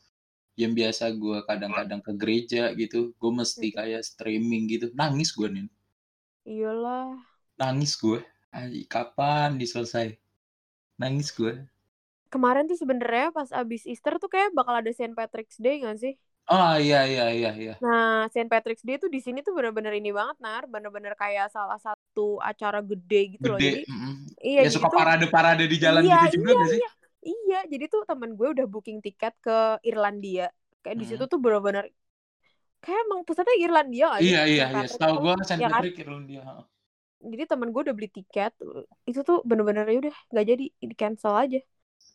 yang 0.59 0.75
biasa 0.75 1.15
gue 1.15 1.39
kadang-kadang 1.47 2.03
ke 2.03 2.11
gereja 2.19 2.75
gitu, 2.75 3.15
gue 3.15 3.31
mesti 3.31 3.71
kayak 3.71 4.03
streaming 4.03 4.67
gitu. 4.67 4.91
Nangis 4.91 5.31
gue 5.31 5.47
nih. 5.47 5.67
Iyalah. 6.43 7.15
Nangis 7.55 7.95
gue. 7.95 8.19
Kapan 8.91 9.55
diselesai? 9.55 10.19
Nangis 10.99 11.31
gue. 11.31 11.63
Kemarin 12.27 12.67
tuh 12.67 12.75
sebenarnya 12.75 13.31
pas 13.31 13.49
abis 13.55 13.87
Easter 13.87 14.19
tuh 14.19 14.27
kayak 14.27 14.51
bakal 14.51 14.75
ada 14.83 14.91
Saint 14.91 15.15
Patrick's 15.15 15.55
Day 15.55 15.79
gak 15.79 15.97
sih? 15.97 16.13
Oh 16.49 16.75
iya 16.81 17.05
iya 17.05 17.25
iya 17.29 17.51
iya. 17.53 17.73
Nah, 17.77 18.25
Saint 18.33 18.49
Patrick's 18.49 18.81
Day 18.81 18.97
tuh 18.97 19.07
di 19.07 19.21
sini 19.21 19.45
tuh 19.45 19.53
bener-bener 19.53 19.93
ini 19.95 20.09
banget 20.09 20.37
nar, 20.41 20.65
bener-bener 20.65 21.13
kayak 21.13 21.53
salah 21.53 21.77
satu 21.77 22.41
acara 22.41 22.81
gede 22.81 23.37
gitu 23.37 23.47
gede. 23.47 23.53
loh. 23.53 23.59
Jadi 23.61 23.79
mm 23.85 23.97
-hmm. 23.97 24.13
iya 24.41 24.59
ya, 24.65 24.69
suka 24.73 24.89
parade-parade 24.89 25.65
di 25.69 25.77
jalan 25.77 26.03
iya, 26.03 26.25
gitu 26.25 26.41
juga 26.41 26.51
iya, 26.51 26.59
gak 26.59 26.69
sih? 26.73 26.81
Iya. 26.81 26.89
Iya, 27.23 27.59
jadi 27.67 27.85
tuh 27.91 28.07
temen 28.07 28.35
gue 28.35 28.47
udah 28.55 28.65
booking 28.69 28.99
tiket 29.03 29.35
ke 29.43 29.79
Irlandia. 29.83 30.51
Kayak 30.83 30.95
hmm. 30.95 31.01
di 31.01 31.05
situ 31.07 31.23
tuh 31.27 31.39
bener-bener 31.39 31.91
kayak 32.79 32.99
emang 33.07 33.27
pusatnya 33.27 33.55
Irlandia 33.59 34.07
aja. 34.15 34.23
Iya 34.23 34.41
iya 34.47 34.65
iya, 34.71 34.87
tahu 34.87 35.15
gue 35.23 35.33
Saint 35.43 35.59
ya 35.59 35.67
kan? 35.67 35.83
Patrick 35.83 35.99
Irlandia. 36.03 36.43
Jadi 37.19 37.43
temen 37.51 37.75
gue 37.75 37.81
udah 37.83 37.95
beli 37.95 38.07
tiket, 38.07 38.55
itu 39.03 39.19
tuh 39.27 39.43
bener-bener 39.43 39.83
ya 39.91 39.99
udah 40.07 40.15
gak 40.31 40.45
jadi 40.47 40.65
di 40.71 40.95
cancel 40.95 41.35
aja 41.35 41.59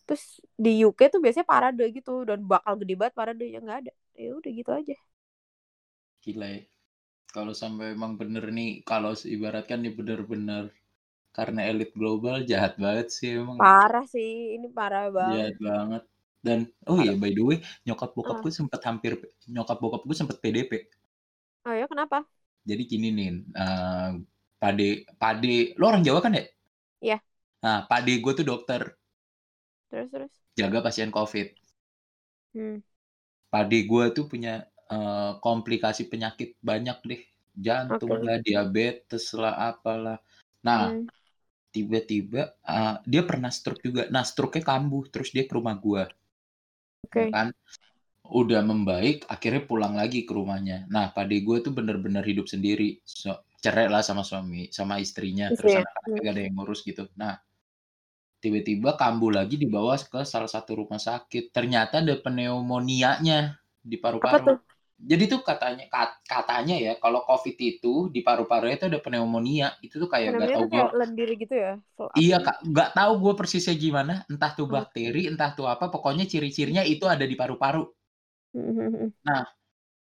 terus 0.04 0.40
di 0.52 0.84
UK 0.84 1.08
tuh 1.08 1.20
biasanya 1.20 1.48
parade 1.48 1.84
gitu 1.88 2.28
dan 2.28 2.44
bakal 2.44 2.76
gede 2.76 2.94
banget 2.96 3.14
parade 3.16 3.44
yang 3.48 3.64
nggak 3.64 3.88
ada 3.88 3.92
ya 4.14 4.30
udah 4.36 4.50
gitu 4.52 4.70
aja 4.70 4.96
gila 6.20 6.48
ya 6.48 6.62
kalau 7.32 7.52
sampai 7.56 7.96
emang 7.96 8.20
bener 8.20 8.44
nih 8.52 8.84
kalau 8.84 9.16
ibaratkan 9.16 9.80
nih 9.80 9.92
bener-bener 9.96 10.70
karena 11.34 11.66
elit 11.66 11.90
global 11.98 12.46
jahat 12.46 12.78
banget 12.78 13.10
sih 13.10 13.42
emang. 13.42 13.58
Parah 13.58 14.06
sih 14.06 14.54
ini 14.54 14.70
parah 14.70 15.10
banget. 15.10 15.34
Jahat 15.34 15.56
banget. 15.58 16.02
Dan 16.44 16.68
oh 16.84 17.00
iya 17.00 17.16
by 17.16 17.32
the 17.32 17.40
way 17.40 17.58
nyokap 17.88 18.12
bokap 18.12 18.38
uh. 18.38 18.40
gue 18.44 18.52
sempet 18.52 18.80
hampir 18.84 19.16
nyokap 19.48 19.80
bokap 19.80 20.04
gue 20.04 20.12
sempet 20.12 20.36
PDP 20.44 20.92
oh 21.64 21.72
ya 21.72 21.88
kenapa? 21.88 22.20
Jadi 22.68 22.82
gini 22.84 23.08
nih 23.08 23.28
uh, 23.56 24.20
pade 24.60 25.08
pade 25.16 25.72
lo 25.80 25.88
orang 25.88 26.04
Jawa 26.04 26.20
kan 26.20 26.36
ya 26.36 26.44
iya. 27.00 27.18
Nah 27.64 27.88
pade 27.88 28.20
gue 28.20 28.32
tuh 28.36 28.44
dokter. 28.44 28.92
Terus 29.88 30.08
terus? 30.12 30.32
Jaga 30.52 30.84
pasien 30.84 31.08
covid. 31.08 31.48
Hmm. 32.54 32.78
padi 33.50 33.82
gue 33.82 34.04
tuh 34.14 34.30
punya 34.30 34.62
uh, 34.86 35.42
komplikasi 35.42 36.06
penyakit 36.12 36.60
banyak 36.60 36.98
deh. 37.02 37.22
Jantung 37.56 38.20
okay. 38.20 38.22
lah 38.22 38.38
diabetes 38.44 39.32
lah 39.32 39.74
apalah. 39.74 40.20
Nah 40.60 40.92
hmm. 40.92 41.08
Tiba-tiba 41.74 42.54
uh, 42.62 43.02
dia 43.02 43.26
pernah 43.26 43.50
stroke 43.50 43.82
juga 43.82 44.06
nah 44.14 44.22
stroke-nya 44.22 44.62
kambuh 44.62 45.10
terus 45.10 45.34
dia 45.34 45.42
ke 45.42 45.52
rumah 45.58 45.74
gue 45.74 46.06
okay. 47.10 47.34
kan 47.34 47.50
udah 48.24 48.62
membaik 48.62 49.26
akhirnya 49.26 49.66
pulang 49.66 49.98
lagi 49.98 50.22
ke 50.22 50.30
rumahnya 50.30 50.86
nah 50.86 51.10
padi 51.10 51.42
gue 51.42 51.58
tuh 51.58 51.74
bener-bener 51.74 52.22
hidup 52.22 52.46
sendiri 52.46 53.02
so, 53.02 53.34
cerai 53.58 53.90
lah 53.90 54.06
sama 54.06 54.22
suami 54.22 54.70
sama 54.70 55.02
istrinya 55.02 55.50
terus 55.50 55.76
yeah. 55.76 55.82
anak-anaknya 55.82 56.20
gak 56.22 56.32
ada 56.32 56.42
yang 56.46 56.54
ngurus 56.54 56.80
gitu 56.86 57.04
nah 57.18 57.34
tiba-tiba 58.44 58.92
kambuh 59.00 59.32
lagi 59.32 59.56
dibawa 59.56 59.96
ke 59.96 60.20
salah 60.28 60.52
satu 60.52 60.84
rumah 60.84 61.00
sakit. 61.00 61.48
Ternyata 61.48 62.04
ada 62.04 62.12
pneumonianya 62.20 63.56
di 63.80 63.96
paru-paru. 63.96 64.60
Jadi 64.94 65.26
tuh 65.26 65.40
katanya 65.42 65.84
katanya 66.24 66.76
ya 66.78 66.92
kalau 67.02 67.26
COVID 67.26 67.56
itu 67.58 68.08
di 68.14 68.22
paru-paru 68.22 68.70
itu 68.70 68.86
ada 68.86 69.02
pneumonia. 69.02 69.74
Itu 69.82 69.98
tuh 69.98 70.08
kayak 70.08 70.38
nggak 70.38 70.50
tahu 70.54 70.64
gue. 70.70 70.86
lendir 70.96 71.28
gitu 71.34 71.54
ya. 71.54 71.72
Iya 72.14 72.38
kak, 72.40 72.62
nggak 72.62 72.90
tahu 72.94 73.12
gue 73.20 73.32
persisnya 73.34 73.74
gimana. 73.74 74.22
Entah 74.30 74.54
tuh 74.54 74.70
hmm. 74.70 74.74
bakteri, 74.74 75.22
entah 75.28 75.50
tuh 75.52 75.66
apa. 75.66 75.90
Pokoknya 75.90 76.24
ciri-cirinya 76.24 76.86
itu 76.86 77.04
ada 77.10 77.26
di 77.26 77.34
paru-paru. 77.34 77.84
Hmm, 78.54 78.70
hmm, 78.70 79.08
nah, 79.26 79.42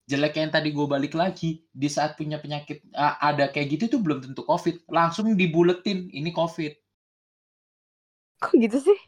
jeleknya 0.09 0.41
yang 0.49 0.53
tadi 0.57 0.69
gue 0.73 0.87
balik 0.89 1.13
lagi 1.13 1.61
di 1.69 1.85
saat 1.85 2.17
punya 2.17 2.41
penyakit 2.41 2.81
ada 2.97 3.53
kayak 3.53 3.77
gitu 3.77 3.97
tuh 3.97 4.01
belum 4.01 4.25
tentu 4.25 4.41
COVID. 4.41 4.89
Langsung 4.89 5.37
dibuletin 5.37 6.09
ini 6.09 6.33
COVID 6.33 6.73
Kok 8.39 8.55
gitu 8.55 8.77
sih? 8.79 8.99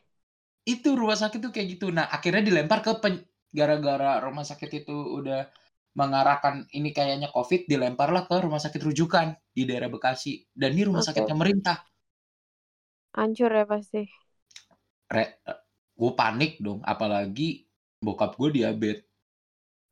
Itu 0.68 0.94
rumah 0.94 1.16
sakit 1.16 1.40
tuh 1.40 1.52
kayak 1.56 1.80
gitu. 1.80 1.90
Nah, 1.90 2.12
akhirnya 2.12 2.44
dilempar 2.44 2.84
ke 2.84 2.92
pen... 3.00 3.24
gara-gara 3.52 4.24
rumah 4.24 4.48
sakit 4.48 4.84
itu 4.84 4.96
udah 4.96 5.44
mengarahkan 5.92 6.68
ini 6.72 6.96
kayaknya 6.96 7.28
COVID, 7.32 7.68
dilemparlah 7.68 8.24
ke 8.28 8.36
rumah 8.48 8.60
sakit 8.64 8.80
rujukan 8.80 9.36
di 9.52 9.68
daerah 9.68 9.92
Bekasi. 9.92 10.48
Dan 10.56 10.76
ini 10.76 10.88
rumah 10.88 11.04
okay. 11.04 11.12
sakit 11.12 11.26
pemerintah. 11.28 11.78
Hancur 13.12 13.52
ya 13.52 13.68
pasti. 13.68 14.08
Re, 15.12 15.44
gue 15.92 16.12
panik 16.16 16.64
dong, 16.64 16.80
apalagi 16.88 17.68
bokap 18.00 18.40
gue 18.40 18.64
diabetes. 18.64 19.04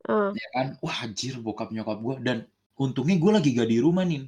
Uh. 0.07 0.31
Ya 0.31 0.47
kan, 0.55 0.67
wah 0.79 1.03
anjir 1.03 1.35
bokap 1.43 1.75
nyokap 1.75 1.99
gue. 1.99 2.15
Dan 2.23 2.37
untungnya 2.79 3.19
gue 3.19 3.31
lagi 3.35 3.49
gak 3.51 3.67
di 3.67 3.83
rumah 3.83 4.07
nih. 4.07 4.23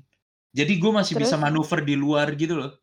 Jadi 0.52 0.74
gue 0.76 0.92
masih 0.92 1.16
Terus? 1.16 1.32
bisa 1.32 1.40
manuver 1.40 1.80
di 1.88 1.96
luar 1.96 2.28
gitu 2.36 2.60
loh. 2.60 2.76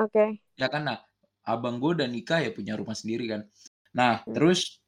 Oke. 0.00 0.16
Okay. 0.16 0.28
Ya 0.56 0.72
kan, 0.72 0.88
nah 0.88 1.04
abang 1.44 1.76
gue 1.76 1.92
dan 2.00 2.16
Ika 2.16 2.40
ya 2.40 2.50
punya 2.56 2.80
rumah 2.80 2.96
sendiri 2.96 3.28
kan. 3.28 3.44
Nah, 3.92 4.24
hmm. 4.24 4.32
terus 4.32 4.79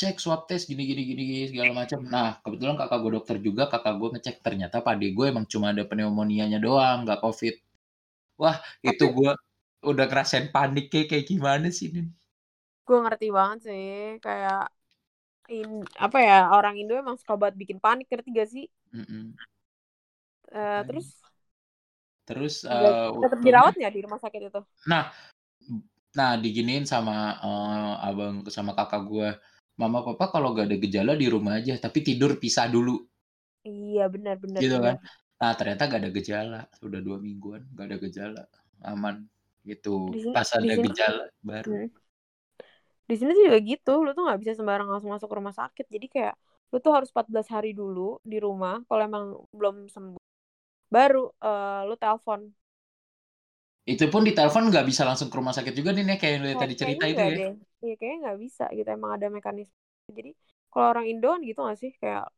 cek 0.00 0.16
swab 0.16 0.48
test 0.48 0.64
gini 0.64 0.88
gini 0.88 1.04
gini, 1.04 1.22
gini 1.28 1.44
segala 1.52 1.84
macam. 1.84 2.00
Nah, 2.08 2.40
kebetulan 2.40 2.80
kakak 2.80 2.98
gue 3.04 3.12
dokter 3.20 3.36
juga, 3.36 3.68
kakak 3.68 4.00
gue 4.00 4.08
ngecek 4.16 4.36
ternyata 4.40 4.80
pade 4.80 5.12
gue 5.12 5.26
emang 5.28 5.44
cuma 5.44 5.76
ada 5.76 5.84
pneumonia-nya 5.84 6.56
doang, 6.56 7.04
nggak 7.04 7.20
covid. 7.20 7.60
Wah, 8.40 8.56
itu 8.80 9.04
gue 9.04 9.32
udah 9.84 10.06
ngerasain 10.08 10.48
panik 10.48 10.88
kayak 10.88 11.12
kayak 11.12 11.28
gimana 11.28 11.68
sih 11.68 11.92
ini? 11.92 12.08
Gue 12.88 12.98
ngerti 13.04 13.28
banget 13.28 13.58
sih, 13.68 14.16
kayak 14.24 14.72
in, 15.52 15.84
apa 16.00 16.18
ya 16.24 16.48
orang 16.48 16.80
Indo 16.80 16.96
emang 16.96 17.20
suka 17.20 17.36
banget 17.36 17.60
bikin 17.60 17.76
panik, 17.76 18.08
ngerti 18.08 18.28
gak 18.32 18.48
sih? 18.48 18.66
Mm 18.96 19.04
-mm. 19.04 19.24
Uh, 20.50 20.82
terus 20.88 21.20
Terus 22.30 22.62
uh, 22.62 23.10
tetap 23.26 23.42
dirawat 23.42 23.74
nggak 23.74 23.90
di 23.90 24.00
rumah 24.06 24.22
sakit 24.22 24.40
itu? 24.54 24.62
Nah, 24.86 25.10
nah 26.14 26.38
diginiin 26.38 26.86
sama 26.86 27.34
uh, 27.42 28.06
abang 28.06 28.46
sama 28.46 28.70
kakak 28.78 29.02
gue, 29.10 29.28
mama 29.80 30.04
papa 30.04 30.28
kalau 30.28 30.52
gak 30.52 30.68
ada 30.68 30.76
gejala 30.76 31.12
di 31.16 31.26
rumah 31.32 31.56
aja, 31.56 31.72
tapi 31.80 32.04
tidur 32.04 32.36
pisah 32.36 32.68
dulu. 32.68 33.00
Iya 33.64 34.12
benar 34.12 34.36
benar. 34.36 34.60
Gitu 34.60 34.76
benar. 34.76 35.00
kan? 35.00 35.08
Nah 35.40 35.52
ternyata 35.56 35.82
gak 35.88 36.00
ada 36.04 36.10
gejala, 36.12 36.60
udah 36.84 37.00
dua 37.00 37.16
mingguan 37.16 37.64
gak 37.72 37.86
ada 37.88 37.96
gejala, 37.96 38.42
aman 38.84 39.24
gitu. 39.64 40.12
Sini, 40.12 40.36
Pas 40.36 40.48
ada 40.52 40.68
sini, 40.68 40.84
gejala 40.84 41.24
baru. 41.40 41.72
Hmm. 41.72 41.88
Di 43.08 43.14
sini 43.16 43.32
juga 43.34 43.58
gitu, 43.58 43.94
lu 44.04 44.14
tuh 44.14 44.22
nggak 44.22 44.38
bisa 44.38 44.52
sembarang 44.54 44.86
langsung 44.86 45.10
masuk 45.10 45.26
ke 45.26 45.34
rumah 45.34 45.50
sakit, 45.50 45.86
jadi 45.90 46.06
kayak 46.06 46.34
lu 46.70 46.78
tuh 46.78 46.92
harus 46.94 47.10
14 47.10 47.50
hari 47.50 47.74
dulu 47.74 48.22
di 48.22 48.38
rumah 48.38 48.78
kalau 48.86 49.02
emang 49.02 49.24
belum 49.50 49.90
sembuh 49.90 50.22
baru 50.90 51.26
uh, 51.42 51.82
lu 51.86 51.94
telepon 51.98 52.46
itu 53.90 54.06
pun 54.06 54.22
di 54.22 54.30
telepon 54.30 54.70
nggak 54.70 54.86
bisa 54.86 55.02
langsung 55.02 55.26
ke 55.26 55.34
rumah 55.34 55.50
sakit 55.50 55.74
juga 55.74 55.90
nih 55.90 56.14
kayak 56.14 56.32
yang 56.38 56.42
lu 56.46 56.54
tadi 56.54 56.74
cerita 56.78 57.04
itu 57.10 57.22
ya 57.26 57.50
iya 57.84 57.94
kayaknya 57.98 58.18
nggak 58.28 58.38
bisa 58.40 58.64
gitu 58.72 58.88
emang 58.88 59.12
ada 59.16 59.26
mekanisme 59.28 59.76
jadi 60.10 60.30
kalau 60.70 60.86
orang 60.94 61.06
Indo 61.10 61.28
kan 61.34 61.42
gitu 61.42 61.60
gak 61.66 61.78
sih 61.82 61.92
kayak 61.98 62.30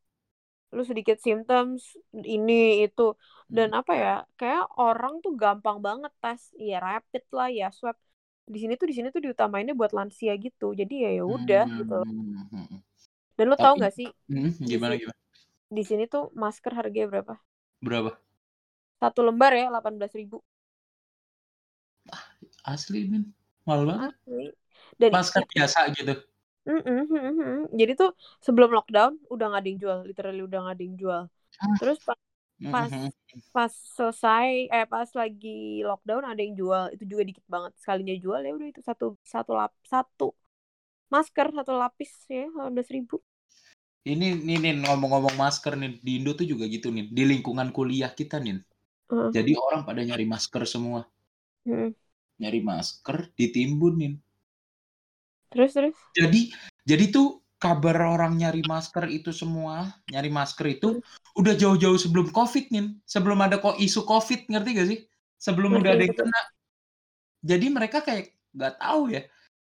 lu 0.72 0.82
sedikit 0.88 1.20
symptoms 1.20 2.01
ini 2.16 2.80
itu 2.88 3.12
dan 3.53 3.76
hmm. 3.76 3.80
apa 3.84 3.93
ya 3.93 4.14
kayak 4.40 4.64
orang 4.80 5.20
tuh 5.20 5.36
gampang 5.36 5.84
banget 5.84 6.12
tes 6.16 6.49
ya 6.57 6.80
rapid 6.80 7.24
lah 7.28 7.49
ya 7.53 7.68
swab 7.68 7.97
di 8.49 8.59
sini 8.59 8.80
tuh 8.80 8.88
di 8.88 8.95
sini 8.97 9.12
tuh 9.12 9.20
diutamainnya 9.20 9.76
buat 9.76 9.93
lansia 9.93 10.32
gitu 10.40 10.72
jadi 10.72 10.95
ya 11.09 11.11
ya 11.20 11.24
udah 11.28 11.64
hmm. 11.68 11.76
gitu 11.84 11.99
hmm, 12.01 12.45
hmm, 12.49 12.78
dan 13.36 13.45
lu 13.53 13.57
Tapi, 13.57 13.64
tau 13.68 13.74
gak 13.76 13.93
sih 13.93 14.09
hmm, 14.32 14.51
gimana 14.64 14.97
gimana 14.97 15.18
di 15.68 15.82
sini 15.84 16.09
tuh 16.09 16.32
masker 16.32 16.72
harganya 16.72 17.09
berapa 17.12 17.34
berapa 17.84 18.16
satu 19.03 19.26
lembar 19.26 19.51
ya, 19.51 19.66
delapan 19.66 19.99
belas 19.99 20.14
ribu. 20.14 20.38
Asli, 22.62 23.11
Min. 23.11 23.34
Mahal 23.66 23.82
banget. 23.90 24.14
Asli. 24.14 24.47
Dan 24.97 25.11
masker 25.12 25.43
biasa 25.49 25.90
gitu. 25.97 26.14
Mm 26.62 26.78
-mm, 26.78 27.61
Jadi 27.74 27.93
tuh 27.99 28.14
sebelum 28.38 28.70
lockdown 28.70 29.18
udah 29.26 29.47
nggak 29.51 29.62
ada 29.62 29.68
yang 29.68 29.80
jual, 29.82 29.99
literally 30.07 30.43
udah 30.47 30.59
nggak 30.62 30.76
ada 30.78 30.84
yang 30.86 30.97
jual. 30.99 31.22
Ah. 31.59 31.76
Terus 31.82 31.99
pas 32.07 32.18
pas 32.70 32.90
pas 33.51 33.72
selesai 33.99 34.70
eh 34.70 34.86
pas 34.86 35.09
lagi 35.18 35.82
lockdown 35.82 36.22
ada 36.22 36.38
yang 36.38 36.55
jual 36.55 36.95
itu 36.95 37.05
juga 37.09 37.22
dikit 37.26 37.45
banget 37.51 37.72
sekalinya 37.80 38.14
jual 38.14 38.38
ya 38.38 38.53
udah 38.55 38.68
itu 38.70 38.80
satu 38.84 39.18
satu 39.26 39.53
lap 39.57 39.72
satu 39.82 40.30
masker 41.11 41.51
satu 41.51 41.72
lapis 41.74 42.12
ya 42.30 42.47
delapan 42.47 42.86
ribu 42.93 43.18
ini 44.07 44.34
nih 44.38 44.59
nih 44.62 44.74
ngomong-ngomong 44.86 45.34
masker 45.34 45.74
nih 45.78 45.99
di 46.03 46.22
Indo 46.22 46.34
tuh 46.38 46.47
juga 46.47 46.66
gitu 46.70 46.95
nih 46.95 47.11
di 47.11 47.22
lingkungan 47.26 47.74
kuliah 47.74 48.11
kita 48.14 48.38
nih 48.38 48.62
uh. 49.11 49.30
jadi 49.34 49.59
orang 49.59 49.82
pada 49.82 50.03
nyari 50.07 50.26
masker 50.26 50.62
semua 50.66 51.07
uh. 51.66 51.90
nyari 52.38 52.61
masker 52.62 53.30
ditimbun 53.34 53.95
nih 53.99 54.12
terus 55.53 55.76
terus 55.76 55.94
jadi 56.16 56.50
jadi 56.82 57.14
tuh 57.14 57.42
kabar 57.62 57.94
orang 58.03 58.34
nyari 58.34 58.66
masker 58.66 59.07
itu 59.07 59.30
semua, 59.30 59.94
nyari 60.11 60.26
masker 60.34 60.66
itu 60.66 60.98
udah 61.38 61.55
jauh-jauh 61.55 61.94
sebelum 61.94 62.34
COVID 62.34 62.74
nih. 62.74 62.98
Sebelum 63.07 63.38
ada 63.38 63.62
kok 63.62 63.78
isu 63.78 64.03
COVID, 64.03 64.50
ngerti 64.50 64.68
gak 64.74 64.88
sih? 64.90 65.00
Sebelum 65.38 65.78
udah 65.78 65.94
ada 65.94 66.03
yang 66.03 66.11
kena. 66.18 66.42
Jadi 67.46 67.66
mereka 67.70 68.03
kayak 68.03 68.34
nggak 68.50 68.82
tahu 68.82 69.14
ya. 69.14 69.22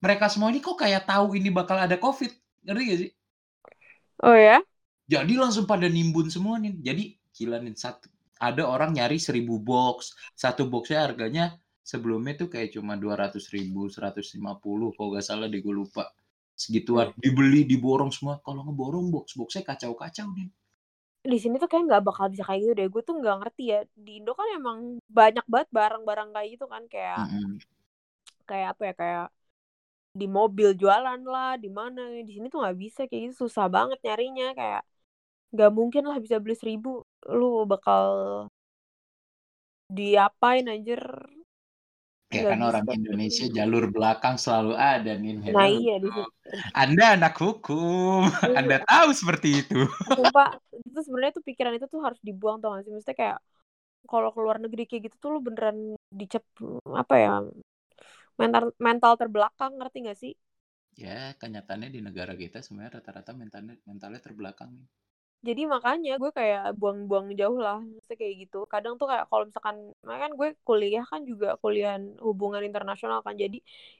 Mereka 0.04 0.26
semua 0.28 0.52
ini 0.52 0.60
kok 0.60 0.76
kayak 0.76 1.08
tahu 1.08 1.40
ini 1.40 1.48
bakal 1.48 1.80
ada 1.80 1.96
COVID, 1.96 2.32
ngerti 2.68 2.84
gak 2.84 3.00
sih? 3.08 3.12
Oh 4.28 4.36
ya? 4.36 4.60
Jadi 5.08 5.34
langsung 5.40 5.64
pada 5.64 5.88
nimbun 5.88 6.28
semua 6.28 6.60
nih. 6.60 6.76
Jadi 6.84 7.04
gila 7.32 7.64
nih 7.64 7.72
satu 7.80 8.12
ada 8.38 8.68
orang 8.68 9.00
nyari 9.00 9.16
seribu 9.18 9.64
box, 9.64 10.12
satu 10.36 10.68
boxnya 10.68 11.08
harganya 11.08 11.56
sebelumnya 11.88 12.36
tuh 12.36 12.52
kayak 12.52 12.76
cuma 12.76 13.00
dua 13.00 13.16
ratus 13.16 13.48
ribu, 13.56 13.88
seratus 13.88 14.36
lima 14.36 14.60
puluh, 14.60 14.92
kalau 14.92 15.16
gak 15.16 15.24
salah 15.24 15.48
deh 15.48 15.64
gue 15.64 15.72
lupa. 15.72 16.12
Segituan. 16.58 17.16
Dibeli 17.16 17.64
diborong 17.64 18.12
semua. 18.12 18.42
Kalau 18.44 18.66
ngeborong 18.66 19.14
box 19.14 19.38
boxnya 19.38 19.64
kacau-kacau 19.64 20.28
nih. 20.36 20.50
Di 21.22 21.38
sini 21.38 21.62
tuh 21.62 21.70
kayak 21.70 21.86
nggak 21.86 22.04
bakal 22.04 22.34
bisa 22.34 22.44
kayak 22.44 22.60
gitu 22.66 22.74
deh. 22.74 22.88
Gue 22.90 23.02
tuh 23.06 23.16
nggak 23.22 23.38
ngerti 23.46 23.64
ya. 23.72 23.80
Di 23.94 24.18
Indo 24.18 24.34
kan 24.34 24.50
emang 24.58 24.98
banyak 25.06 25.46
banget 25.46 25.70
barang-barang 25.70 26.30
kayak 26.34 26.50
gitu 26.58 26.66
kan. 26.66 26.84
Kayak 26.90 27.18
mm 27.24 27.30
-hmm. 27.30 27.54
kayak 28.50 28.68
apa 28.74 28.82
ya 28.84 28.94
kayak 28.98 29.26
di 30.18 30.26
mobil 30.26 30.74
jualan 30.74 31.22
lah 31.22 31.62
di 31.62 31.70
mana. 31.70 32.02
Di 32.26 32.32
sini 32.34 32.50
tuh 32.50 32.66
nggak 32.66 32.78
bisa 32.82 33.02
kayak 33.06 33.22
gitu. 33.30 33.46
Susah 33.46 33.70
banget 33.70 34.02
nyarinya. 34.02 34.58
Kayak 34.58 34.82
nggak 35.54 35.72
mungkin 35.78 36.04
lah 36.10 36.18
bisa 36.18 36.42
beli 36.42 36.58
seribu. 36.58 37.06
Lu 37.30 37.70
bakal 37.70 38.10
diapain 39.94 40.66
anjir 40.66 41.00
Ya 42.28 42.44
kan 42.44 42.60
orang 42.60 42.84
Indonesia 42.92 43.48
jalur 43.48 43.88
belakang 43.88 44.36
selalu 44.36 44.76
ada 44.76 45.12
nih. 45.16 45.40
Nah 45.54 45.66
iya 45.72 45.96
di 46.04 46.10
situ. 46.16 46.32
Anda 46.76 47.16
anak 47.16 47.40
hukum, 47.40 48.28
iya. 48.44 48.60
Anda 48.60 48.84
tahu 48.84 49.10
seperti 49.16 49.64
itu. 49.64 49.88
Sumpah, 50.18 50.48
itu 50.88 51.00
sebenarnya 51.06 51.34
tuh 51.38 51.46
pikiran 51.46 51.74
itu 51.78 51.88
tuh 51.94 52.02
harus 52.06 52.20
dibuang 52.28 52.58
tau 52.60 52.74
gak 52.76 52.84
sih? 52.86 52.92
Maksudnya 52.94 53.18
kayak 53.22 53.38
kalau 54.12 54.30
keluar 54.36 54.58
negeri 54.64 54.84
kayak 54.90 55.02
gitu 55.08 55.16
tuh 55.24 55.30
lu 55.36 55.40
beneran 55.48 55.78
dicep 56.20 56.44
apa 57.02 57.16
ya 57.24 57.32
mental 58.42 58.64
mental 58.82 59.14
terbelakang 59.20 59.72
ngerti 59.78 59.98
gak 60.10 60.18
sih? 60.18 60.34
Ya 61.04 61.38
kenyataannya 61.42 61.90
di 61.96 62.02
negara 62.08 62.34
kita 62.44 62.58
sebenarnya 62.66 63.00
rata-rata 63.00 63.32
mentalnya 63.42 63.76
mentalnya 63.90 64.20
terbelakang 64.26 64.72
jadi 65.48 65.62
makanya 65.74 66.12
gue 66.22 66.32
kayak 66.40 66.62
buang-buang 66.80 67.28
jauh 67.40 67.58
lah 67.66 67.78
maksudnya 67.94 68.18
kayak 68.22 68.36
gitu. 68.44 68.58
Kadang 68.74 68.94
tuh 69.00 69.08
kayak 69.12 69.26
kalau 69.30 69.44
misalkan 69.48 69.76
kan 70.24 70.32
gue 70.40 70.48
kuliah 70.68 71.04
kan 71.12 71.22
juga 71.30 71.48
kuliah 71.64 71.94
hubungan 72.28 72.62
internasional 72.68 73.20
kan. 73.26 73.36
Jadi 73.44 73.58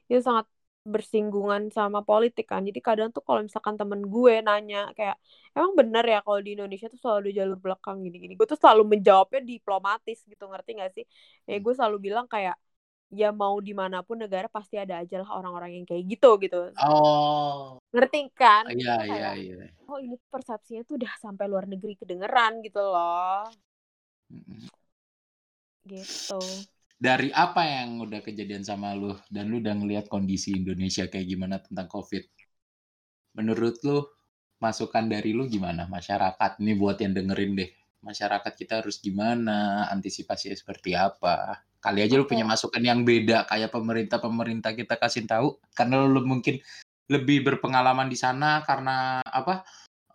itu 0.10 0.22
sangat 0.28 0.46
bersinggungan 0.94 1.62
sama 1.78 2.00
politik 2.10 2.46
kan. 2.52 2.62
Jadi 2.68 2.80
kadang 2.88 3.10
tuh 3.16 3.22
kalau 3.28 3.42
misalkan 3.48 3.76
temen 3.80 4.02
gue 4.14 4.34
nanya 4.48 4.78
kayak 4.98 5.16
emang 5.56 5.72
bener 5.80 6.04
ya 6.14 6.18
kalau 6.26 6.40
di 6.46 6.50
Indonesia 6.56 6.88
tuh 6.94 7.00
selalu 7.02 7.20
ada 7.24 7.32
jalur 7.40 7.58
belakang 7.64 7.98
gini-gini? 8.06 8.34
Gue 8.40 8.48
tuh 8.52 8.60
selalu 8.60 8.84
menjawabnya 8.98 9.40
diplomatis 9.52 10.18
gitu 10.32 10.44
ngerti 10.52 10.70
gak 10.82 10.92
sih? 10.96 11.06
Ya 11.50 11.56
gue 11.64 11.74
selalu 11.78 11.98
bilang 12.12 12.26
kayak 12.34 12.56
ya 13.08 13.32
mau 13.32 13.56
di 13.64 13.72
mana 13.72 14.04
pun 14.04 14.20
negara 14.20 14.52
pasti 14.52 14.76
ada 14.76 15.00
aja 15.00 15.24
lah 15.24 15.32
orang-orang 15.32 15.80
yang 15.80 15.86
kayak 15.88 16.04
gitu 16.12 16.36
gitu. 16.44 16.76
Oh. 16.84 17.80
Ngerti 17.96 18.32
kan? 18.36 18.68
Iya 18.68 18.96
iya 19.08 19.30
iya. 19.40 19.56
Oh 19.88 20.00
ini 20.00 20.20
persepsinya 20.28 20.84
tuh 20.84 21.00
udah 21.00 21.12
sampai 21.16 21.48
luar 21.48 21.66
negeri 21.72 21.96
kedengeran 21.96 22.60
gitu 22.64 22.84
loh. 22.84 23.48
Mm-hmm. 24.28 24.62
Gitu. 25.88 26.42
Dari 26.98 27.30
apa 27.32 27.64
yang 27.64 28.04
udah 28.04 28.20
kejadian 28.20 28.66
sama 28.66 28.92
lu 28.92 29.16
dan 29.32 29.48
lu 29.48 29.64
udah 29.64 29.78
ngeliat 29.78 30.12
kondisi 30.12 30.52
Indonesia 30.58 31.08
kayak 31.08 31.28
gimana 31.30 31.64
tentang 31.64 31.88
COVID? 31.88 32.26
Menurut 33.40 33.80
lu 33.88 34.04
masukan 34.60 35.08
dari 35.08 35.32
lu 35.32 35.48
gimana 35.48 35.88
masyarakat? 35.88 36.60
Ini 36.60 36.74
buat 36.76 37.00
yang 37.00 37.16
dengerin 37.16 37.54
deh. 37.56 37.72
Masyarakat 38.04 38.54
kita 38.58 38.84
harus 38.84 39.00
gimana? 39.00 39.88
Antisipasinya 39.94 40.58
seperti 40.58 40.98
apa? 40.98 41.64
Kali 41.88 42.04
aja 42.04 42.20
lu 42.20 42.28
punya 42.28 42.44
masukan 42.44 42.84
yang 42.84 43.08
beda 43.08 43.48
kayak 43.48 43.72
pemerintah-pemerintah 43.72 44.76
kita 44.76 45.00
kasih 45.00 45.24
tahu 45.24 45.56
karena 45.72 46.04
lu 46.04 46.20
mungkin 46.28 46.60
lebih 47.08 47.48
berpengalaman 47.48 48.12
di 48.12 48.20
sana 48.20 48.60
karena 48.68 49.24
apa 49.24 49.64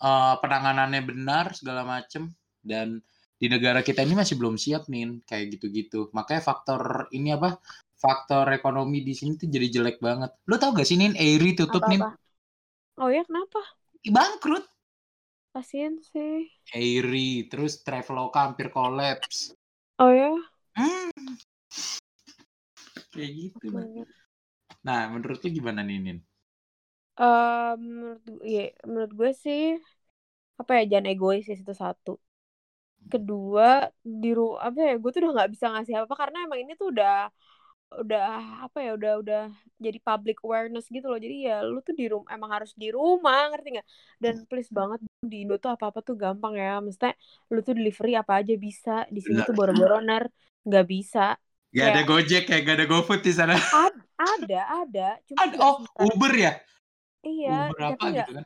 uh, 0.04 0.36
penanganannya 0.36 1.00
benar 1.00 1.56
segala 1.56 1.88
macem 1.88 2.28
dan 2.60 3.00
di 3.40 3.48
negara 3.48 3.80
kita 3.80 4.04
ini 4.04 4.12
masih 4.12 4.36
belum 4.36 4.60
siap 4.60 4.92
nih 4.92 5.24
kayak 5.24 5.56
gitu-gitu. 5.56 6.12
Makanya 6.12 6.44
faktor 6.44 7.08
ini 7.08 7.32
apa? 7.32 7.56
Faktor 7.96 8.52
ekonomi 8.52 9.00
di 9.00 9.16
sini 9.16 9.40
tuh 9.40 9.48
jadi 9.48 9.72
jelek 9.72 9.96
banget. 9.96 10.28
Lo 10.44 10.60
tau 10.60 10.76
gak 10.76 10.84
sih 10.84 11.00
Nin, 11.00 11.16
Airi 11.16 11.56
tutup 11.56 11.88
nih? 11.88 12.04
Oh 13.00 13.08
ya 13.08 13.24
kenapa? 13.24 13.64
Bangkrut. 14.04 14.68
Kasian 15.56 16.04
sih. 16.04 16.52
Airi, 16.76 17.48
terus 17.48 17.80
Traveloka 17.80 18.44
hampir 18.44 18.68
kolaps. 18.68 19.56
Oh 19.96 20.12
ya? 20.12 20.36
Hmm 20.76 21.40
kayak 23.12 23.30
gitu 23.36 23.66
nah 24.82 25.06
menurut 25.12 25.38
lu 25.44 25.48
gimana 25.52 25.80
nih 25.86 25.98
Nin? 26.02 26.18
Uh, 27.12 27.76
menurut 27.76 28.22
ya, 28.40 28.72
menurut 28.88 29.12
gue 29.12 29.30
sih 29.36 29.62
apa 30.60 30.80
ya 30.80 30.82
jangan 30.96 31.06
egois 31.12 31.44
sih 31.46 31.54
itu 31.60 31.74
satu. 31.76 32.18
Kedua 33.12 33.86
di 34.00 34.30
ru 34.32 34.56
apa 34.56 34.78
ya 34.80 34.92
gue 34.96 35.10
tuh 35.12 35.20
udah 35.22 35.32
nggak 35.36 35.50
bisa 35.54 35.66
ngasih 35.70 35.94
apa, 36.00 36.06
apa 36.08 36.16
karena 36.22 36.38
emang 36.48 36.60
ini 36.64 36.72
tuh 36.80 36.88
udah 36.94 37.28
udah 37.92 38.24
apa 38.64 38.78
ya 38.80 38.90
udah 38.96 39.12
udah 39.20 39.40
jadi 39.76 39.98
public 40.00 40.40
awareness 40.42 40.88
gitu 40.88 41.06
loh. 41.12 41.20
Jadi 41.20 41.36
ya 41.46 41.60
lu 41.62 41.78
tuh 41.84 41.94
di 42.00 42.08
rumah 42.08 42.28
emang 42.32 42.50
harus 42.56 42.72
di 42.72 42.88
rumah 42.88 43.52
ngerti 43.52 43.68
nggak? 43.76 43.88
Dan 44.22 44.34
please 44.48 44.70
banget 44.72 44.98
di 45.20 45.36
Indo 45.44 45.54
tuh 45.60 45.70
apa 45.76 45.84
apa 45.92 46.00
tuh 46.00 46.16
gampang 46.16 46.54
ya. 46.56 46.80
Mestinya 46.80 47.12
lu 47.52 47.60
tuh 47.60 47.74
delivery 47.76 48.16
apa 48.16 48.32
aja 48.40 48.54
bisa. 48.56 49.04
Di 49.14 49.20
sini 49.20 49.44
tuh 49.44 49.54
boro-boro 49.54 50.00
nggak 50.64 50.86
bisa 50.88 51.36
Gak 51.72 51.88
ada 51.88 52.02
Gojek 52.04 52.44
ya, 52.52 52.58
gak 52.60 52.76
ada 52.76 52.86
GoFood 52.86 53.24
di 53.24 53.32
sana. 53.32 53.56
Ad, 53.56 53.96
ada, 54.20 54.60
ada. 54.84 55.08
Cuma 55.24 55.40
ada, 55.40 55.56
oh, 55.64 55.80
Uber 56.04 56.32
ya? 56.36 56.52
Iya, 57.24 57.72
Uber 57.72 57.80
apa 57.88 57.96
tapi 57.96 58.20
gitu 58.20 58.32
kan? 58.36 58.44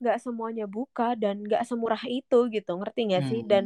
Gak 0.00 0.18
semuanya 0.24 0.64
buka 0.64 1.12
dan 1.12 1.44
gak 1.44 1.68
semurah 1.68 2.00
itu 2.08 2.48
gitu, 2.48 2.72
ngerti 2.72 3.00
gak 3.12 3.24
sih? 3.28 3.44
Hmm. 3.44 3.50
Dan 3.52 3.64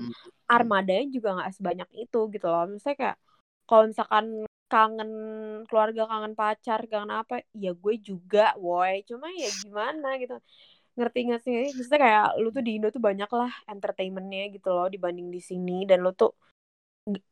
armadanya 0.51 1.07
juga 1.15 1.39
gak 1.39 1.55
sebanyak 1.55 1.89
itu 1.95 2.21
gitu 2.35 2.47
loh. 2.51 2.67
Misalnya 2.67 2.99
kayak 2.99 3.17
kalau 3.71 3.85
misalkan 3.87 4.27
kangen 4.67 5.11
keluarga, 5.71 6.03
kangen 6.11 6.35
pacar, 6.35 6.81
kangen 6.91 7.13
apa, 7.15 7.47
ya 7.55 7.71
gue 7.79 7.95
juga, 8.03 8.59
woi. 8.59 9.07
Cuma 9.07 9.31
ya 9.31 9.47
gimana 9.63 10.19
gitu. 10.19 10.43
Ngerti 10.99 11.19
gak 11.31 11.43
sih? 11.47 11.71
Maksudnya 11.71 12.01
kayak 12.03 12.27
lu 12.43 12.51
tuh 12.51 12.67
di 12.67 12.83
Indo 12.83 12.91
tuh 12.91 12.99
banyak 12.99 13.31
lah 13.31 13.53
entertainmentnya 13.71 14.51
gitu 14.51 14.75
loh 14.75 14.91
dibanding 14.91 15.31
di 15.31 15.39
sini. 15.39 15.87
Dan 15.87 16.03
lu 16.03 16.11
tuh 16.11 16.35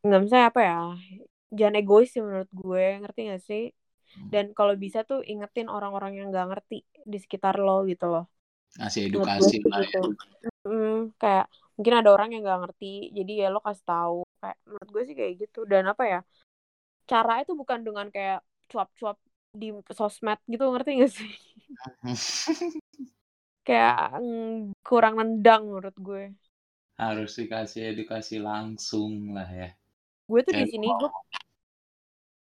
nggak 0.03 0.21
bisa 0.27 0.51
apa 0.51 0.59
ya 0.59 0.79
jangan 1.51 1.75
egois 1.77 2.09
sih 2.09 2.23
menurut 2.23 2.49
gue 2.51 2.85
ngerti 3.03 3.19
gak 3.31 3.43
sih? 3.43 3.63
Hmm. 4.11 4.27
dan 4.27 4.45
kalau 4.51 4.75
bisa 4.75 5.07
tuh 5.07 5.23
ingetin 5.23 5.71
orang-orang 5.71 6.19
yang 6.19 6.27
nggak 6.35 6.47
ngerti 6.51 6.83
di 7.07 7.17
sekitar 7.19 7.55
lo 7.63 7.87
gitu 7.87 8.11
loh. 8.11 8.27
Ngasih 8.75 9.07
edukasi 9.07 9.63
lah 9.63 9.83
ya. 9.83 9.87
gitu. 9.87 10.01
hmm, 10.67 11.15
kayak 11.15 11.47
mungkin 11.79 11.95
ada 11.95 12.09
orang 12.11 12.29
yang 12.35 12.43
nggak 12.43 12.61
ngerti 12.67 13.15
jadi 13.15 13.47
ya 13.47 13.55
lo 13.55 13.63
kasih 13.63 13.85
tahu. 13.87 14.19
Kayak 14.43 14.57
menurut 14.67 14.89
gue 14.91 15.03
sih 15.07 15.15
kayak 15.15 15.33
gitu. 15.47 15.59
Dan 15.63 15.83
apa 15.87 16.03
ya 16.03 16.19
cara 17.07 17.33
itu 17.43 17.55
bukan 17.55 17.79
dengan 17.87 18.07
kayak 18.11 18.43
cuap-cuap 18.67 19.17
di 19.51 19.75
sosmed 19.91 20.39
gitu 20.47 20.63
ngerti 20.71 20.91
gak 21.03 21.11
sih? 21.11 21.31
Kayak 23.67 24.17
mm, 24.17 24.73
kurang 24.81 25.21
nendang 25.21 25.69
menurut 25.69 25.95
gue. 25.99 26.23
Harus 26.97 27.35
dikasih 27.37 27.93
edukasi 27.93 28.41
langsung 28.41 29.37
lah 29.37 29.45
ya 29.45 29.69
gue 30.31 30.41
tuh 30.47 30.53
di 30.55 30.65
sini 30.71 30.87
gue 30.87 31.09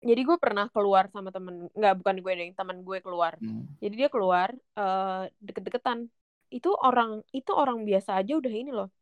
jadi 0.05 0.21
gue 0.21 0.37
pernah 0.37 0.69
keluar 0.69 1.09
sama 1.09 1.33
temen 1.33 1.65
nggak 1.73 1.93
bukan 1.99 2.15
gue 2.21 2.31
deh 2.37 2.49
teman 2.53 2.85
gue 2.85 2.97
keluar. 3.01 3.33
Hmm. 3.41 3.65
jadi 3.81 4.05
dia 4.05 4.09
keluar 4.13 4.53
uh, 4.77 5.25
deket-deketan. 5.41 6.07
Itu 6.53 6.77
orang 6.77 7.25
itu 7.33 7.51
orang 7.51 7.83
biasa 7.83 8.21
aja 8.21 8.37
udah 8.37 8.53
ini 8.53 8.71
loh 8.71 8.93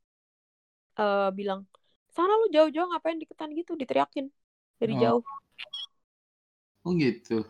uh, 0.95 1.27
bilang 1.35 1.67
sana 2.15 2.31
lu 2.39 2.47
jauh-jauh 2.55 2.87
ngapain 2.87 3.19
deketan? 3.19 3.51
Gitu 3.51 3.75
diteriakin 3.75 4.31
dari 4.79 4.95
oh. 4.95 4.99
jauh. 5.03 5.23
Oh 6.87 6.91
gitu? 6.95 7.43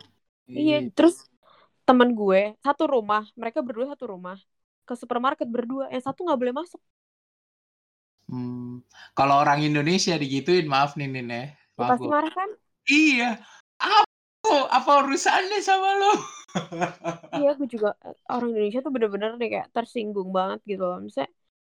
Iya 0.50 0.90
terus 0.90 1.30
temen 1.86 2.10
gue 2.12 2.58
satu 2.58 2.90
rumah 2.90 3.22
mereka 3.38 3.62
berdua 3.62 3.94
satu 3.94 4.18
rumah 4.18 4.36
ke 4.84 4.92
supermarket 4.98 5.48
berdua 5.48 5.88
yang 5.94 6.02
satu 6.02 6.26
nggak 6.26 6.40
boleh 6.40 6.54
masuk 6.56 6.80
hmm. 8.30 8.82
kalau 9.18 9.34
orang 9.42 9.60
Indonesia 9.62 10.14
digituin 10.16 10.66
maaf 10.66 10.96
nih 10.98 11.08
Nin 11.10 11.28
ya. 11.30 11.44
Maaf 11.78 11.98
pasti 11.98 12.06
marah 12.08 12.32
kan? 12.32 12.50
Iya. 12.88 13.30
Apa? 13.80 14.08
Apa 14.70 14.90
urusannya 15.04 15.58
sama 15.64 15.90
lo 15.98 16.12
iya 17.38 17.50
gue 17.58 17.66
juga 17.66 17.98
orang 18.30 18.54
Indonesia 18.54 18.80
tuh 18.84 18.92
bener-bener 18.94 19.30
nih 19.40 19.50
kayak 19.58 19.68
tersinggung 19.74 20.30
banget 20.30 20.60
gitu 20.70 20.82
loh. 20.86 20.98
Misalnya 21.02 21.30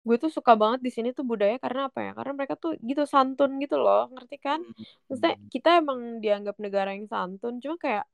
gue 0.05 0.17
tuh 0.23 0.31
suka 0.37 0.53
banget 0.59 0.81
di 0.87 0.91
sini 0.91 1.09
tuh 1.17 1.25
budaya 1.25 1.57
karena 1.63 1.81
apa 1.89 1.99
ya? 2.03 2.11
Karena 2.19 2.33
mereka 2.39 2.55
tuh 2.59 2.73
gitu 2.83 3.03
santun 3.07 3.51
gitu 3.63 3.77
loh 3.79 4.11
ngerti 4.13 4.37
kan? 4.43 4.61
Hmm, 4.61 4.85
maksudnya 5.07 5.35
kita 5.55 5.69
emang 5.81 6.01
dianggap 6.19 6.57
negara 6.59 6.91
yang 6.97 7.07
santun 7.07 7.63
cuma 7.63 7.77
kayak 7.79 8.05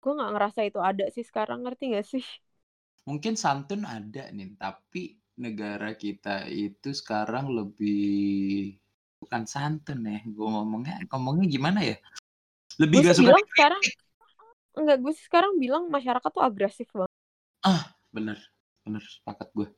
gue 0.00 0.12
nggak 0.16 0.30
ngerasa 0.34 0.60
itu 0.64 0.78
ada 0.80 1.04
sih 1.14 1.24
sekarang 1.26 1.58
ngerti 1.66 1.84
gak 1.94 2.06
sih? 2.06 2.24
Mungkin 3.08 3.34
santun 3.36 3.82
ada 3.84 4.32
nih 4.32 4.56
tapi 4.56 5.16
negara 5.38 5.94
kita 5.94 6.50
itu 6.50 6.90
sekarang 6.90 7.54
lebih 7.54 8.74
bukan 9.22 9.46
santun 9.46 10.02
ya 10.02 10.18
gue 10.26 10.48
ngomongnya 10.48 10.98
ngomongnya 11.14 11.46
gimana 11.46 11.80
ya? 11.80 11.96
Lebih 12.82 13.02
gue 13.02 13.08
gak 13.10 13.18
suka 13.18 13.38
sekarang 13.54 13.82
enggak 14.78 14.98
gue 15.02 15.12
sih 15.14 15.24
sekarang 15.26 15.52
bilang 15.58 15.86
masyarakat 15.86 16.30
tuh 16.30 16.42
agresif 16.42 16.90
banget. 16.90 17.14
Ah 17.62 17.94
bener 18.10 18.38
bener 18.82 19.02
sepakat 19.02 19.48
gue 19.54 19.68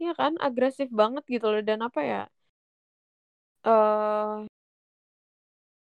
Iya 0.00 0.16
kan 0.16 0.32
agresif 0.40 0.88
banget 0.88 1.28
gitu 1.28 1.52
loh 1.52 1.60
dan 1.60 1.84
apa 1.84 2.00
ya 2.00 2.22
uh, 3.68 4.48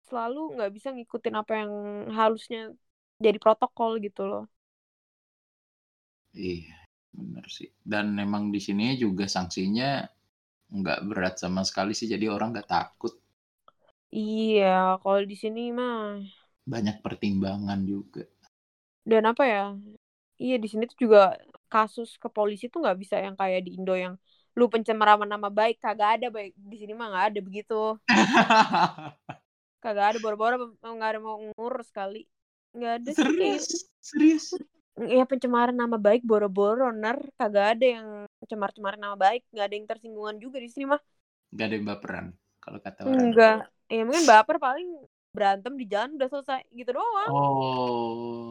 selalu 0.08 0.56
nggak 0.56 0.72
bisa 0.72 0.88
ngikutin 0.96 1.36
apa 1.36 1.54
yang 1.60 1.72
harusnya 2.16 2.72
jadi 3.20 3.38
protokol 3.42 4.00
gitu 4.00 4.24
loh. 4.24 4.44
Iya, 6.38 6.87
benar 7.14 7.46
sih. 7.58 7.70
Dan 7.92 8.06
memang 8.20 8.44
di 8.56 8.60
sini 8.68 8.86
juga 9.04 9.26
sanksinya 9.36 9.90
nggak 10.78 11.00
berat 11.10 11.36
sama 11.44 11.62
sekali 11.70 11.94
sih, 12.00 12.08
jadi 12.14 12.26
orang 12.36 12.50
nggak 12.54 12.70
takut. 12.76 13.14
Iya, 14.18 14.66
kalau 15.02 15.22
di 15.30 15.36
sini 15.42 15.60
mah 15.78 15.96
banyak 16.72 16.98
pertimbangan 17.06 17.80
juga. 17.92 18.24
Dan 19.10 19.24
apa 19.32 19.44
ya? 19.54 19.62
Iya 20.44 20.56
di 20.64 20.68
sini 20.72 20.84
tuh 20.92 21.00
juga 21.06 21.20
kasus 21.74 22.10
ke 22.22 22.28
polisi 22.38 22.66
tuh 22.74 22.80
nggak 22.84 22.98
bisa 23.04 23.16
yang 23.26 23.36
kayak 23.42 23.62
di 23.66 23.72
Indo 23.78 23.94
yang 23.98 24.16
lu 24.58 24.66
pencemaran 24.74 25.20
nama 25.34 25.50
baik 25.60 25.76
kagak 25.84 26.10
ada 26.22 26.28
baik 26.36 26.52
di 26.72 26.76
sini 26.82 26.94
mah 26.98 27.08
nggak 27.12 27.26
ada 27.34 27.40
begitu. 27.48 27.74
kagak 29.84 30.08
ada 30.10 30.20
boro-boro 30.24 30.56
nggak 30.96 31.10
ada 31.12 31.20
mau 31.26 31.38
ngurus 31.42 31.90
kali 31.98 32.22
nggak 32.76 32.94
ada 32.98 33.12
serius 33.14 33.66
sih. 33.66 33.68
serius 34.08 34.46
ya 34.98 35.24
pencemaran 35.30 35.78
nama 35.78 36.02
baik 36.02 36.26
boro-boro 36.26 36.90
ner. 36.90 37.22
Kagak 37.38 37.78
ada 37.78 37.86
yang 37.86 38.08
cemar-cemarin 38.50 39.02
nama 39.02 39.14
baik. 39.14 39.46
Nggak 39.54 39.66
ada 39.70 39.76
yang 39.78 39.88
tersinggungan 39.88 40.38
juga 40.42 40.58
di 40.58 40.70
sini 40.70 40.90
mah. 40.90 41.02
Nggak 41.54 41.66
ada 41.66 41.76
yang 41.78 41.88
baperan 41.88 42.26
kalau 42.58 42.80
kata 42.82 43.00
orang. 43.06 43.22
Enggak 43.22 43.60
ya 43.88 44.02
mungkin 44.04 44.26
baper 44.28 44.58
paling 44.60 44.90
berantem 45.32 45.74
di 45.78 45.86
jalan 45.86 46.18
udah 46.18 46.30
selesai 46.34 46.62
gitu 46.74 46.92
doang. 46.98 47.30
Oh. 47.30 48.50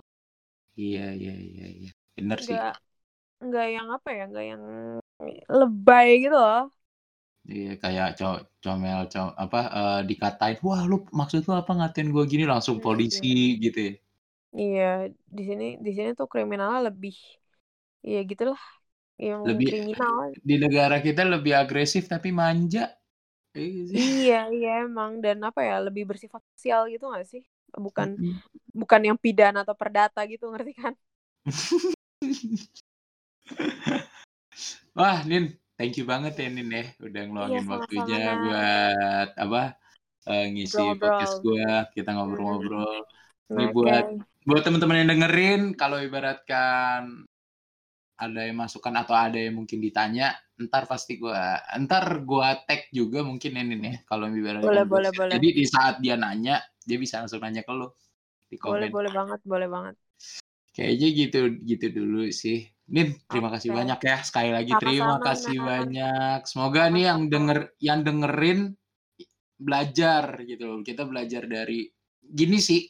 Iya 0.79 1.13
iya 1.17 1.35
iya 1.35 1.67
iya. 1.67 1.91
Bener 2.15 2.39
sih. 2.39 2.55
Nggak 3.43 3.67
yang 3.69 3.89
apa 3.91 4.09
ya 4.15 4.25
nggak 4.31 4.47
yang 4.47 4.63
lebay 5.51 6.09
gitu 6.23 6.37
loh. 6.39 6.71
Iya 7.47 7.79
kayak 7.79 8.19
co 8.19 8.43
comel 8.59 9.07
co 9.07 9.31
apa 9.39 9.61
uh, 9.71 10.01
dikatain 10.03 10.59
wah 10.67 10.83
lu 10.83 11.07
maksud 11.15 11.47
lu 11.47 11.55
apa 11.55 11.73
ngatain 11.75 12.11
gue 12.11 12.25
gini? 12.27 12.45
Langsung 12.47 12.79
iya, 12.79 12.85
polisi 12.85 13.57
iya. 13.57 13.63
gitu 13.67 13.79
ya. 13.93 13.95
Iya, 14.55 15.11
di 15.11 15.43
sini 15.43 15.67
di 15.83 15.91
sini 15.97 16.15
tuh 16.15 16.29
kriminalnya 16.31 16.93
lebih 16.93 17.17
ya 18.07 18.23
gitulah 18.23 18.61
yang 19.17 19.43
lebih 19.43 19.67
kriminal. 19.73 20.31
Di 20.37 20.57
negara 20.61 21.01
kita 21.01 21.25
lebih 21.25 21.57
agresif 21.57 22.07
tapi 22.07 22.31
manja. 22.31 22.93
Iya, 23.57 23.97
iya, 23.97 24.41
iya 24.53 24.85
emang 24.85 25.25
dan 25.25 25.41
apa 25.41 25.65
ya 25.65 25.81
lebih 25.81 26.05
bersifat 26.05 26.45
sosial 26.53 26.93
gitu 26.93 27.09
gak 27.09 27.25
sih? 27.25 27.41
Bukan 27.73 28.15
mm 28.15 28.21
-hmm. 28.21 28.37
bukan 28.77 29.01
yang 29.01 29.17
pidana 29.17 29.65
atau 29.65 29.73
perdata 29.73 30.21
gitu 30.29 30.53
ngerti 30.53 30.73
kan? 30.77 30.93
Wah, 34.97 35.25
Nin, 35.25 35.57
thank 35.77 35.97
you 36.01 36.05
banget 36.09 36.37
ya 36.41 36.49
Nin 36.49 36.69
ya 36.73 36.85
udah 37.01 37.21
iya, 37.21 37.29
ngeluangin 37.29 37.65
iya, 37.65 37.71
waktunya 37.73 38.21
buat 38.41 39.29
apa 39.37 39.63
uh, 40.29 40.47
ngisi 40.53 40.85
Bro, 40.97 41.01
podcast 41.01 41.37
gue 41.45 41.69
kita 41.97 42.11
ngobrol-ngobrol 42.17 43.05
hmm. 43.05 43.09
Ini 43.53 43.65
buat 43.71 44.07
buat 44.47 44.63
teman-teman 44.63 45.03
yang 45.03 45.11
dengerin 45.17 45.63
kalau 45.75 45.99
ibaratkan 45.99 47.27
ada 48.17 48.41
yang 48.49 48.57
masukan 48.57 48.95
atau 48.97 49.13
ada 49.13 49.37
yang 49.37 49.61
mungkin 49.61 49.79
ditanya 49.83 50.33
ntar 50.57 50.89
pasti 50.89 51.21
gue 51.21 51.37
ntar 51.85 52.25
gue 52.25 52.49
tag 52.65 52.89
juga 52.89 53.21
mungkin 53.21 53.61
ini 53.61 53.77
nih 53.77 53.97
kalau 54.09 54.33
ibaratkan 54.33 54.65
boleh, 54.65 54.85
boleh, 54.89 55.11
boleh. 55.13 55.35
jadi 55.37 55.49
di 55.53 55.65
saat 55.69 56.01
dia 56.01 56.17
nanya 56.17 56.65
dia 56.81 56.97
bisa 56.97 57.21
langsung 57.21 57.45
nanya 57.45 57.61
ke 57.61 57.73
lo 57.77 58.01
di 58.49 58.57
komen 58.57 58.89
boleh 58.89 58.89
boleh 58.89 59.13
banget 59.13 59.41
boleh 59.45 59.69
banget 59.69 59.95
kayaknya 60.73 61.09
gitu 61.13 61.39
gitu 61.61 61.87
dulu 61.93 62.25
sih 62.33 62.65
Nin, 62.87 63.19
terima 63.27 63.51
kasih 63.51 63.75
okay. 63.75 63.79
banyak 63.83 64.01
ya. 64.07 64.17
Sekali 64.23 64.51
lagi 64.55 64.71
Sama-sama, 64.71 64.87
terima 64.87 65.17
kasih 65.19 65.57
nah. 65.59 65.67
banyak. 65.67 66.39
Semoga 66.47 66.83
Sama-sama. 66.87 66.95
nih 66.95 67.03
yang 67.03 67.21
denger 67.27 67.59
yang 67.83 68.01
dengerin 68.07 68.61
belajar 69.59 70.23
gitu 70.47 70.65
Kita 70.87 71.03
belajar 71.03 71.43
dari 71.51 71.91
gini 72.23 72.63
sih. 72.63 72.87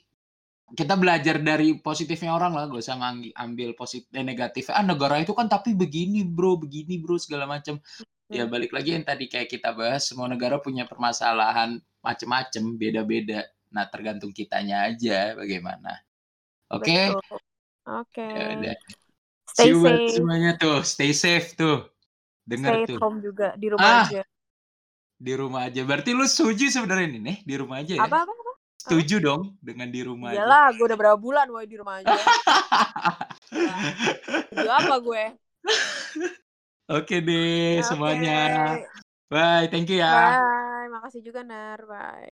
Kita 0.75 0.99
belajar 0.99 1.39
dari 1.39 1.79
positifnya 1.79 2.35
orang 2.35 2.51
lah, 2.51 2.67
gak 2.67 2.83
usah 2.83 2.99
ambil 3.39 3.71
positif 3.79 4.11
dan 4.11 4.27
negatif. 4.27 4.67
Ah 4.75 4.83
negara 4.83 5.23
itu 5.23 5.31
kan 5.31 5.47
tapi 5.47 5.79
begini 5.79 6.27
bro, 6.27 6.59
begini 6.59 6.99
bro 6.99 7.14
segala 7.23 7.47
macam. 7.47 7.79
Ya 8.27 8.43
hmm. 8.43 8.51
balik 8.51 8.75
lagi 8.75 8.99
yang 8.99 9.07
tadi 9.07 9.31
kayak 9.31 9.47
kita 9.47 9.71
bahas, 9.71 10.11
semua 10.11 10.27
negara 10.27 10.59
punya 10.59 10.83
permasalahan 10.83 11.79
macem-macem, 12.03 12.75
beda-beda. 12.75 13.47
Nah 13.71 13.87
tergantung 13.87 14.35
kitanya 14.35 14.91
aja 14.91 15.39
bagaimana. 15.39 16.03
Oke. 16.75 16.91
Okay? 16.91 17.05
Oke. 17.87 18.27
Okay. 18.27 18.75
Ya 18.75 18.75
Stay 19.57 19.73
See 19.73 19.81
safe. 19.81 20.12
semuanya 20.12 20.53
tuh, 20.59 20.85
stay 20.85 21.12
safe 21.17 21.57
tuh. 21.57 21.87
Dengar 22.45 22.85
tuh. 22.85 22.99
home 23.01 23.23
juga 23.23 23.55
di 23.57 23.73
rumah 23.73 23.89
ah, 23.89 24.05
aja. 24.05 24.23
Di 25.17 25.33
rumah 25.33 25.71
aja. 25.71 25.81
Berarti 25.87 26.11
lu 26.12 26.27
setuju 26.29 26.69
sebenarnya 26.69 27.17
nih, 27.17 27.23
nih, 27.23 27.39
di 27.47 27.55
rumah 27.57 27.81
aja 27.81 27.97
ya? 27.97 28.05
Apa 28.05 28.27
apa 28.27 28.33
Setuju 28.87 29.18
dong 29.18 29.43
dengan 29.59 29.91
di 29.91 29.99
rumah 30.07 30.30
Iyalah, 30.30 30.70
gue 30.78 30.87
udah 30.87 30.95
berapa 30.95 31.18
bulan 31.18 31.51
woy 31.51 31.66
di 31.66 31.74
rumah 31.74 31.99
aja. 31.99 32.14
nah, 34.55 34.78
apa 34.87 34.95
gue? 35.03 35.24
Oke 36.87 37.18
deh 37.18 37.82
okay. 37.82 37.82
semuanya. 37.82 38.39
Bye, 39.26 39.66
thank 39.66 39.91
you 39.91 39.99
ya. 39.99 40.39
Bye, 40.39 40.87
makasih 40.95 41.18
juga 41.18 41.43
Nar. 41.43 41.82
Bye. 41.82 42.30